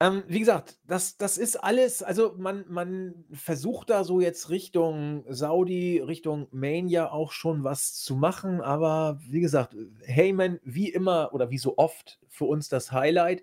[0.00, 5.24] ähm, wie gesagt, das, das ist alles, also man, man versucht da so jetzt Richtung
[5.28, 9.74] Saudi, Richtung Mania auch schon was zu machen, aber wie gesagt,
[10.04, 13.42] Heyman wie immer oder wie so oft für uns das Highlight.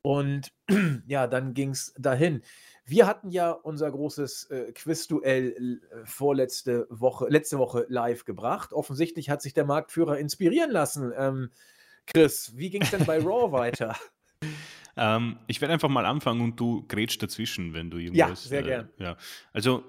[0.00, 0.52] Und
[1.08, 2.42] ja, dann ging es dahin.
[2.88, 8.72] Wir hatten ja unser großes äh, Quizduell äh, vorletzte Woche, letzte Woche live gebracht.
[8.72, 11.12] Offensichtlich hat sich der Marktführer inspirieren lassen.
[11.14, 11.50] Ähm,
[12.06, 13.94] Chris, wie ging es denn bei Raw weiter?
[14.96, 18.44] Ähm, ich werde einfach mal anfangen und du grätsch dazwischen, wenn du irgendwas.
[18.44, 18.88] Ja, sehr äh, gern.
[18.96, 19.16] Ja,
[19.52, 19.84] also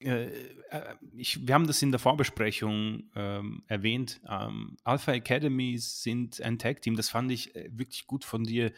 [0.00, 4.20] äh, äh, ich, wir haben das in der Vorbesprechung ähm, erwähnt.
[4.28, 6.96] Ähm, Alpha Academy sind ein Tag-Team.
[6.96, 8.72] Das fand ich äh, wirklich gut von dir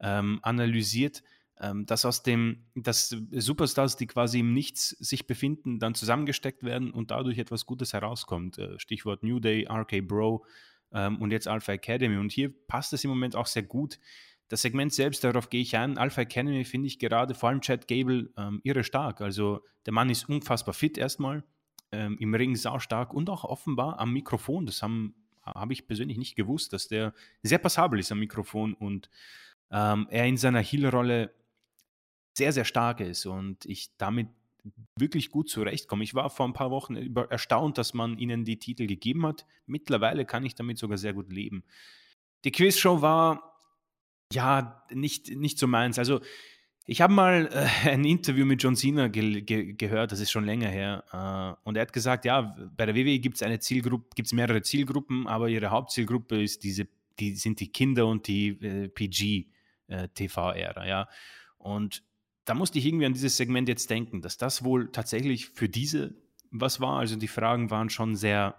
[0.00, 1.22] ähm, analysiert
[1.60, 6.90] ähm, dass aus dem, dass Superstars, die quasi im Nichts sich befinden, dann zusammengesteckt werden
[6.90, 8.58] und dadurch etwas Gutes herauskommt.
[8.58, 10.44] Äh, Stichwort New Day, RK Bro
[10.92, 12.18] ähm, und jetzt Alpha Academy.
[12.18, 13.98] Und hier passt es im Moment auch sehr gut.
[14.48, 15.98] Das Segment selbst, darauf gehe ich ein.
[15.98, 19.20] Alpha Academy finde ich gerade, vor allem Chad Gable, ähm, irre stark.
[19.20, 21.42] Also der Mann ist unfassbar fit erstmal,
[21.90, 24.66] ähm, im Ring sau stark und auch offenbar am Mikrofon.
[24.66, 25.10] Das habe
[25.42, 29.10] hab ich persönlich nicht gewusst, dass der sehr passabel ist am Mikrofon und
[29.70, 31.32] ähm, er in seiner Heel-Rolle
[32.36, 34.28] sehr, sehr stark ist und ich damit
[34.98, 36.04] wirklich gut zurechtkomme.
[36.04, 36.96] Ich war vor ein paar Wochen
[37.30, 39.46] erstaunt, dass man ihnen die Titel gegeben hat.
[39.66, 41.64] Mittlerweile kann ich damit sogar sehr gut leben.
[42.44, 43.56] Die Quizshow war
[44.32, 45.98] ja nicht, nicht so meins.
[45.98, 46.20] Also
[46.84, 50.44] ich habe mal äh, ein Interview mit John Cena ge ge gehört, das ist schon
[50.44, 54.06] länger her, äh, und er hat gesagt, ja, bei der WWE gibt es eine Zielgruppe,
[54.14, 56.86] gibt es mehrere Zielgruppen, aber ihre Hauptzielgruppe ist diese,
[57.18, 61.08] die sind die Kinder und die äh, PG-TV-Ära, äh, ja.
[61.58, 62.04] Und
[62.46, 66.14] da musste ich irgendwie an dieses Segment jetzt denken, dass das wohl tatsächlich für diese
[66.50, 66.98] was war.
[67.00, 68.56] Also die Fragen waren schon sehr,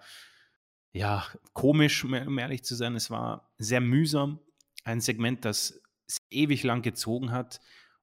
[0.92, 2.96] ja, komisch, um ehrlich zu sein.
[2.96, 4.40] Es war sehr mühsam.
[4.84, 5.82] Ein Segment, das
[6.30, 7.60] ewig lang gezogen hat.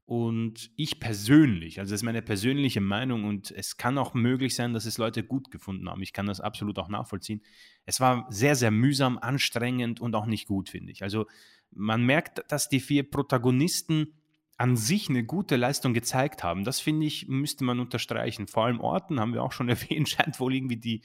[0.07, 4.75] Und ich persönlich, also das ist meine persönliche Meinung und es kann auch möglich sein,
[4.75, 6.03] dass es Leute gut gefunden haben.
[6.03, 7.41] Ich kann das absolut auch nachvollziehen.
[7.87, 11.03] Es war sehr, sehr mühsam, anstrengend und auch nicht gut, finde ich.
[11.03, 11.27] Also
[11.71, 14.13] man merkt, dass die vier Protagonisten
[14.57, 16.65] an sich eine gute Leistung gezeigt haben.
[16.65, 18.47] Das finde ich, müsste man unterstreichen.
[18.47, 21.03] Vor allem Orten, haben wir auch schon erwähnt, scheint wohl irgendwie die,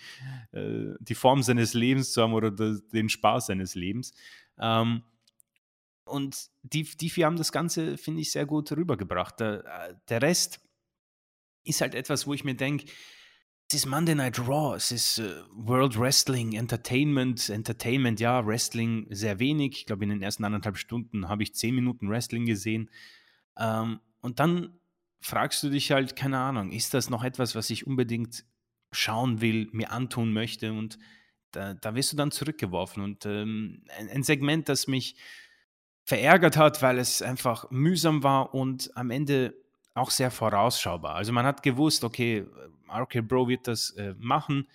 [0.51, 4.13] äh, die Form seines Lebens zu haben oder das, den Spaß seines Lebens.
[4.59, 5.03] Ähm,
[6.05, 9.39] und die, die vier haben das Ganze, finde ich, sehr gut rübergebracht.
[9.39, 10.61] Der, der Rest
[11.63, 12.85] ist halt etwas, wo ich mir denke,
[13.71, 19.37] es ist Monday Night Raw, es ist uh, World Wrestling, Entertainment, Entertainment, ja, Wrestling sehr
[19.37, 19.77] wenig.
[19.77, 22.89] Ich glaube, in den ersten anderthalb Stunden habe ich zehn Minuten Wrestling gesehen.
[23.57, 24.79] Ähm, und dann
[25.21, 28.45] fragst du dich halt, keine Ahnung, ist das noch etwas, was ich unbedingt
[28.91, 30.73] schauen will, mir antun möchte?
[30.73, 30.97] Und
[31.51, 33.03] da, da wirst du dann zurückgeworfen.
[33.03, 35.15] Und ähm, ein, ein Segment, das mich
[36.03, 39.53] verärgert hat, weil es einfach mühsam war und am Ende
[39.93, 41.15] auch sehr vorausschaubar.
[41.15, 42.45] Also man hat gewusst, okay,
[42.91, 44.67] RK Bro wird das äh, machen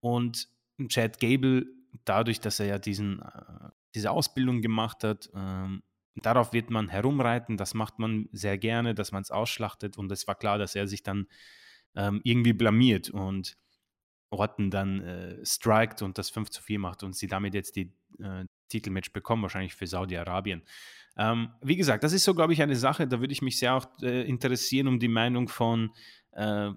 [0.00, 0.48] und
[0.88, 1.66] Chad Gable,
[2.04, 5.82] dadurch, dass er ja diesen, äh, diese Ausbildung gemacht hat, ähm,
[6.16, 10.26] darauf wird man herumreiten, das macht man sehr gerne, dass man es ausschlachtet und es
[10.26, 11.26] war klar, dass er sich dann
[11.94, 13.56] ähm, irgendwie blamiert und
[14.30, 17.92] Orton dann äh, strikt und das 5 zu 4 macht und sie damit jetzt die
[18.20, 20.62] äh, Titelmatch bekommen, wahrscheinlich für Saudi-Arabien.
[21.16, 23.74] Ähm, wie gesagt, das ist so, glaube ich, eine Sache, da würde ich mich sehr
[23.74, 25.90] auch äh, interessieren um die Meinung von
[26.32, 26.70] äh,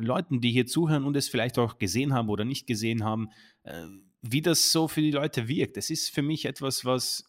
[0.00, 3.30] Leuten, die hier zuhören und es vielleicht auch gesehen haben oder nicht gesehen haben,
[3.62, 3.86] äh,
[4.20, 5.76] wie das so für die Leute wirkt.
[5.76, 7.24] Es ist für mich etwas, was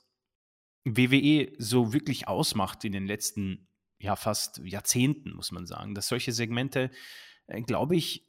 [0.85, 3.67] WWE so wirklich ausmacht in den letzten,
[3.99, 6.91] ja, fast Jahrzehnten, muss man sagen, dass solche Segmente,
[7.47, 8.23] äh, glaube ich,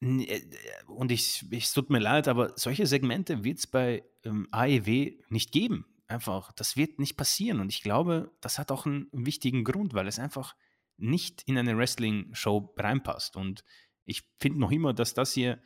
[0.00, 0.42] äh,
[0.88, 5.52] und ich, es tut mir leid, aber solche Segmente wird es bei ähm, AEW nicht
[5.52, 5.86] geben.
[6.08, 7.60] Einfach, das wird nicht passieren.
[7.60, 10.54] Und ich glaube, das hat auch einen wichtigen Grund, weil es einfach
[10.96, 13.36] nicht in eine Wrestling-Show reinpasst.
[13.36, 13.64] Und
[14.04, 15.60] ich finde noch immer, dass das hier,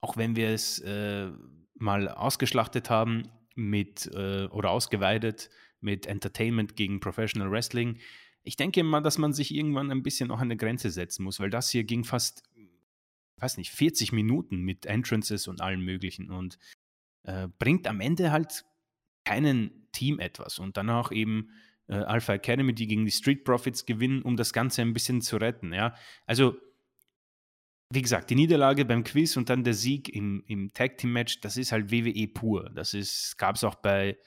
[0.00, 1.30] auch wenn wir es äh,
[1.74, 5.50] mal ausgeschlachtet haben mit äh, oder ausgeweidet
[5.80, 7.98] mit Entertainment gegen Professional Wrestling,
[8.42, 11.50] ich denke mal, dass man sich irgendwann ein bisschen auch eine Grenze setzen muss, weil
[11.50, 12.42] das hier ging fast
[13.38, 16.58] weiß nicht, 40 Minuten mit Entrances und allem Möglichen und
[17.24, 18.64] äh, bringt am Ende halt
[19.24, 20.58] keinen Team etwas.
[20.58, 21.50] Und danach eben
[21.88, 25.36] äh, Alpha Academy, die gegen die Street Profits gewinnen, um das Ganze ein bisschen zu
[25.36, 25.72] retten.
[25.72, 25.94] Ja?
[26.26, 26.56] Also,
[27.94, 31.40] wie gesagt, die Niederlage beim Quiz und dann der Sieg im, im Tag Team Match,
[31.40, 32.70] das ist halt WWE pur.
[32.74, 34.18] Das gab es auch bei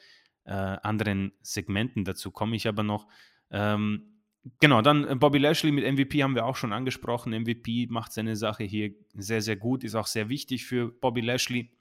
[0.46, 3.08] äh, anderen Segmenten, dazu komme ich aber noch.
[3.52, 4.18] Ähm,
[4.60, 7.34] Genau, dann äh, Bobby Lashley mit MVP haben wir auch schon angesprochen.
[7.34, 11.72] MVP macht seine Sache hier sehr, sehr gut, ist auch sehr wichtig für Bobby Lashley.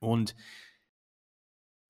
[0.00, 0.34] Und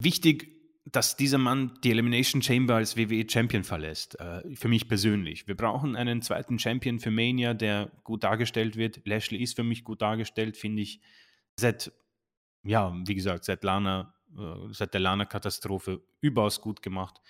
[0.01, 4.19] wichtig, dass dieser Mann die Elimination Chamber als WWE Champion verlässt.
[4.19, 5.47] Äh, für mich persönlich.
[5.47, 9.07] Wir brauchen einen zweiten Champion für Mania, der gut dargestellt wird.
[9.07, 11.01] Lashley ist für mich gut dargestellt, finde ich.
[11.59, 11.93] Seit,
[12.63, 17.21] ja, wie gesagt, seit Lana, äh, seit der Lana-Katastrophe überaus gut gemacht.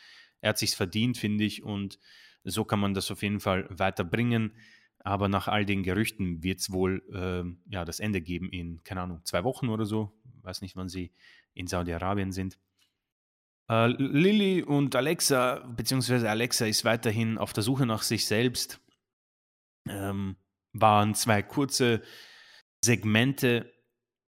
[0.40, 1.62] Er hat sich's verdient, finde ich.
[1.64, 1.98] Und
[2.44, 4.52] so kann man das auf jeden Fall weiterbringen.
[5.02, 9.00] Aber nach all den Gerüchten wird es wohl äh, ja, das Ende geben in, keine
[9.00, 10.12] Ahnung, zwei Wochen oder so.
[10.42, 11.10] Weiß nicht, wann sie
[11.54, 12.58] in Saudi-Arabien sind.
[13.70, 18.80] Äh, Lilly und Alexa, beziehungsweise Alexa ist weiterhin auf der Suche nach sich selbst.
[19.88, 20.36] Ähm,
[20.72, 22.02] waren zwei kurze
[22.84, 23.72] Segmente,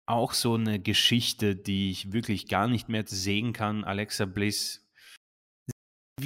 [0.05, 3.83] auch so eine Geschichte, die ich wirklich gar nicht mehr sehen kann.
[3.83, 4.87] Alexa Bliss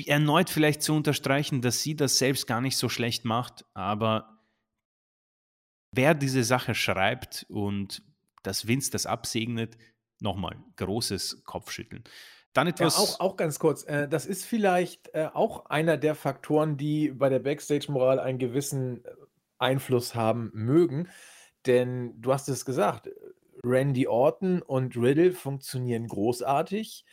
[0.06, 4.44] erneut vielleicht zu unterstreichen, dass sie das selbst gar nicht so schlecht macht, aber
[5.96, 8.02] wer diese Sache schreibt und
[8.44, 9.78] dass Vince das absegnet,
[10.20, 12.04] nochmal großes Kopfschütteln.
[12.58, 12.98] Dann etwas.
[12.98, 13.84] Ja, auch, auch ganz kurz.
[13.84, 19.06] Äh, das ist vielleicht äh, auch einer der Faktoren, die bei der Backstage-Moral einen gewissen
[19.06, 19.10] äh,
[19.60, 21.08] Einfluss haben mögen.
[21.68, 23.12] Denn du hast es gesagt,
[23.64, 27.06] Randy Orton und Riddle funktionieren großartig.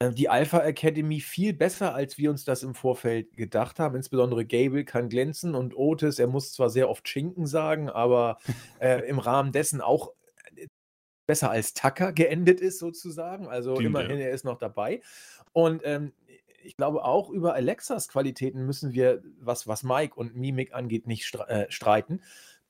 [0.00, 3.96] Äh, die Alpha Academy viel besser, als wir uns das im Vorfeld gedacht haben.
[3.96, 8.36] Insbesondere Gable kann glänzen und Otis, er muss zwar sehr oft Schinken sagen, aber
[8.80, 10.12] äh, im Rahmen dessen auch
[11.30, 13.46] besser als Tucker geendet ist, sozusagen.
[13.46, 14.26] Also Stimmt, immerhin, ja.
[14.26, 15.00] er ist noch dabei.
[15.52, 16.12] Und ähm,
[16.64, 21.24] ich glaube, auch über Alexas Qualitäten müssen wir, was, was Mike und Mimik angeht, nicht
[21.24, 22.20] stre äh, streiten.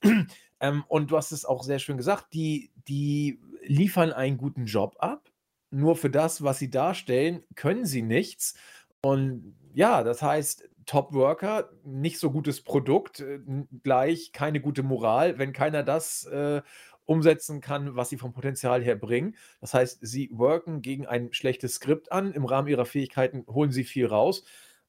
[0.61, 4.97] ähm, und du hast es auch sehr schön gesagt, die, die liefern einen guten Job
[4.99, 5.31] ab
[5.71, 8.55] nur für das, was sie darstellen, können sie nichts.
[9.03, 13.39] Und ja, das heißt, Top-Worker, nicht so gutes Produkt, äh,
[13.85, 16.63] gleich keine gute Moral, wenn keiner das äh,
[17.11, 19.35] umsetzen kann, was sie vom Potenzial her bringen.
[19.61, 23.83] Das heißt, sie worken gegen ein schlechtes Skript an, im Rahmen ihrer Fähigkeiten holen sie
[23.83, 24.45] viel raus,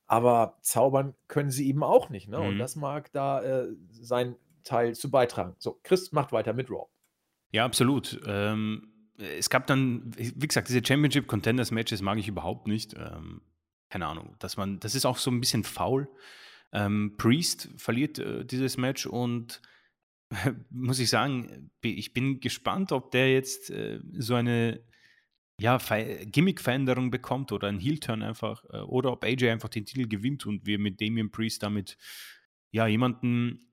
[0.06, 2.30] aber zaubern können sie eben auch nicht.
[2.30, 2.38] Ne?
[2.38, 2.46] Mhm.
[2.46, 5.56] Und das mag da äh, sein Teil zu beitragen.
[5.58, 6.86] So, Chris macht weiter mit Raw.
[7.50, 8.22] Ja, absolut.
[8.28, 12.94] Ähm, es gab dann, wie gesagt, diese Championship Contenders Matches mag ich überhaupt nicht.
[12.94, 13.42] Ähm,
[13.90, 16.08] keine Ahnung, dass man, das ist auch so ein bisschen faul.
[16.72, 19.60] Ähm, Priest verliert äh, dieses Match und
[20.70, 24.82] muss ich sagen, ich bin gespannt, ob der jetzt äh, so eine
[25.60, 25.78] ja,
[26.26, 30.66] Gimmick-Veränderung bekommt oder ein Heel-Turn einfach äh, oder ob AJ einfach den Titel gewinnt und
[30.66, 31.98] wir mit Damian Priest damit
[32.72, 33.72] ja jemanden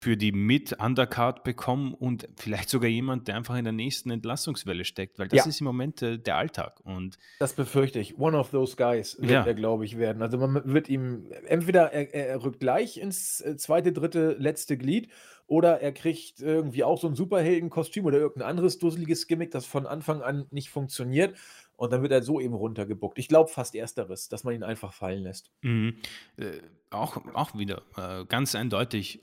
[0.00, 5.18] für die Mit-Undercard bekommen und vielleicht sogar jemand, der einfach in der nächsten Entlassungswelle steckt,
[5.18, 5.48] weil das ja.
[5.48, 6.80] ist im Moment äh, der Alltag.
[6.84, 8.16] Und das befürchte ich.
[8.16, 9.44] One of those guys wird ja.
[9.44, 10.22] er, glaube ich, werden.
[10.22, 15.08] Also man wird ihm entweder er, er rückt gleich ins äh, zweite, dritte, letzte Glied
[15.48, 19.86] oder er kriegt irgendwie auch so ein Superheldenkostüm oder irgendein anderes dusseliges Gimmick, das von
[19.86, 21.36] Anfang an nicht funktioniert
[21.76, 23.18] und dann wird er so eben runtergebuckt.
[23.18, 25.50] Ich glaube fast ersteres, dass man ihn einfach fallen lässt.
[25.62, 25.96] Mhm.
[26.36, 29.22] Äh, auch, auch wieder äh, ganz eindeutig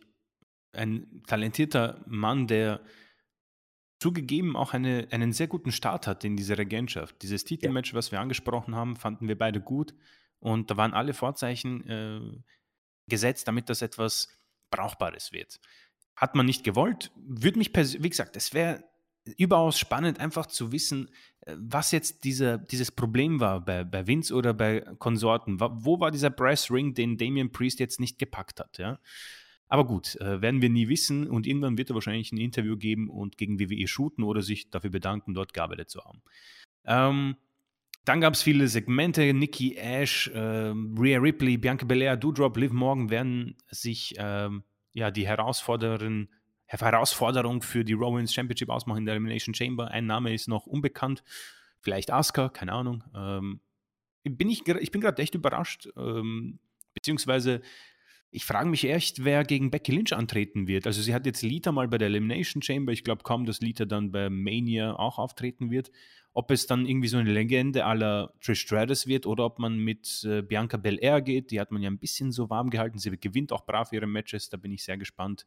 [0.73, 2.82] ein talentierter Mann, der
[3.99, 7.21] zugegeben auch eine, einen sehr guten Start hat in dieser Regentschaft.
[7.21, 7.97] Dieses Titelmatch, ja.
[7.97, 9.93] was wir angesprochen haben, fanden wir beide gut
[10.39, 12.19] und da waren alle Vorzeichen äh,
[13.07, 14.28] gesetzt, damit das etwas
[14.71, 15.59] Brauchbares wird.
[16.16, 18.84] Hat man nicht gewollt, würde mich persönlich, wie gesagt, es wäre
[19.38, 21.09] überaus spannend, einfach zu wissen,
[21.41, 25.59] äh, was jetzt diese, dieses Problem war bei, bei Vince oder bei Konsorten.
[25.59, 28.78] Wo war dieser Brass Ring, den Damian Priest jetzt nicht gepackt hat?
[28.78, 28.99] Ja?
[29.68, 33.09] Aber gut, äh, werden wir nie wissen und irgendwann wird er wahrscheinlich ein Interview geben
[33.09, 36.22] und gegen WWE shooten oder sich dafür bedanken, dort gearbeitet zu haben.
[36.86, 37.36] Ähm,
[38.05, 39.34] dann gab es viele Segmente.
[39.34, 44.63] Nikki Ash, äh, Rhea Ripley, Bianca Belair, Doudrop, Liv Morgan werden sich ähm,
[44.96, 46.30] ja, die Herausforderin,
[46.66, 49.91] Herausforderung für die Rowan's Championship ausmachen in der Elimination Chamber.
[49.91, 51.24] Ein Name ist noch unbekannt.
[51.82, 53.04] Vielleicht Asuka, keine Ahnung.
[53.14, 53.60] Ähm,
[54.24, 55.89] bin ich, ich bin gerade echt überrascht.
[55.98, 56.60] Ähm,
[56.93, 57.62] beziehungsweise
[58.36, 60.86] ich frage mich echt, wer gegen Becky Lynch antreten wird.
[60.88, 62.91] Also sie hat jetzt Lita mal bei der Elimination Chamber.
[62.91, 65.89] Ich glaube kaum, dass Lita dann bei Mania auch auftreten wird.
[66.33, 70.25] Ob es dann irgendwie so eine Legende aller Trish Stratus wird oder ob man mit
[70.29, 71.51] äh, Bianca Belair geht.
[71.51, 72.99] Die hat man ja ein bisschen so warm gehalten.
[72.99, 74.49] Sie gewinnt auch brav ihre Matches.
[74.49, 75.45] Da bin ich sehr gespannt,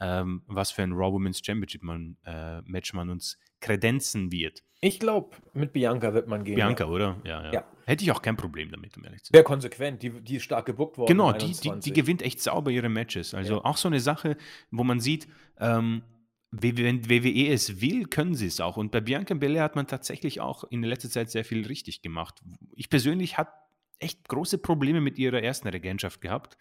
[0.00, 4.62] ähm, was für ein Raw Women's Championship man, äh, Match man uns kredenzen wird.
[4.80, 6.54] Ich glaube, mit Bianca wird man gehen.
[6.54, 6.90] Bianca, ja.
[6.90, 7.20] oder?
[7.24, 9.34] Ja, ja, ja, Hätte ich auch kein Problem damit, um ehrlich zu sein.
[9.34, 11.08] Wäre konsequent, die, die ist stark gebuckt worden.
[11.08, 13.34] Genau, die, die, die, gewinnt echt sauber ihre Matches.
[13.34, 13.64] Also ja.
[13.64, 14.36] auch so eine Sache,
[14.70, 15.26] wo man sieht,
[15.58, 16.02] ähm,
[16.50, 18.76] wenn WWE es will, können sie es auch.
[18.76, 22.40] Und bei Bianca Belair hat man tatsächlich auch in letzter Zeit sehr viel richtig gemacht.
[22.74, 23.50] Ich persönlich habe
[23.98, 26.56] echt große Probleme mit ihrer ersten Regentschaft gehabt,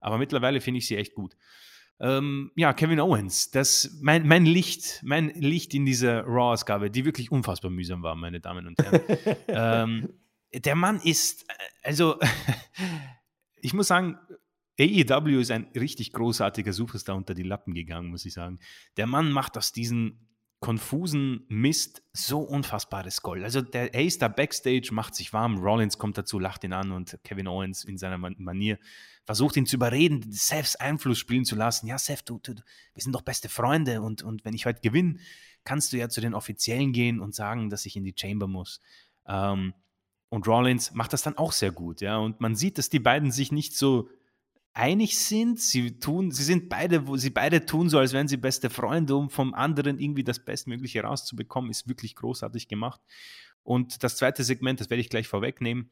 [0.00, 1.34] aber mittlerweile finde ich sie echt gut.
[2.04, 7.32] Ähm, ja, Kevin Owens, das mein, mein Licht, mein Licht in dieser Raw-Ausgabe, die wirklich
[7.32, 9.00] unfassbar mühsam war, meine Damen und Herren.
[9.48, 10.08] ähm,
[10.52, 11.46] der Mann ist,
[11.82, 12.18] also
[13.62, 14.18] ich muss sagen,
[14.78, 18.58] AEW ist ein richtig großartiger Superstar unter die Lappen gegangen, muss ich sagen.
[18.98, 20.28] Der Mann macht aus diesen
[20.60, 23.44] konfusen Mist so unfassbares Gold.
[23.44, 27.18] Also der Ace da Backstage macht sich warm, Rollins kommt dazu, lacht ihn an und
[27.24, 28.78] Kevin Owens in seiner Manier
[29.24, 31.86] versucht ihn zu überreden, Seths Einfluss spielen zu lassen.
[31.86, 35.16] Ja, Seth, du, du, wir sind doch beste Freunde und, und wenn ich heute gewinne,
[35.64, 38.80] kannst du ja zu den Offiziellen gehen und sagen, dass ich in die Chamber muss.
[39.26, 39.74] Ähm,
[40.28, 42.18] und Rollins macht das dann auch sehr gut, ja.
[42.18, 44.08] Und man sieht, dass die beiden sich nicht so
[44.74, 45.60] einig sind.
[45.60, 49.30] Sie tun, sie sind beide, sie beide tun so, als wären sie beste Freunde, um
[49.30, 53.00] vom anderen irgendwie das Bestmögliche rauszubekommen, ist wirklich großartig gemacht.
[53.62, 55.88] Und das zweite Segment, das werde ich gleich vorwegnehmen,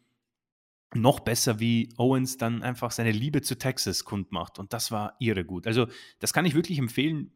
[0.95, 4.59] noch besser, wie Owens dann einfach seine Liebe zu Texas kundmacht.
[4.59, 5.66] Und das war irre gut.
[5.66, 5.86] Also,
[6.18, 7.32] das kann ich wirklich empfehlen.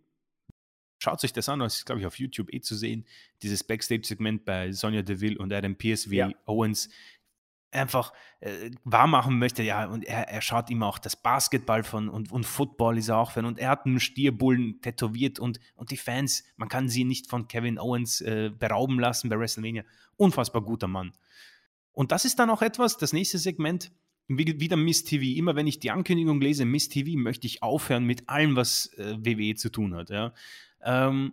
[0.99, 3.07] Schaut euch das an, das ist, glaube ich, auf YouTube eh zu sehen.
[3.43, 6.31] Dieses Backstage-Segment bei Sonja Deville und Adam Pierce, wie ja.
[6.47, 6.89] Owens
[7.71, 12.33] einfach äh, wahrmachen möchte, ja, und er, er schaut ihm auch das Basketball von und,
[12.33, 15.97] und Football ist er auch Fan und er hat einen Stierbullen tätowiert und, und die
[15.97, 19.85] Fans, man kann sie nicht von Kevin Owens äh, berauben lassen bei WrestleMania.
[20.17, 21.13] Unfassbar guter Mann.
[21.97, 23.91] Und das ist dann auch etwas, das nächste Segment,
[24.29, 25.39] wieder Miss TV.
[25.39, 29.17] Immer wenn ich die Ankündigung lese, Miss TV, möchte ich aufhören mit allem, was äh,
[29.19, 30.11] WWE zu tun hat.
[30.11, 30.33] Ja.
[30.83, 31.33] Ähm,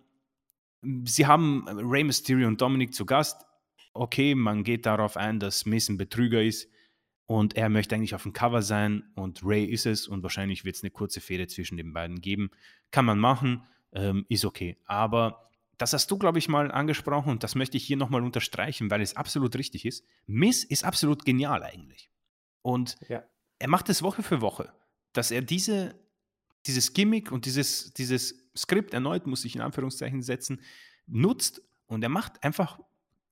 [1.06, 3.46] sie haben Rey Mysterio und Dominic zu Gast
[3.94, 6.70] okay, man geht darauf ein, dass Miss ein Betrüger ist
[7.26, 10.76] und er möchte eigentlich auf dem Cover sein und Ray ist es und wahrscheinlich wird
[10.76, 12.52] es eine kurze Fehde zwischen den beiden geben.
[12.92, 14.78] Kann man machen, ähm, ist okay.
[14.86, 18.92] Aber das hast du, glaube ich, mal angesprochen und das möchte ich hier nochmal unterstreichen,
[18.92, 20.06] weil es absolut richtig ist.
[20.28, 22.10] Miss ist absolut genial eigentlich.
[22.62, 23.24] Und ja.
[23.60, 24.72] er macht es Woche für Woche,
[25.14, 25.96] dass er diese,
[26.66, 30.62] dieses Gimmick und dieses, dieses Skript erneut, muss ich in Anführungszeichen setzen,
[31.08, 32.80] nutzt und er macht einfach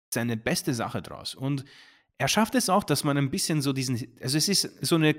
[0.10, 1.36] seine beste Sache draus.
[1.36, 1.64] Und
[2.18, 5.04] er schafft es auch, dass man ein bisschen so diesen, also es ist so ein
[5.04, 5.16] äh,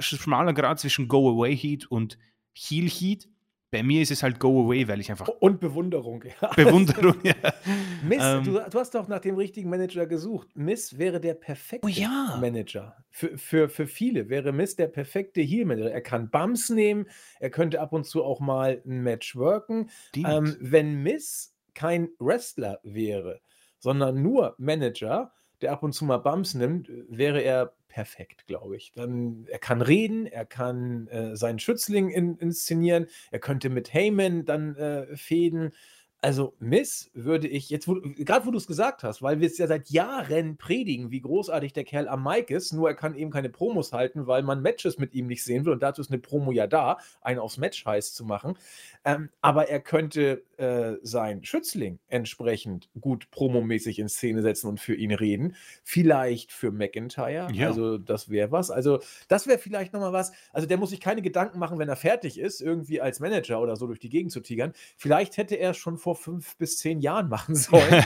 [0.00, 2.18] schmaler Grad zwischen Go-Away-Heat und
[2.54, 3.28] Heal-Heat.
[3.72, 5.26] Bei mir ist es halt Go Away, weil ich einfach.
[5.28, 6.48] Und Bewunderung, ja.
[6.54, 7.32] Bewunderung, ja.
[8.06, 10.48] Miss, ähm, du, du, hast doch nach dem richtigen Manager gesucht.
[10.54, 12.36] Miss wäre der perfekte oh ja.
[12.38, 12.94] Manager.
[13.08, 15.90] Für, für, für viele wäre Miss der perfekte Heal-Manager.
[15.90, 17.06] Er kann Bums nehmen,
[17.40, 19.88] er könnte ab und zu auch mal ein Match worken.
[20.14, 23.40] Ähm, wenn Miss kein Wrestler wäre,
[23.78, 28.92] sondern nur Manager, der ab und zu mal Bums nimmt, wäre er perfekt, glaube ich.
[28.92, 34.46] Dann, er kann reden, er kann äh, seinen Schützling in, inszenieren, er könnte mit Heyman
[34.46, 35.72] dann äh, fäden.
[36.22, 39.66] Also Miss würde ich jetzt, gerade wo du es gesagt hast, weil wir es ja
[39.66, 43.50] seit Jahren predigen, wie großartig der Kerl am Mike ist, nur er kann eben keine
[43.50, 46.52] Promos halten, weil man Matches mit ihm nicht sehen will und dazu ist eine Promo
[46.52, 48.56] ja da, einen aufs Match heiß zu machen.
[49.04, 54.94] Ähm, aber er könnte äh, sein Schützling entsprechend gut promomäßig in Szene setzen und für
[54.94, 55.56] ihn reden.
[55.82, 57.48] Vielleicht für McIntyre.
[57.52, 57.66] Ja.
[57.66, 58.70] Also, das wäre was.
[58.70, 60.32] Also, das wäre vielleicht nochmal was.
[60.52, 63.74] Also, der muss sich keine Gedanken machen, wenn er fertig ist, irgendwie als Manager oder
[63.74, 64.72] so durch die Gegend zu tigern.
[64.96, 68.04] Vielleicht hätte er es schon vor fünf bis zehn Jahren machen sollen.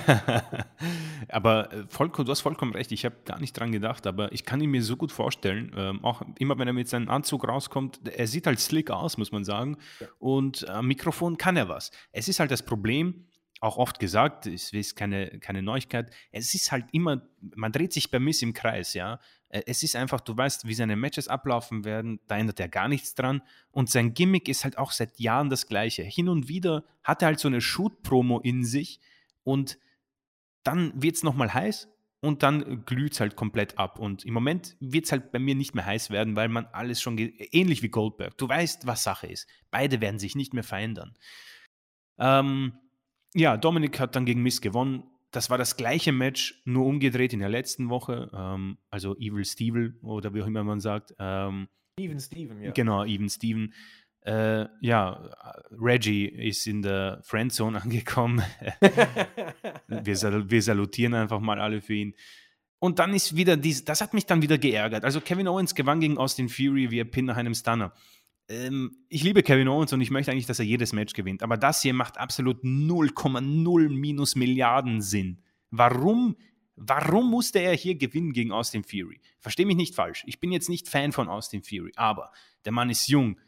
[1.28, 2.90] aber äh, vollkommen, du hast vollkommen recht.
[2.92, 5.72] Ich habe gar nicht dran gedacht, aber ich kann ihn mir so gut vorstellen.
[5.76, 9.30] Ähm, auch immer, wenn er mit seinem Anzug rauskommt, er sieht halt slick aus, muss
[9.30, 9.76] man sagen.
[10.00, 10.06] Ja.
[10.20, 11.90] Und am Mikrofon kann er was.
[12.12, 13.26] Es ist halt das Problem,
[13.60, 17.22] auch oft gesagt, es ist keine, keine Neuigkeit, es ist halt immer,
[17.54, 19.18] man dreht sich bei Miss im Kreis, ja.
[19.48, 22.88] Äh, es ist einfach, du weißt, wie seine Matches ablaufen werden, da ändert er gar
[22.88, 23.42] nichts dran.
[23.70, 26.02] Und sein Gimmick ist halt auch seit Jahren das gleiche.
[26.02, 29.00] Hin und wieder hat er halt so eine Shoot-Promo in sich
[29.44, 29.78] und
[30.62, 31.88] dann wird es nochmal heiß
[32.26, 33.98] und dann glüht es halt komplett ab.
[33.98, 37.00] Und im Moment wird es halt bei mir nicht mehr heiß werden, weil man alles
[37.00, 39.48] schon, ähnlich wie Goldberg, du weißt, was Sache ist.
[39.70, 41.16] Beide werden sich nicht mehr verändern.
[42.18, 42.72] Ähm,
[43.34, 45.04] ja, Dominik hat dann gegen Miss gewonnen.
[45.30, 48.30] Das war das gleiche Match, nur umgedreht in der letzten Woche.
[48.34, 51.14] Ähm, also Evil Steve oder wie auch immer man sagt.
[51.18, 51.68] Ähm,
[51.98, 52.72] Even Steven, ja.
[52.72, 53.72] Genau, Even Steven.
[54.26, 55.30] Äh, ja,
[55.70, 58.42] Reggie ist in der Friendzone angekommen.
[59.86, 62.14] wir, sal wir, salutieren einfach mal alle für ihn.
[62.80, 65.04] Und dann ist wieder dies, das hat mich dann wieder geärgert.
[65.04, 67.92] Also Kevin Owens gewann gegen Austin Fury via Pin nach einem Stunner.
[68.48, 71.44] Ähm, ich liebe Kevin Owens und ich möchte eigentlich, dass er jedes Match gewinnt.
[71.44, 75.42] Aber das hier macht absolut 0,0 minus Milliarden Sinn.
[75.70, 76.36] Warum
[76.78, 79.18] Warum musste er hier gewinnen gegen Austin Fury?
[79.40, 80.24] Verstehe mich nicht falsch.
[80.26, 82.32] Ich bin jetzt nicht Fan von Austin Fury, aber
[82.66, 83.38] der Mann ist jung,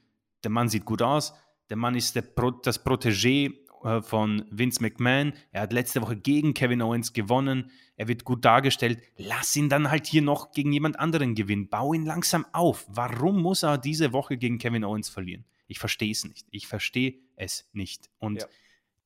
[0.45, 1.34] der Mann sieht gut aus.
[1.70, 5.32] Der Mann ist Pro, das Protégé äh, von Vince McMahon.
[5.53, 7.70] Er hat letzte Woche gegen Kevin Owens gewonnen.
[7.97, 9.03] Er wird gut dargestellt.
[9.16, 11.68] Lass ihn dann halt hier noch gegen jemand anderen gewinnen.
[11.68, 12.86] Bau ihn langsam auf.
[12.89, 15.45] Warum muss er diese Woche gegen Kevin Owens verlieren?
[15.66, 16.47] Ich verstehe es nicht.
[16.51, 18.09] Ich verstehe es nicht.
[18.18, 18.49] Und ja.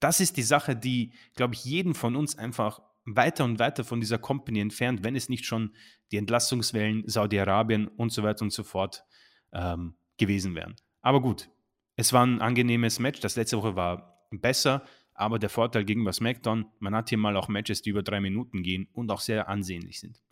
[0.00, 4.00] das ist die Sache, die, glaube ich, jeden von uns einfach weiter und weiter von
[4.00, 5.74] dieser Company entfernt, wenn es nicht schon
[6.12, 9.04] die Entlassungswellen Saudi-Arabien und so weiter und so fort
[9.52, 10.76] ähm, gewesen wären.
[11.02, 11.50] Aber gut,
[11.96, 13.20] es war ein angenehmes Match.
[13.20, 14.84] Das letzte Woche war besser,
[15.14, 18.62] aber der Vorteil gegenüber SmackDown, man hat hier mal auch Matches, die über drei Minuten
[18.62, 20.22] gehen und auch sehr ansehnlich sind.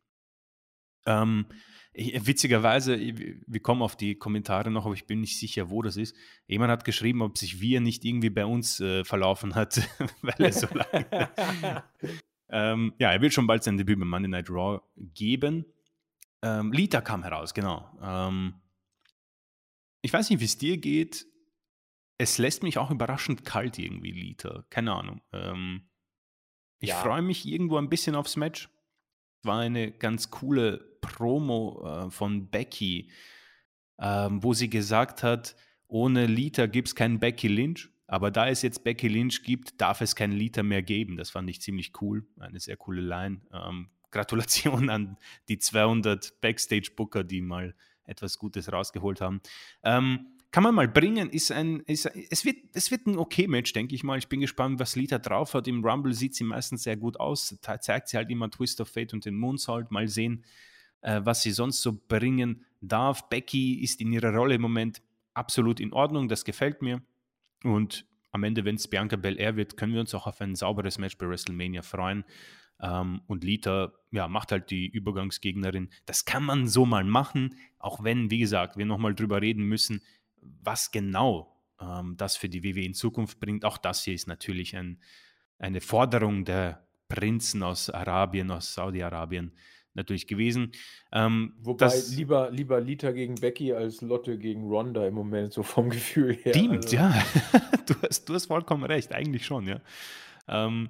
[1.07, 1.47] Ähm,
[1.93, 6.14] witzigerweise, wir kommen auf die Kommentare noch, aber ich bin nicht sicher, wo das ist.
[6.47, 9.81] Jemand hat geschrieben, ob sich wir nicht irgendwie bei uns äh, verlaufen hat,
[10.23, 11.33] weil er so lange.
[12.49, 15.66] ähm, ja, er wird schon bald sein Debüt bei Monday Night Raw geben.
[16.43, 17.91] Ähm, Lita kam heraus, genau.
[18.03, 18.55] Ähm,
[20.03, 21.26] ich weiß nicht, wie es dir geht.
[22.18, 24.66] Es lässt mich auch überraschend kalt irgendwie, Liter.
[24.70, 25.22] Keine Ahnung.
[25.32, 25.88] Ähm,
[26.78, 26.96] ich ja.
[26.96, 28.68] freue mich irgendwo ein bisschen aufs Match.
[29.42, 33.11] War eine ganz coole Promo äh, von Becky,
[33.98, 35.57] ähm, wo sie gesagt hat,
[35.88, 37.90] ohne Liter gibt es keinen Becky Lynch.
[38.07, 41.16] Aber da es jetzt Becky Lynch gibt, darf es keinen Liter mehr geben.
[41.16, 42.26] Das fand ich ziemlich cool.
[42.38, 43.40] Eine sehr coole Line.
[43.53, 45.16] Ähm, Gratulation an
[45.48, 47.76] die 200 Backstage-Booker, die mal
[48.11, 49.41] etwas Gutes rausgeholt haben.
[49.83, 53.73] Ähm, kann man mal bringen, ist ein, ist, es, wird, es wird ein okay Match,
[53.73, 54.19] denke ich mal.
[54.19, 55.69] Ich bin gespannt, was Lita drauf hat.
[55.69, 58.89] Im Rumble sieht sie meistens sehr gut aus, da zeigt sie halt immer Twist of
[58.89, 59.93] Fate und den Moonsault.
[59.93, 60.45] Mal sehen,
[61.03, 63.29] äh, was sie sonst so bringen darf.
[63.29, 65.03] Becky ist in ihrer Rolle im Moment
[65.35, 67.01] absolut in Ordnung, das gefällt mir.
[67.63, 70.99] Und am Ende, wenn es Bianca Belair wird, können wir uns auch auf ein sauberes
[70.99, 72.25] Match bei WrestleMania freuen.
[72.83, 75.91] Ähm, und Lita ja, macht halt die Übergangsgegnerin.
[76.07, 80.03] Das kann man so mal machen, auch wenn, wie gesagt, wir nochmal drüber reden müssen,
[80.41, 83.64] was genau ähm, das für die WWE in Zukunft bringt.
[83.64, 85.01] Auch das hier ist natürlich ein,
[85.59, 89.53] eine Forderung der Prinzen aus Arabien, aus Saudi-Arabien
[89.95, 90.72] natürlich gewesen.
[91.12, 95.91] Ähm, Wobei lieber, lieber Lita gegen Becky als Lotte gegen Ronda im Moment, so vom
[95.91, 96.55] Gefühl her.
[96.55, 96.97] Stimmt, also.
[96.97, 97.22] ja.
[97.87, 99.81] du, hast, du hast vollkommen recht, eigentlich schon, ja.
[100.49, 100.89] Ähm,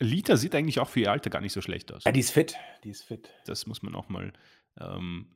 [0.00, 2.04] Lita sieht eigentlich auch für ihr Alter gar nicht so schlecht aus.
[2.04, 2.56] Ja, die ist fit.
[2.84, 3.30] Die ist fit.
[3.46, 4.32] Das muss man auch mal,
[4.80, 5.26] ähm,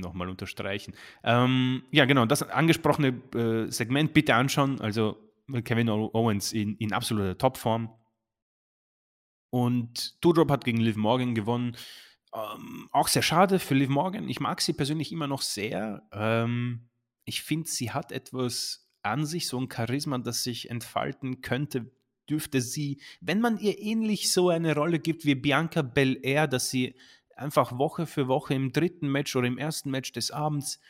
[0.00, 0.94] noch mal unterstreichen.
[1.24, 4.80] Ähm, ja, genau, das angesprochene äh, Segment bitte anschauen.
[4.80, 5.16] Also
[5.64, 7.94] Kevin Owens in, in absoluter Topform.
[9.50, 11.76] Und Doudrop hat gegen Liv Morgan gewonnen.
[12.34, 14.28] Ähm, auch sehr schade für Liv Morgan.
[14.28, 16.06] Ich mag sie persönlich immer noch sehr.
[16.12, 16.88] Ähm,
[17.24, 21.90] ich finde, sie hat etwas an sich, so ein Charisma, das sich entfalten könnte,
[22.28, 26.94] dürfte sie, wenn man ihr ähnlich so eine Rolle gibt wie Bianca Belair, dass sie
[27.36, 30.80] einfach Woche für Woche im dritten Match oder im ersten Match des Abends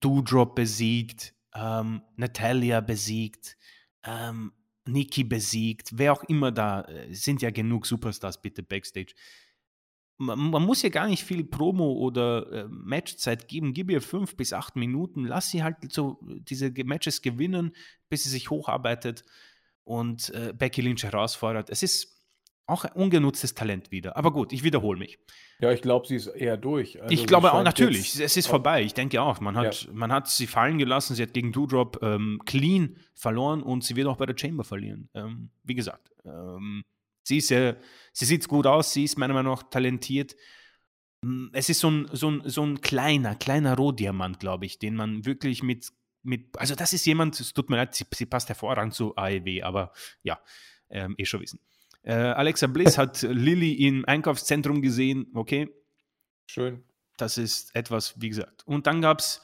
[0.00, 3.56] Doudrop besiegt, ähm, Natalia besiegt,
[4.04, 4.52] ähm,
[4.86, 9.14] Nikki besiegt, wer auch immer da, äh, sind ja genug Superstars bitte backstage.
[10.18, 13.72] man, man, muss ja gar nicht viel Promo oder äh, Matchzeit geben.
[13.72, 17.74] Gib ihr fünf bis acht Minuten, lass sie halt so diese Matches gewinnen,
[18.08, 19.24] bis sie sich hocharbeitet
[19.84, 21.70] und äh, Becky Lynch herausfordert.
[21.70, 22.14] Es ist
[22.66, 24.16] auch ein ungenutztes Talent wieder.
[24.16, 25.18] Aber gut, ich wiederhole mich.
[25.60, 27.00] Ja, ich glaube, sie ist eher durch.
[27.00, 28.82] Also ich glaube auch natürlich, es ist vorbei.
[28.82, 29.92] Ich denke auch, man hat, ja.
[29.92, 34.08] man hat sie fallen gelassen, sie hat gegen Doudrop ähm, clean verloren und sie wird
[34.08, 35.08] auch bei der Chamber verlieren.
[35.14, 36.82] Ähm, wie gesagt, ähm,
[37.22, 37.76] sie ist ja,
[38.12, 40.34] sie sieht gut aus, sie ist meiner Meinung nach talentiert.
[41.22, 44.96] Mm, es ist so ein, so ein, so ein kleiner, kleiner Rohdiamant, glaube ich, den
[44.96, 45.92] man wirklich mit,
[46.24, 49.62] mit, also das ist jemand, es tut mir leid, sie, sie passt hervorragend zu AEW,
[49.62, 50.40] aber ja,
[50.90, 51.60] ähm, eh schon wissen.
[52.02, 55.26] Äh, Alexa Bliss hat Lilly im Einkaufszentrum gesehen.
[55.34, 55.68] Okay.
[56.46, 56.84] Schön.
[57.16, 58.66] Das ist etwas, wie gesagt.
[58.66, 59.40] Und dann gab es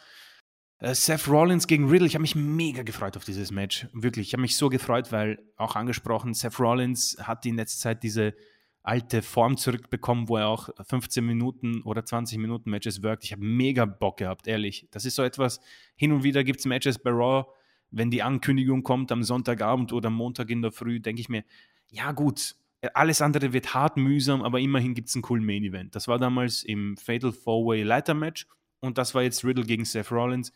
[0.78, 2.06] äh, Seth Rollins gegen Riddle.
[2.06, 3.86] Ich habe mich mega gefreut auf dieses Match.
[3.92, 4.28] Wirklich.
[4.28, 8.34] Ich habe mich so gefreut, weil auch angesprochen, Seth Rollins hat in letzter Zeit diese
[8.82, 13.24] alte Form zurückbekommen, wo er auch 15 Minuten oder 20 Minuten Matches wirkt.
[13.24, 14.88] Ich habe mega Bock gehabt, ehrlich.
[14.90, 15.60] Das ist so etwas,
[15.96, 17.46] hin und wieder gibt es Matches bei Raw,
[17.90, 21.44] wenn die Ankündigung kommt am Sonntagabend oder Montag in der Früh, denke ich mir,
[21.90, 22.54] ja gut,
[22.94, 25.94] alles andere wird hart mühsam, aber immerhin gibt es einen coolen Main Event.
[25.94, 28.46] Das war damals im Fatal Four-Way Leiter Match
[28.80, 30.52] und das war jetzt Riddle gegen Seth Rollins.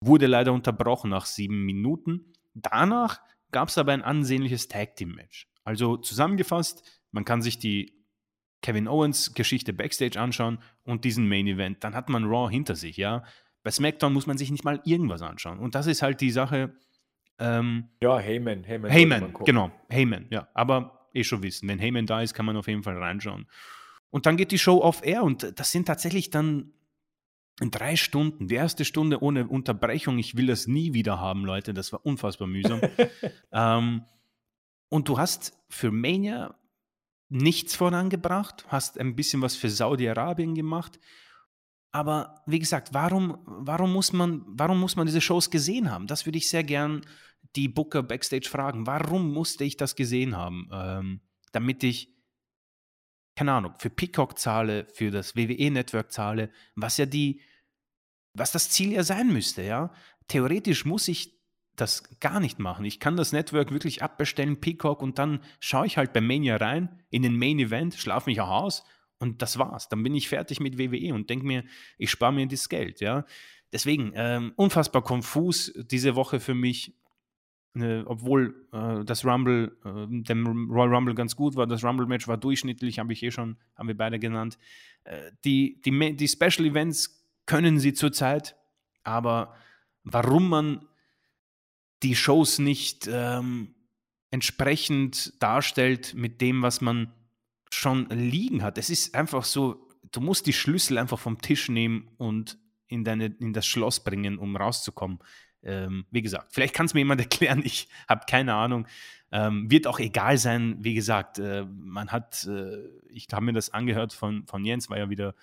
[0.00, 2.32] Wurde leider unterbrochen nach sieben Minuten.
[2.54, 3.20] Danach
[3.52, 5.48] gab es aber ein ansehnliches Tag Team Match.
[5.62, 6.82] Also zusammengefasst,
[7.12, 8.00] man kann sich die
[8.62, 11.82] Kevin Owens Geschichte Backstage anschauen und diesen Main Event.
[11.82, 13.24] Dann hat man Raw hinter sich, ja.
[13.62, 15.58] Bei SmackDown muss man sich nicht mal irgendwas anschauen.
[15.58, 16.74] Und das ist halt die Sache,
[17.38, 18.64] ähm, ja, Heyman.
[18.64, 19.70] Heyman, Heyman genau.
[19.88, 20.48] Heyman, ja.
[20.54, 23.46] Aber eh schon wissen, wenn Heyman da ist, kann man auf jeden Fall reinschauen.
[24.10, 26.72] Und dann geht die Show auf Air und das sind tatsächlich dann
[27.60, 28.48] drei Stunden.
[28.48, 30.18] Die erste Stunde ohne Unterbrechung.
[30.18, 31.74] Ich will das nie wieder haben, Leute.
[31.74, 32.80] Das war unfassbar mühsam.
[33.52, 34.04] ähm,
[34.88, 36.54] und du hast für Mania
[37.30, 40.98] nichts vorangebracht, hast ein bisschen was für Saudi-Arabien gemacht.
[41.92, 46.06] Aber wie gesagt, warum, warum, muss man, warum muss man diese Shows gesehen haben?
[46.06, 47.02] Das würde ich sehr gern
[47.56, 50.68] die Booker backstage fragen, warum musste ich das gesehen haben?
[50.72, 51.20] Ähm,
[51.52, 52.16] damit ich,
[53.36, 57.40] keine Ahnung, für Peacock zahle, für das WWE-Network zahle, was ja die,
[58.34, 59.92] was das Ziel ja sein müsste, ja.
[60.28, 61.39] Theoretisch muss ich
[61.76, 62.84] das gar nicht machen.
[62.84, 67.02] Ich kann das Network wirklich abbestellen, Peacock, und dann schaue ich halt bei Mania rein,
[67.10, 68.84] in den Main Event, schlafe mich auch aus
[69.18, 69.88] und das war's.
[69.88, 71.64] Dann bin ich fertig mit WWE und denke mir,
[71.96, 73.24] ich spare mir das Geld, ja.
[73.72, 76.94] Deswegen, ähm, unfassbar konfus diese Woche für mich
[77.74, 82.36] äh, obwohl äh, das Rumble, äh, dem Royal Rumble ganz gut war, das Rumble-Match war
[82.36, 84.58] durchschnittlich, habe ich eh schon, haben wir beide genannt.
[85.04, 88.56] Äh, die, die, die Special Events können sie zurzeit,
[89.04, 89.54] aber
[90.02, 90.86] warum man
[92.02, 93.74] die Shows nicht ähm,
[94.30, 97.12] entsprechend darstellt mit dem, was man
[97.70, 98.78] schon liegen hat.
[98.78, 103.26] Es ist einfach so, du musst die Schlüssel einfach vom Tisch nehmen und in, deine,
[103.26, 105.18] in das Schloss bringen, um rauszukommen.
[105.62, 108.86] Ähm, wie gesagt, vielleicht kann es mir jemand erklären, ich habe keine Ahnung.
[109.32, 112.78] Ähm, wird auch egal sein, wie gesagt, äh, man hat, äh,
[113.10, 115.34] ich habe mir das angehört von, von Jens, war ja wieder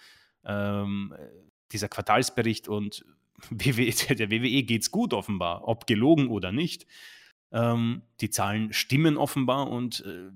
[0.44, 1.14] ähm,
[1.72, 3.06] dieser Quartalsbericht und
[3.50, 6.88] WWE, der WWE geht es gut offenbar, ob gelogen oder nicht.
[7.52, 10.32] Ähm, die Zahlen stimmen offenbar und äh,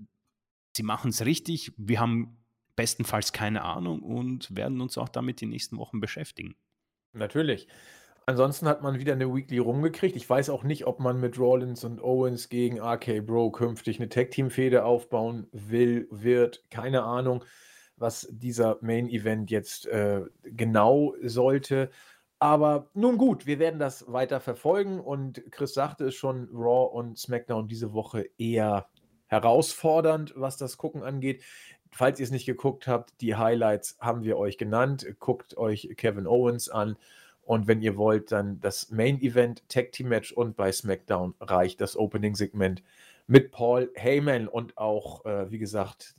[0.76, 1.74] sie machen es richtig.
[1.78, 2.38] Wir haben
[2.76, 6.56] bestenfalls keine Ahnung und werden uns auch damit die nächsten Wochen beschäftigen.
[7.14, 7.68] Natürlich.
[8.28, 10.16] Ansonsten hat man wieder eine Weekly rumgekriegt.
[10.16, 14.10] Ich weiß auch nicht, ob man mit Rollins und Owens gegen RK Bro künftig eine
[14.10, 16.64] Tag-Team-Fehde aufbauen will, wird.
[16.70, 17.44] Keine Ahnung,
[17.98, 21.90] was dieser Main-Event jetzt äh, genau sollte.
[22.42, 27.20] Aber nun gut, wir werden das weiter verfolgen und Chris sagte es schon, Raw und
[27.20, 28.88] SmackDown diese Woche eher
[29.28, 31.44] herausfordernd, was das Gucken angeht.
[31.92, 35.06] Falls ihr es nicht geguckt habt, die Highlights haben wir euch genannt.
[35.20, 36.98] Guckt euch Kevin Owens an
[37.44, 41.80] und wenn ihr wollt, dann das Main Event Tag Team Match und bei SmackDown reicht
[41.80, 42.82] das Opening Segment
[43.28, 46.16] mit Paul Heyman und auch, äh, wie gesagt,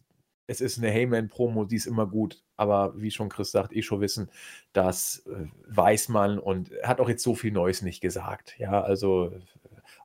[0.47, 4.01] es ist eine Heyman-Promo, die ist immer gut, aber wie schon Chris sagt, eh schon
[4.01, 4.31] wissen,
[4.73, 8.59] das äh, weiß man und hat auch jetzt so viel Neues nicht gesagt.
[8.59, 9.33] Ja, also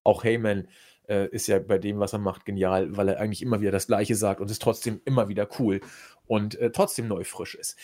[0.03, 0.67] auch Heyman
[1.07, 3.87] äh, ist ja bei dem, was er macht, genial, weil er eigentlich immer wieder das
[3.87, 5.81] Gleiche sagt und ist trotzdem immer wieder cool
[6.25, 7.77] und äh, trotzdem neu frisch ist.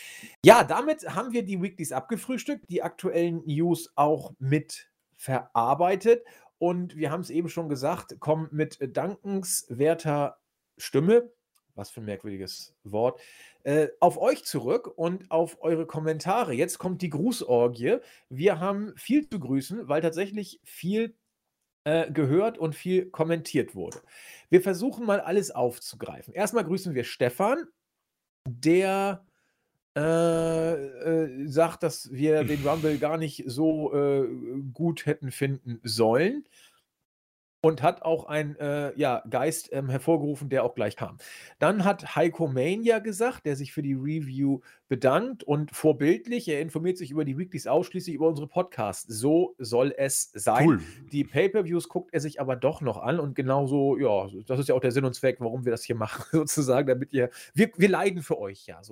[0.46, 6.24] Ja, damit haben wir die Weeklies abgefrühstückt, die aktuellen News auch mit verarbeitet
[6.58, 10.38] und wir haben es eben schon gesagt, kommen mit dankenswerter
[10.78, 11.32] Stimme,
[11.76, 13.20] was für ein merkwürdiges Wort,
[13.64, 16.54] äh, auf euch zurück und auf eure Kommentare.
[16.54, 17.98] Jetzt kommt die Grußorgie.
[18.30, 21.16] Wir haben viel zu grüßen, weil tatsächlich viel
[21.86, 24.02] äh, gehört und viel kommentiert wurde.
[24.50, 26.34] Wir versuchen mal alles aufzugreifen.
[26.34, 27.68] Erstmal grüßen wir Stefan,
[28.48, 29.26] der
[29.96, 34.28] äh, äh, sagt, dass wir den Rumble gar nicht so äh,
[34.74, 36.46] gut hätten finden sollen
[37.64, 41.18] und hat auch einen äh, ja, Geist ähm, hervorgerufen, der auch gleich kam.
[41.60, 44.60] Dann hat Heiko Mania gesagt, der sich für die Review
[44.90, 49.08] bedankt und vorbildlich, er informiert sich über die Weeklies ausschließlich über unsere Podcasts.
[49.08, 50.68] So soll es sein.
[50.68, 50.82] Cool.
[51.14, 54.76] Die Pay-Per-Views guckt er sich aber doch noch an und genauso, ja, das ist ja
[54.76, 57.90] auch der Sinn und Zweck, warum wir das hier machen, sozusagen, damit ihr, wir, wir
[57.90, 58.92] leiden für euch, ja, so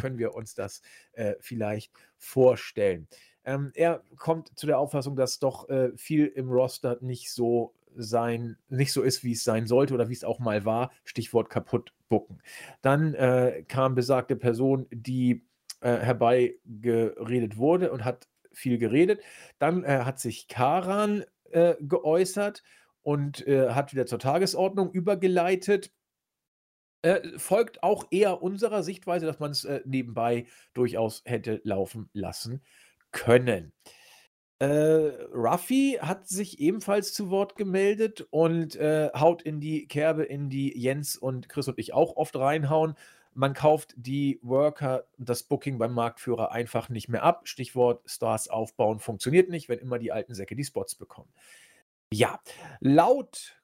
[0.00, 3.06] können wir uns das äh, vielleicht vorstellen.
[3.44, 8.56] Ähm, er kommt zu der Auffassung, dass doch äh, viel im Roster nicht so sein,
[8.68, 10.90] nicht so ist, wie es sein sollte oder wie es auch mal war.
[11.04, 12.42] Stichwort kaputt bucken.
[12.82, 15.46] Dann äh, kam besagte Person, die
[15.80, 19.20] äh, herbeigeredet wurde und hat viel geredet.
[19.58, 22.62] Dann äh, hat sich Karan äh, geäußert
[23.02, 25.92] und äh, hat wieder zur Tagesordnung übergeleitet.
[27.02, 32.62] Äh, folgt auch eher unserer Sichtweise, dass man es nebenbei durchaus hätte laufen lassen
[33.12, 33.72] können.
[34.60, 34.66] Äh,
[35.32, 40.76] Ruffy hat sich ebenfalls zu Wort gemeldet und äh, haut in die Kerbe, in die
[40.76, 42.94] Jens und Chris und ich auch oft reinhauen.
[43.34, 47.46] Man kauft die Worker, das Booking beim Marktführer einfach nicht mehr ab.
[47.46, 51.32] Stichwort Stars aufbauen funktioniert nicht, wenn immer die alten Säcke die Spots bekommen.
[52.12, 52.40] Ja,
[52.80, 53.58] laut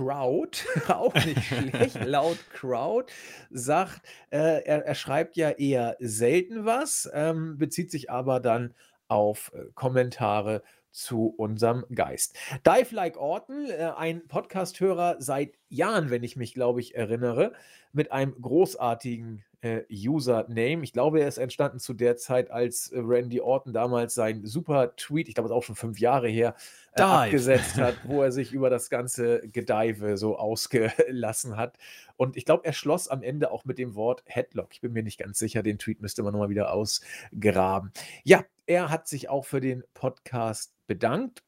[0.00, 0.58] Crowd,
[0.88, 3.12] auch nicht schlecht, laut Crowd,
[3.50, 4.00] sagt,
[4.30, 8.74] äh, er, er, schreibt ja eher selten was, ähm, bezieht sich aber dann
[9.08, 12.36] auf äh, Kommentare zu unserem Geist.
[12.66, 17.52] Dive Like Orton, äh, ein Podcast-Hörer seit Jahren, wenn ich mich, glaube ich, erinnere,
[17.92, 20.84] mit einem großartigen äh, Username.
[20.84, 24.94] Ich glaube, er ist entstanden zu der Zeit, als äh, Randy Orton damals sein super
[24.96, 26.54] Tweet, ich glaube, es ist auch schon fünf Jahre her,
[26.92, 31.76] äh, abgesetzt hat, wo er sich über das ganze Gedive so ausgelassen hat.
[32.16, 34.68] Und ich glaube, er schloss am Ende auch mit dem Wort Headlock.
[34.72, 37.92] Ich bin mir nicht ganz sicher, den Tweet müsste man nochmal wieder ausgraben.
[38.24, 41.42] Ja, er hat sich auch für den Podcast bedankt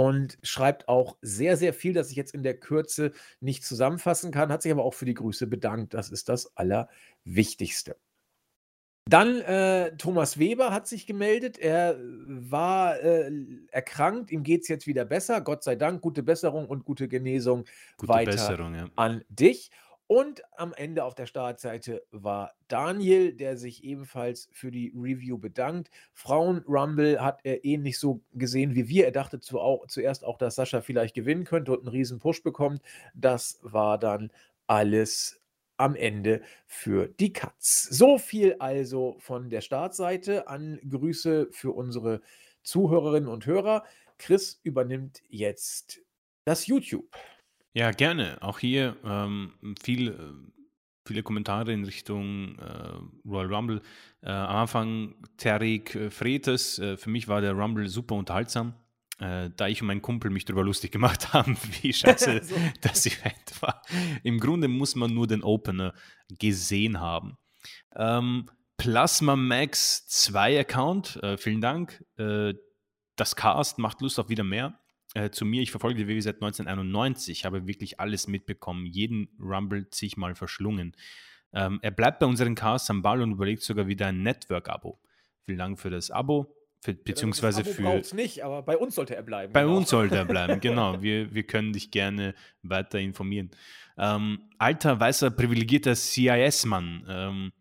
[0.00, 4.52] und schreibt auch sehr, sehr viel, das ich jetzt in der Kürze nicht zusammenfassen kann,
[4.52, 5.92] hat sich aber auch für die Grüße bedankt.
[5.92, 7.96] Das ist das Allerwichtigste.
[9.08, 11.58] Dann äh, Thomas Weber hat sich gemeldet.
[11.58, 13.32] Er war äh,
[13.72, 14.30] erkrankt.
[14.30, 15.40] Ihm geht es jetzt wieder besser.
[15.40, 16.00] Gott sei Dank.
[16.00, 17.64] Gute Besserung und gute Genesung
[17.96, 18.86] gute weiter Besserung, ja.
[18.94, 19.70] an dich.
[20.08, 25.90] Und am Ende auf der Startseite war Daniel, der sich ebenfalls für die Review bedankt.
[26.14, 29.04] Frauen Rumble hat er ähnlich so gesehen wie wir.
[29.04, 32.42] Er dachte zu auch, zuerst auch, dass Sascha vielleicht gewinnen könnte und einen riesen Push
[32.42, 32.80] bekommt.
[33.12, 34.32] Das war dann
[34.66, 35.42] alles
[35.76, 37.88] am Ende für die Katz.
[37.90, 42.22] So viel also von der Startseite an Grüße für unsere
[42.62, 43.84] Zuhörerinnen und Hörer.
[44.16, 46.00] Chris übernimmt jetzt
[46.46, 47.14] das YouTube.
[47.78, 48.38] Ja, gerne.
[48.40, 50.14] Auch hier ähm, viel, äh,
[51.06, 53.82] viele Kommentare in Richtung äh, Royal Rumble.
[54.20, 56.80] Äh, am Anfang Terik äh, Fretes.
[56.80, 58.74] Äh, für mich war der Rumble super unterhaltsam.
[59.20, 62.56] Äh, da ich und mein Kumpel mich darüber lustig gemacht haben, wie scheiße so.
[62.80, 63.80] das Event war.
[64.24, 65.94] Im Grunde muss man nur den Opener
[66.36, 67.38] gesehen haben.
[67.94, 72.04] Ähm, Plasma Max 2 Account, vielen Dank.
[72.14, 74.78] das Cast macht Lust auf wieder mehr
[75.18, 79.90] äh, zu mir, ich verfolge die WWE seit 1991, habe wirklich alles mitbekommen, jeden Rumble
[79.90, 80.94] zig mal verschlungen.
[81.52, 85.00] Ähm, er bleibt bei unseren Casts am Ball und überlegt sogar wieder ein Network-Abo.
[85.44, 86.54] Vielen Dank für das Abo.
[86.80, 88.14] Für, beziehungsweise Abo für.
[88.14, 89.52] nicht, aber bei uns sollte er bleiben.
[89.52, 89.78] Bei genau.
[89.78, 91.02] uns sollte er bleiben, genau.
[91.02, 93.50] Wir, wir können dich gerne weiter informieren.
[93.96, 97.04] Ähm, alter, weißer, privilegierter CIS-Mann.
[97.08, 97.52] Ähm,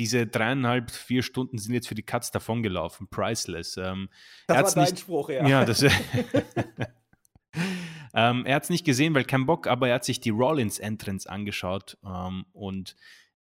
[0.00, 3.08] diese dreieinhalb, vier Stunden sind jetzt für die Katz davongelaufen.
[3.08, 3.76] Priceless.
[3.76, 4.08] Ähm,
[4.46, 5.46] das war dein nicht, Spruch, ja.
[5.46, 5.82] Ja, das.
[8.14, 11.28] ähm, er hat es nicht gesehen, weil kein Bock, aber er hat sich die Rollins-Entrance
[11.28, 12.96] angeschaut ähm, und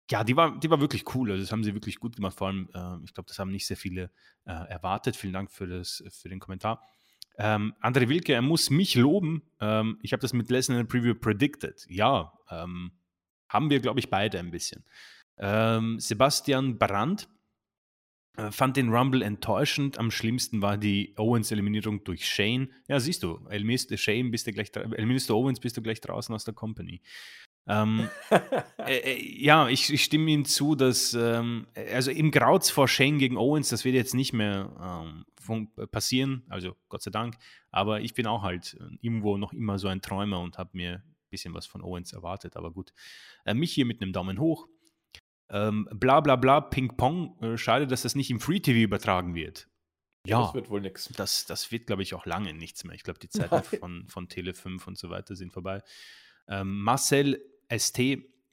[0.08, 1.32] ja, die war, die war wirklich cool.
[1.32, 2.38] Also das haben sie wirklich gut gemacht.
[2.38, 4.12] Vor allem, äh, ich glaube, das haben nicht sehr viele
[4.44, 5.16] äh, erwartet.
[5.16, 6.80] Vielen Dank für, das, für den Kommentar.
[7.38, 9.42] Ähm, André Wilke, er muss mich loben.
[9.60, 11.84] Ähm, ich habe das mit Lesnar in der Preview predicted.
[11.88, 12.92] Ja, ähm,
[13.48, 14.84] haben wir, glaube ich, beide ein bisschen.
[15.38, 17.28] Ähm, Sebastian Brandt
[18.36, 19.98] äh, fand den Rumble enttäuschend.
[19.98, 22.70] Am schlimmsten war die Owens-Eliminierung durch Shane.
[22.88, 26.34] Ja, siehst du, eliminierst Shane, bist du gleich, eliminierst du Owens, bist du gleich draußen
[26.34, 27.00] aus der Company.
[27.68, 28.08] Ähm,
[28.78, 33.18] äh, äh, ja, ich, ich, stimme Ihnen zu, dass ähm, also im Grauz vor Shane
[33.18, 37.36] gegen Owens, das wird jetzt nicht mehr ähm, passieren, also Gott sei Dank,
[37.70, 40.96] aber ich bin auch halt äh, irgendwo noch immer so ein Träumer und habe mir
[40.96, 42.92] ein bisschen was von Owens erwartet, aber gut.
[43.44, 44.68] Äh, mich hier mit einem Daumen hoch.
[45.50, 47.40] Ähm, bla bla bla, Ping-Pong.
[47.42, 49.68] Äh, schade, dass das nicht im Free-TV übertragen wird.
[50.26, 51.08] Ja, das wird wohl nichts.
[51.16, 52.94] Das, das wird, glaube ich, auch lange nichts mehr.
[52.94, 55.82] Ich glaube, die Zeiten von, von Tele 5 und so weiter sind vorbei.
[56.48, 57.40] Ähm, Marcel
[57.70, 57.98] ST,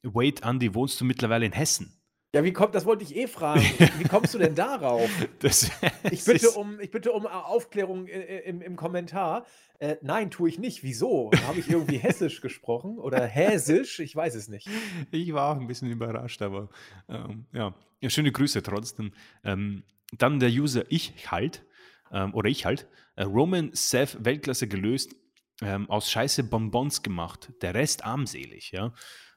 [0.03, 1.99] wait, Andy, wohnst du mittlerweile in Hessen?
[2.35, 3.61] Ja, wie kommt, das wollte ich eh fragen.
[3.99, 5.07] Wie kommst du denn darauf?
[5.39, 5.69] Das,
[6.09, 9.45] ich, bitte um, ich bitte um Aufklärung im, im Kommentar.
[9.77, 10.81] Äh, nein, tue ich nicht.
[10.81, 11.29] Wieso?
[11.45, 13.99] Habe ich irgendwie hessisch gesprochen oder häsisch?
[13.99, 14.67] Ich weiß es nicht.
[15.11, 16.69] Ich war auch ein bisschen überrascht, aber
[17.07, 17.75] ähm, ja.
[18.01, 18.09] ja.
[18.09, 19.11] schöne Grüße trotzdem.
[19.43, 19.83] Ähm,
[20.17, 21.63] dann der User Ich halt,
[22.11, 25.15] ähm, oder ich halt, äh, Roman Seth Weltklasse gelöst,
[25.61, 28.91] ähm, aus Scheiße Bonbons gemacht, der Rest armselig, ja.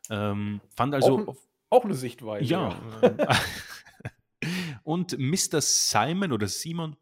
[0.09, 1.27] Ähm, fand also.
[1.27, 1.36] Auch,
[1.70, 2.44] auch eine Sichtweise.
[2.44, 2.80] Ja.
[4.84, 5.60] und Mr.
[5.60, 6.97] Simon oder Simon,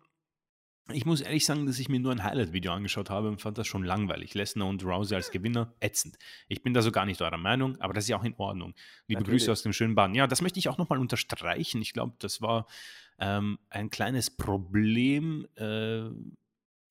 [0.92, 3.66] ich muss ehrlich sagen, dass ich mir nur ein Highlight-Video angeschaut habe und fand das
[3.66, 4.34] schon langweilig.
[4.34, 6.18] Lesnar und Rousey als Gewinner, ätzend.
[6.46, 8.74] Ich bin da so gar nicht eurer Meinung, aber das ist ja auch in Ordnung.
[9.06, 9.42] Liebe Natürlich.
[9.42, 10.14] Grüße aus dem schönen Bahn.
[10.14, 11.80] Ja, das möchte ich auch nochmal unterstreichen.
[11.80, 12.66] Ich glaube, das war
[13.18, 15.46] ähm, ein kleines Problem.
[15.56, 16.10] Äh,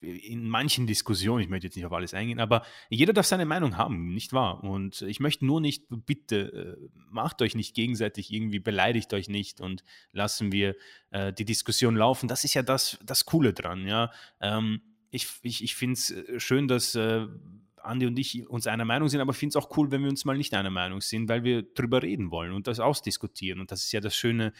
[0.04, 3.78] in manchen Diskussionen, ich möchte jetzt nicht auf alles eingehen, aber jeder darf seine Meinung
[3.78, 4.64] haben, nicht wahr?
[4.64, 9.62] Und ich möchte nur nicht, bitte, äh, macht euch nicht gegenseitig irgendwie, beleidigt euch nicht
[9.62, 10.76] und lassen wir
[11.12, 12.28] äh, die Diskussion laufen.
[12.28, 14.12] Das ist ja das, das Coole dran, ja.
[14.42, 17.28] Ähm, ich ich, ich finde es äh, schön, dass äh,
[17.84, 20.10] Andi und ich uns einer Meinung sind, aber ich finde es auch cool, wenn wir
[20.10, 23.60] uns mal nicht einer Meinung sind, weil wir drüber reden wollen und das ausdiskutieren.
[23.60, 24.54] Und das ist ja das Schöne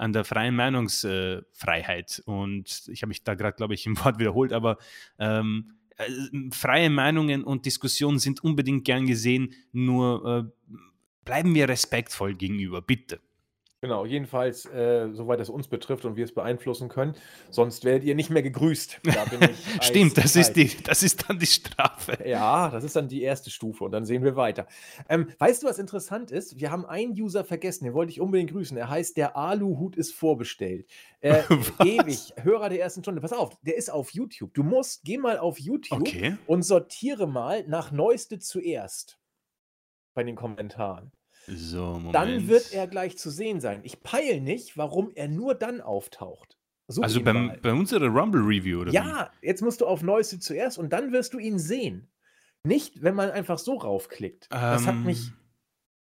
[0.00, 2.22] an der freien Meinungsfreiheit.
[2.24, 4.78] Und ich habe mich da gerade, glaube ich, im Wort wiederholt, aber
[5.18, 6.10] ähm, äh,
[6.52, 10.74] freie Meinungen und Diskussionen sind unbedingt gern gesehen, nur äh,
[11.24, 13.20] bleiben wir respektvoll gegenüber, bitte.
[13.82, 17.14] Genau, jedenfalls, äh, soweit es uns betrifft und wir es beeinflussen können.
[17.48, 19.00] Sonst werdet ihr nicht mehr gegrüßt.
[19.04, 19.24] Da
[19.80, 22.18] Stimmt, das ist, die, das ist dann die Strafe.
[22.28, 24.66] Ja, das ist dann die erste Stufe und dann sehen wir weiter.
[25.08, 26.60] Ähm, weißt du, was interessant ist?
[26.60, 28.76] Wir haben einen User vergessen, den wollte ich unbedingt grüßen.
[28.76, 30.86] Er heißt, der Aluhut ist vorbestellt.
[31.20, 31.42] Äh,
[31.82, 33.22] ewig, Hörer der ersten Stunde.
[33.22, 34.52] Pass auf, der ist auf YouTube.
[34.52, 36.36] Du musst, geh mal auf YouTube okay.
[36.46, 39.18] und sortiere mal nach Neueste zuerst
[40.12, 41.12] bei den Kommentaren.
[41.54, 42.14] So, Moment.
[42.14, 43.80] Dann wird er gleich zu sehen sein.
[43.82, 46.56] Ich peile nicht, warum er nur dann auftaucht.
[46.88, 48.92] Such also beim, bei unserer Rumble-Review, oder?
[48.92, 49.46] Ja, wie?
[49.46, 52.08] jetzt musst du auf Neueste zuerst und dann wirst du ihn sehen.
[52.64, 54.48] Nicht, wenn man einfach so raufklickt.
[54.50, 55.30] Ähm, das hat mich.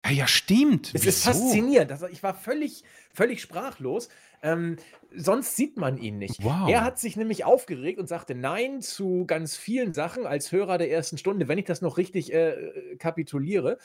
[0.05, 0.87] Ja, ja stimmt.
[0.87, 1.09] Es Wieso?
[1.09, 1.91] ist faszinierend.
[1.91, 4.09] Also ich war völlig, völlig sprachlos.
[4.41, 4.77] Ähm,
[5.15, 6.43] sonst sieht man ihn nicht.
[6.43, 6.69] Wow.
[6.69, 10.89] Er hat sich nämlich aufgeregt und sagte Nein zu ganz vielen Sachen als Hörer der
[10.89, 13.77] ersten Stunde, wenn ich das noch richtig äh, kapituliere.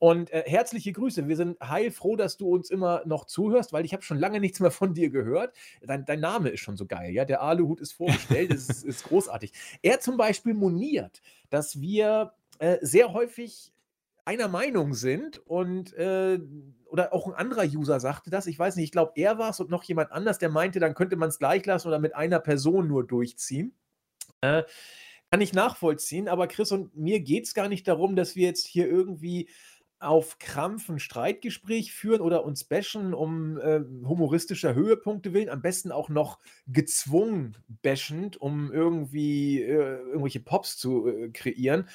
[0.00, 1.28] Und äh, herzliche Grüße.
[1.28, 4.58] Wir sind heilfroh, dass du uns immer noch zuhörst, weil ich habe schon lange nichts
[4.58, 5.54] mehr von dir gehört.
[5.82, 7.26] Dein, dein, Name ist schon so geil, ja.
[7.26, 9.52] Der Aluhut ist vorgestellt, das ist, ist, großartig.
[9.82, 11.20] Er zum Beispiel moniert,
[11.50, 13.74] dass wir äh, sehr häufig
[14.24, 16.40] einer Meinung sind und äh,
[16.86, 19.60] oder auch ein anderer User sagte das, ich weiß nicht, ich glaube, er war es
[19.60, 22.40] und noch jemand anders, der meinte, dann könnte man es gleich lassen oder mit einer
[22.40, 23.74] Person nur durchziehen.
[24.40, 24.62] Äh,
[25.30, 28.66] kann ich nachvollziehen, aber Chris und mir geht es gar nicht darum, dass wir jetzt
[28.66, 29.48] hier irgendwie
[30.00, 35.92] auf Krampf ein Streitgespräch führen oder uns bashen um äh, humoristischer Höhepunkte willen, am besten
[35.92, 41.88] auch noch gezwungen bashend, um irgendwie äh, irgendwelche Pops zu äh, kreieren.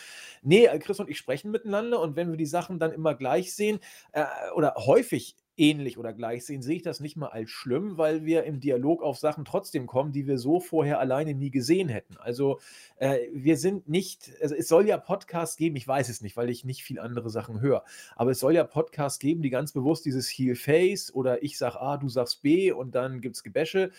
[0.44, 3.80] Nee, Chris und ich sprechen miteinander und wenn wir die Sachen dann immer gleich sehen
[4.12, 4.26] äh,
[4.56, 8.44] oder häufig ähnlich oder gleich sehen, sehe ich das nicht mal als schlimm, weil wir
[8.44, 12.18] im Dialog auf Sachen trotzdem kommen, die wir so vorher alleine nie gesehen hätten.
[12.18, 12.60] Also
[12.98, 16.50] äh, wir sind nicht, also es soll ja Podcasts geben, ich weiß es nicht, weil
[16.50, 17.84] ich nicht viel andere Sachen höre,
[18.16, 21.98] aber es soll ja Podcasts geben, die ganz bewusst dieses Heel-Face oder ich sag A,
[21.98, 23.92] du sagst B und dann gibt es Gebäsche.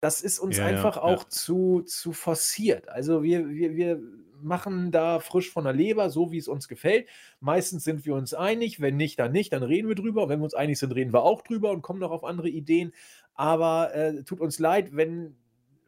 [0.00, 1.28] Das ist uns ja, einfach ja, auch ja.
[1.28, 2.88] Zu, zu forciert.
[2.88, 4.02] Also wir, wir, wir
[4.44, 7.08] machen da frisch von der Leber, so wie es uns gefällt.
[7.40, 10.28] Meistens sind wir uns einig, wenn nicht, dann nicht, dann reden wir drüber.
[10.28, 12.92] Wenn wir uns einig sind, reden wir auch drüber und kommen noch auf andere Ideen.
[13.34, 15.36] Aber äh, tut uns leid, wenn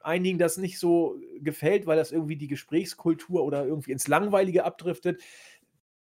[0.00, 5.22] einigen das nicht so gefällt, weil das irgendwie die Gesprächskultur oder irgendwie ins Langweilige abdriftet.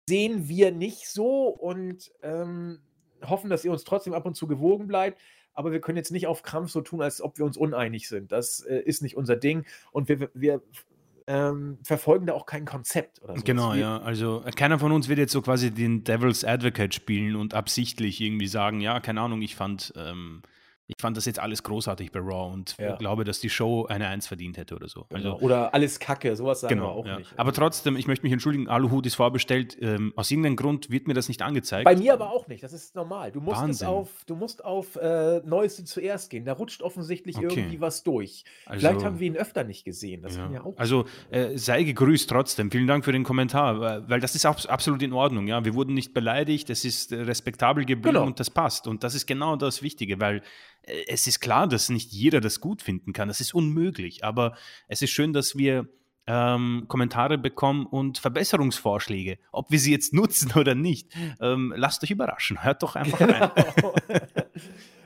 [0.07, 2.79] Sehen wir nicht so und ähm,
[3.23, 5.19] hoffen, dass ihr uns trotzdem ab und zu gewogen bleibt
[5.55, 8.31] aber wir können jetzt nicht auf Krampf so tun, als ob wir uns uneinig sind.
[8.31, 9.65] Das äh, ist nicht unser Ding.
[9.91, 10.61] Und wir, wir
[11.27, 13.43] ähm, verfolgen da auch kein Konzept oder so.
[13.43, 13.97] Genau, ja.
[13.99, 18.21] Also äh, keiner von uns wird jetzt so quasi den Devil's Advocate spielen und absichtlich
[18.21, 20.41] irgendwie sagen, ja, keine Ahnung, ich fand ähm,
[20.87, 22.95] ich fand das jetzt alles großartig bei Raw und ja.
[22.95, 25.05] glaube, dass die Show eine Eins verdient hätte oder so.
[25.09, 25.33] Genau.
[25.33, 27.17] Also, oder alles Kacke, sowas sagen genau, wir auch ja.
[27.17, 27.33] nicht.
[27.37, 29.77] Aber trotzdem, ich möchte mich entschuldigen, Aluhut ist vorbestellt.
[29.81, 31.85] Ähm, aus irgendeinem Grund wird mir das nicht angezeigt.
[31.85, 33.31] Bei mir aber auch nicht, das ist normal.
[33.31, 36.45] Du musst, auf, du musst auf äh, Neueste zuerst gehen.
[36.45, 37.47] Da rutscht offensichtlich okay.
[37.47, 38.43] irgendwie was durch.
[38.67, 40.25] Also, Vielleicht haben wir ihn öfter nicht gesehen.
[40.51, 40.63] Ja.
[40.75, 42.69] also äh, sei gegrüßt trotzdem.
[42.69, 45.47] Vielen Dank für den Kommentar, weil das ist absolut in Ordnung.
[45.47, 45.65] Ja?
[45.65, 48.27] Wir wurden nicht beleidigt, es ist äh, respektabel geblieben genau.
[48.27, 48.87] und das passt.
[48.87, 50.43] Und das ist genau das Wichtige, weil
[51.07, 53.27] es ist klar, dass nicht jeder das gut finden kann.
[53.27, 54.23] Das ist unmöglich.
[54.23, 54.55] Aber
[54.87, 55.87] es ist schön, dass wir
[56.27, 59.37] ähm, Kommentare bekommen und Verbesserungsvorschläge.
[59.51, 62.63] Ob wir sie jetzt nutzen oder nicht, ähm, lasst euch überraschen.
[62.63, 63.51] Hört doch einfach rein.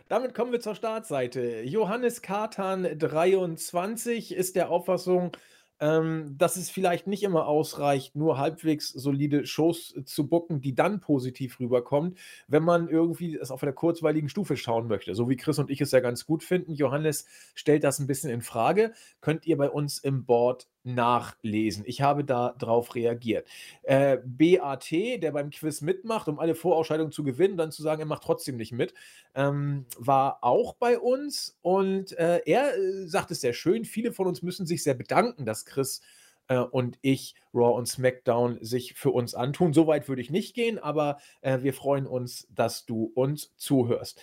[0.07, 1.61] damit kommen wir zur Startseite.
[1.63, 5.31] Johannes Katan 23 ist der Auffassung,
[5.79, 10.75] ähm, dass es vielleicht nicht immer ausreicht, nur halbwegs solide Shows äh, zu bucken, die
[10.75, 12.15] dann positiv rüberkommen,
[12.47, 15.15] wenn man irgendwie es auf einer kurzweiligen Stufe schauen möchte.
[15.15, 16.73] So wie Chris und ich es ja ganz gut finden.
[16.73, 17.25] Johannes
[17.55, 18.93] stellt das ein bisschen in Frage.
[19.21, 21.83] Könnt ihr bei uns im Board nachlesen.
[21.85, 23.47] Ich habe da drauf reagiert.
[23.83, 28.07] Äh, BAT, der beim Quiz mitmacht, um alle Vorausscheidungen zu gewinnen, dann zu sagen, er
[28.07, 28.93] macht trotzdem nicht mit,
[29.35, 33.85] ähm, war auch bei uns und äh, er äh, sagt es sehr schön.
[33.85, 36.01] Viele von uns müssen sich sehr bedanken, dass Chris
[36.49, 39.73] äh, und ich Raw und SmackDown sich für uns antun.
[39.73, 44.21] Soweit würde ich nicht gehen, aber äh, wir freuen uns, dass du uns zuhörst.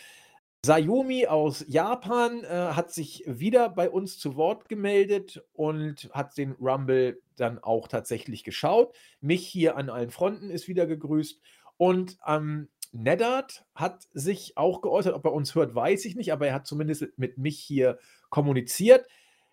[0.66, 6.56] Sayumi aus Japan äh, hat sich wieder bei uns zu Wort gemeldet und hat den
[6.60, 8.92] Rumble dann auch tatsächlich geschaut.
[9.20, 11.40] Mich hier an allen Fronten ist wieder gegrüßt.
[11.76, 15.14] Und ähm, Neddard hat sich auch geäußert.
[15.14, 19.06] Ob er uns hört, weiß ich nicht, aber er hat zumindest mit mich hier kommuniziert.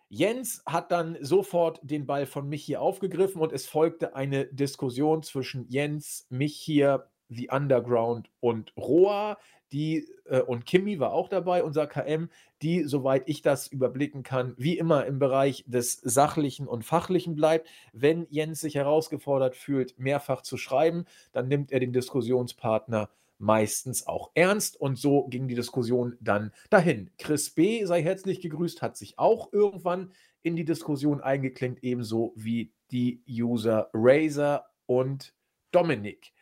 [0.10, 5.22] Jens hat dann sofort den Ball von mich hier aufgegriffen und es folgte eine Diskussion
[5.22, 9.38] zwischen Jens, mich hier, The Underground und Roa
[9.73, 12.30] die, äh, und Kimi war auch dabei, unser KM,
[12.61, 17.68] die, soweit ich das überblicken kann, wie immer im Bereich des Sachlichen und Fachlichen bleibt.
[17.91, 24.30] Wenn Jens sich herausgefordert fühlt, mehrfach zu schreiben, dann nimmt er den Diskussionspartner meistens auch
[24.35, 27.10] ernst und so ging die Diskussion dann dahin.
[27.18, 27.84] Chris B.
[27.85, 33.89] sei herzlich gegrüßt, hat sich auch irgendwann in die Diskussion eingeklinkt, ebenso wie die User
[33.91, 35.34] Razer und
[35.72, 36.32] Dominik.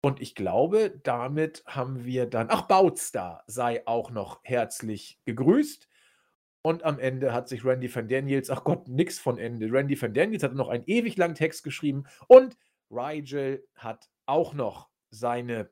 [0.00, 5.88] Und ich glaube, damit haben wir dann, ach, Bautstar sei auch noch herzlich gegrüßt.
[6.62, 9.68] Und am Ende hat sich Randy van Daniels, ach Gott, nix von Ende.
[9.70, 12.56] Randy van Daniels hat noch einen ewig langen Text geschrieben und
[12.90, 15.70] Rigel hat auch noch seine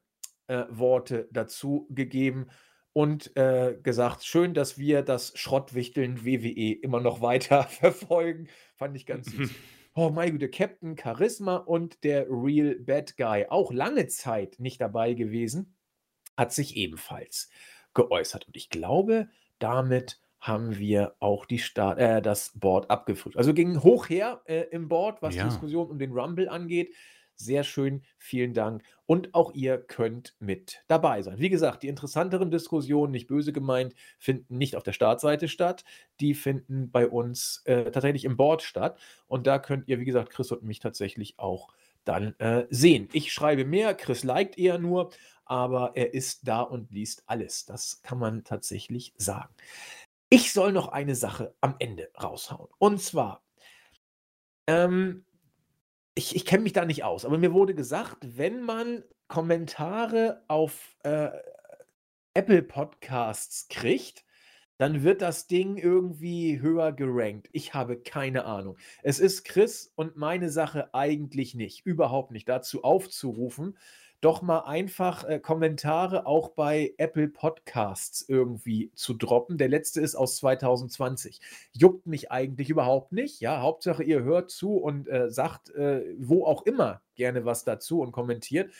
[0.49, 2.47] äh, Worte dazu gegeben
[2.93, 8.49] und äh, gesagt, schön, dass wir das Schrottwichteln WWE immer noch weiter verfolgen.
[8.77, 9.51] Fand ich ganz süß.
[9.99, 15.15] Oh mein Güte, Captain Charisma und der Real Bad Guy, auch lange Zeit nicht dabei
[15.15, 15.75] gewesen,
[16.37, 17.49] hat sich ebenfalls
[17.95, 18.47] geäußert.
[18.47, 23.39] Und ich glaube, damit haben wir auch die Start, äh, das Board abgefrühstückt.
[23.39, 25.45] Also ging hoch her äh, im Board, was ja.
[25.45, 26.93] die Diskussion um den Rumble angeht.
[27.39, 28.83] Sehr schön, vielen Dank.
[29.05, 31.39] Und auch ihr könnt mit dabei sein.
[31.39, 35.85] Wie gesagt, die interessanteren Diskussionen, nicht böse gemeint, finden nicht auf der Startseite statt.
[36.21, 38.99] Die finden bei uns äh, tatsächlich im Board statt.
[39.27, 41.69] Und da könnt ihr, wie gesagt, Chris und mich tatsächlich auch
[42.05, 43.09] dann äh, sehen.
[43.13, 45.11] Ich schreibe mehr, Chris liked eher nur,
[45.45, 47.67] aber er ist da und liest alles.
[47.67, 49.53] Das kann man tatsächlich sagen.
[50.31, 52.69] Ich soll noch eine Sache am Ende raushauen.
[52.79, 53.45] Und zwar,
[54.67, 55.26] ähm,
[56.17, 60.97] ich, ich kenne mich da nicht aus, aber mir wurde gesagt, wenn man Kommentare auf
[61.03, 61.29] äh,
[62.35, 64.25] Apple Podcasts kriegt,
[64.79, 67.49] dann wird das Ding irgendwie höher gerankt.
[67.53, 68.77] Ich habe keine Ahnung.
[69.03, 73.77] Es ist Chris und meine Sache eigentlich nicht, überhaupt nicht dazu aufzurufen,
[74.21, 79.59] doch mal einfach äh, Kommentare auch bei Apple Podcasts irgendwie zu droppen.
[79.59, 81.41] Der letzte ist aus 2020.
[81.73, 83.41] Juckt mich eigentlich überhaupt nicht.
[83.41, 88.01] Ja, Hauptsache ihr hört zu und äh, sagt äh, wo auch immer gerne was dazu
[88.01, 88.71] und kommentiert.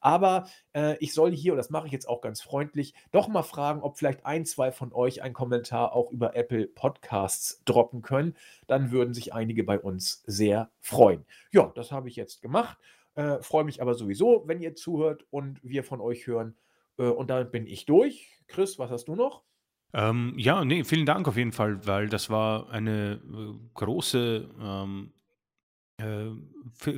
[0.00, 3.42] Aber äh, ich soll hier, und das mache ich jetzt auch ganz freundlich, doch mal
[3.42, 8.36] fragen, ob vielleicht ein, zwei von euch einen Kommentar auch über Apple Podcasts droppen können.
[8.66, 11.24] Dann würden sich einige bei uns sehr freuen.
[11.50, 12.78] Ja, das habe ich jetzt gemacht.
[13.16, 16.56] Äh, Freue mich aber sowieso, wenn ihr zuhört und wir von euch hören.
[16.98, 18.30] Äh, und damit bin ich durch.
[18.46, 19.42] Chris, was hast du noch?
[19.92, 25.12] Ähm, ja, nee, vielen Dank auf jeden Fall, weil das war eine äh, große ähm,
[25.98, 26.26] äh,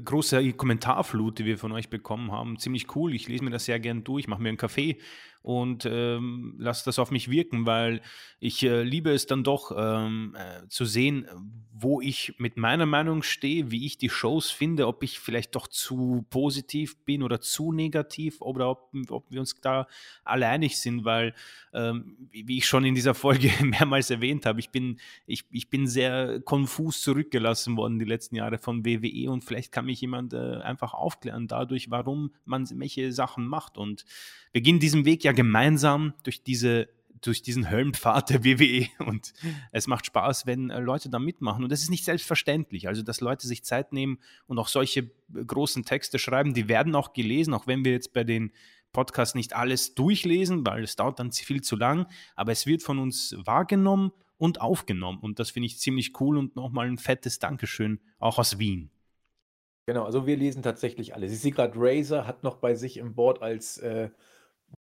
[0.04, 2.58] große Kommentarflut, die wir von euch bekommen haben.
[2.58, 3.14] Ziemlich cool.
[3.14, 4.98] Ich lese mir das sehr gern durch, mache mir einen Kaffee
[5.42, 8.02] und ähm, lasse das auf mich wirken, weil
[8.38, 11.26] ich äh, liebe es dann doch ähm, äh, zu sehen,
[11.72, 15.68] wo ich mit meiner Meinung stehe, wie ich die Shows finde, ob ich vielleicht doch
[15.68, 19.86] zu positiv bin oder zu negativ oder ob, ob wir uns da
[20.24, 21.34] alle einig sind, weil,
[21.72, 25.86] ähm, wie ich schon in dieser Folge mehrmals erwähnt habe, ich bin, ich, ich bin
[25.86, 30.56] sehr konfus zurückgelassen worden die letzten Jahre von WWE und vielleicht kann mich jemand äh,
[30.62, 33.78] einfach aufklären dadurch, warum man welche Sachen macht.
[33.78, 34.04] Und
[34.52, 36.88] wir gehen diesen Weg ja gemeinsam durch diese
[37.20, 39.32] durch diesen Höllenpfad der WWE und
[39.72, 41.64] es macht Spaß, wenn äh, Leute da mitmachen.
[41.64, 45.44] Und das ist nicht selbstverständlich, also dass Leute sich Zeit nehmen und auch solche äh,
[45.44, 48.52] großen Texte schreiben, die werden auch gelesen, auch wenn wir jetzt bei den
[48.92, 52.98] Podcasts nicht alles durchlesen, weil es dauert dann viel zu lang, aber es wird von
[52.98, 55.18] uns wahrgenommen und aufgenommen.
[55.20, 58.90] Und das finde ich ziemlich cool und nochmal ein fettes Dankeschön auch aus Wien.
[59.88, 61.32] Genau, also wir lesen tatsächlich alles.
[61.32, 64.10] Ich sehe gerade, Razer hat noch bei sich im Board als äh,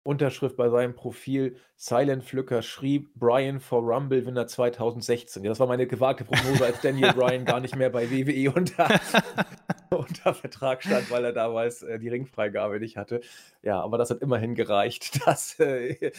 [0.03, 5.43] Unterschrift bei seinem Profil, Silent Flücker schrieb, Brian for Rumble Winner 2016.
[5.43, 8.89] Ja, das war meine gewagte Prognose, als Daniel Bryan gar nicht mehr bei WWE unter,
[9.91, 13.23] unter Vertrag stand, weil er damals äh, die Ringfreigabe nicht hatte.
[13.63, 16.11] Ja, aber das hat immerhin gereicht, dass äh,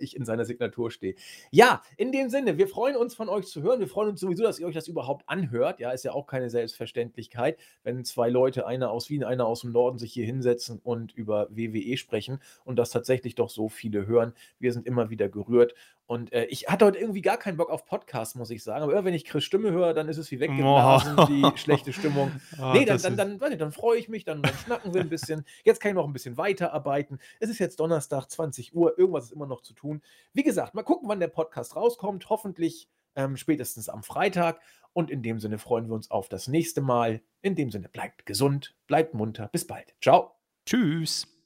[0.00, 1.14] ich in seiner Signatur stehe.
[1.50, 3.80] Ja, in dem Sinne, wir freuen uns von euch zu hören.
[3.80, 5.78] Wir freuen uns sowieso, dass ihr euch das überhaupt anhört.
[5.78, 9.72] Ja, ist ja auch keine Selbstverständlichkeit, wenn zwei Leute, einer aus Wien, einer aus dem
[9.72, 14.32] Norden, sich hier hinsetzen und über WWE sprechen und das tatsächlich doch so viele hören.
[14.58, 15.74] Wir sind immer wieder gerührt.
[16.10, 18.82] Und äh, ich hatte heute irgendwie gar keinen Bock auf Podcast, muss ich sagen.
[18.82, 21.24] Aber immer, wenn ich Chris Stimme höre, dann ist es wie weggeblasen, oh.
[21.26, 22.32] die schlechte Stimmung.
[22.60, 25.08] Oh, nee, dann, dann, dann, dann, dann freue ich mich, dann, dann schnacken wir ein
[25.08, 25.44] bisschen.
[25.62, 26.36] Jetzt kann ich noch ein bisschen
[26.80, 27.18] weiterarbeiten.
[27.38, 28.98] Es ist jetzt Donnerstag, 20 Uhr.
[28.98, 30.02] Irgendwas ist immer noch zu tun.
[30.32, 32.28] Wie gesagt, mal gucken, wann der Podcast rauskommt.
[32.28, 34.60] Hoffentlich ähm, spätestens am Freitag.
[34.92, 37.22] Und in dem Sinne freuen wir uns auf das nächste Mal.
[37.42, 39.48] In dem Sinne, bleibt gesund, bleibt munter.
[39.52, 39.94] Bis bald.
[40.00, 40.32] Ciao.
[40.66, 41.39] Tschüss.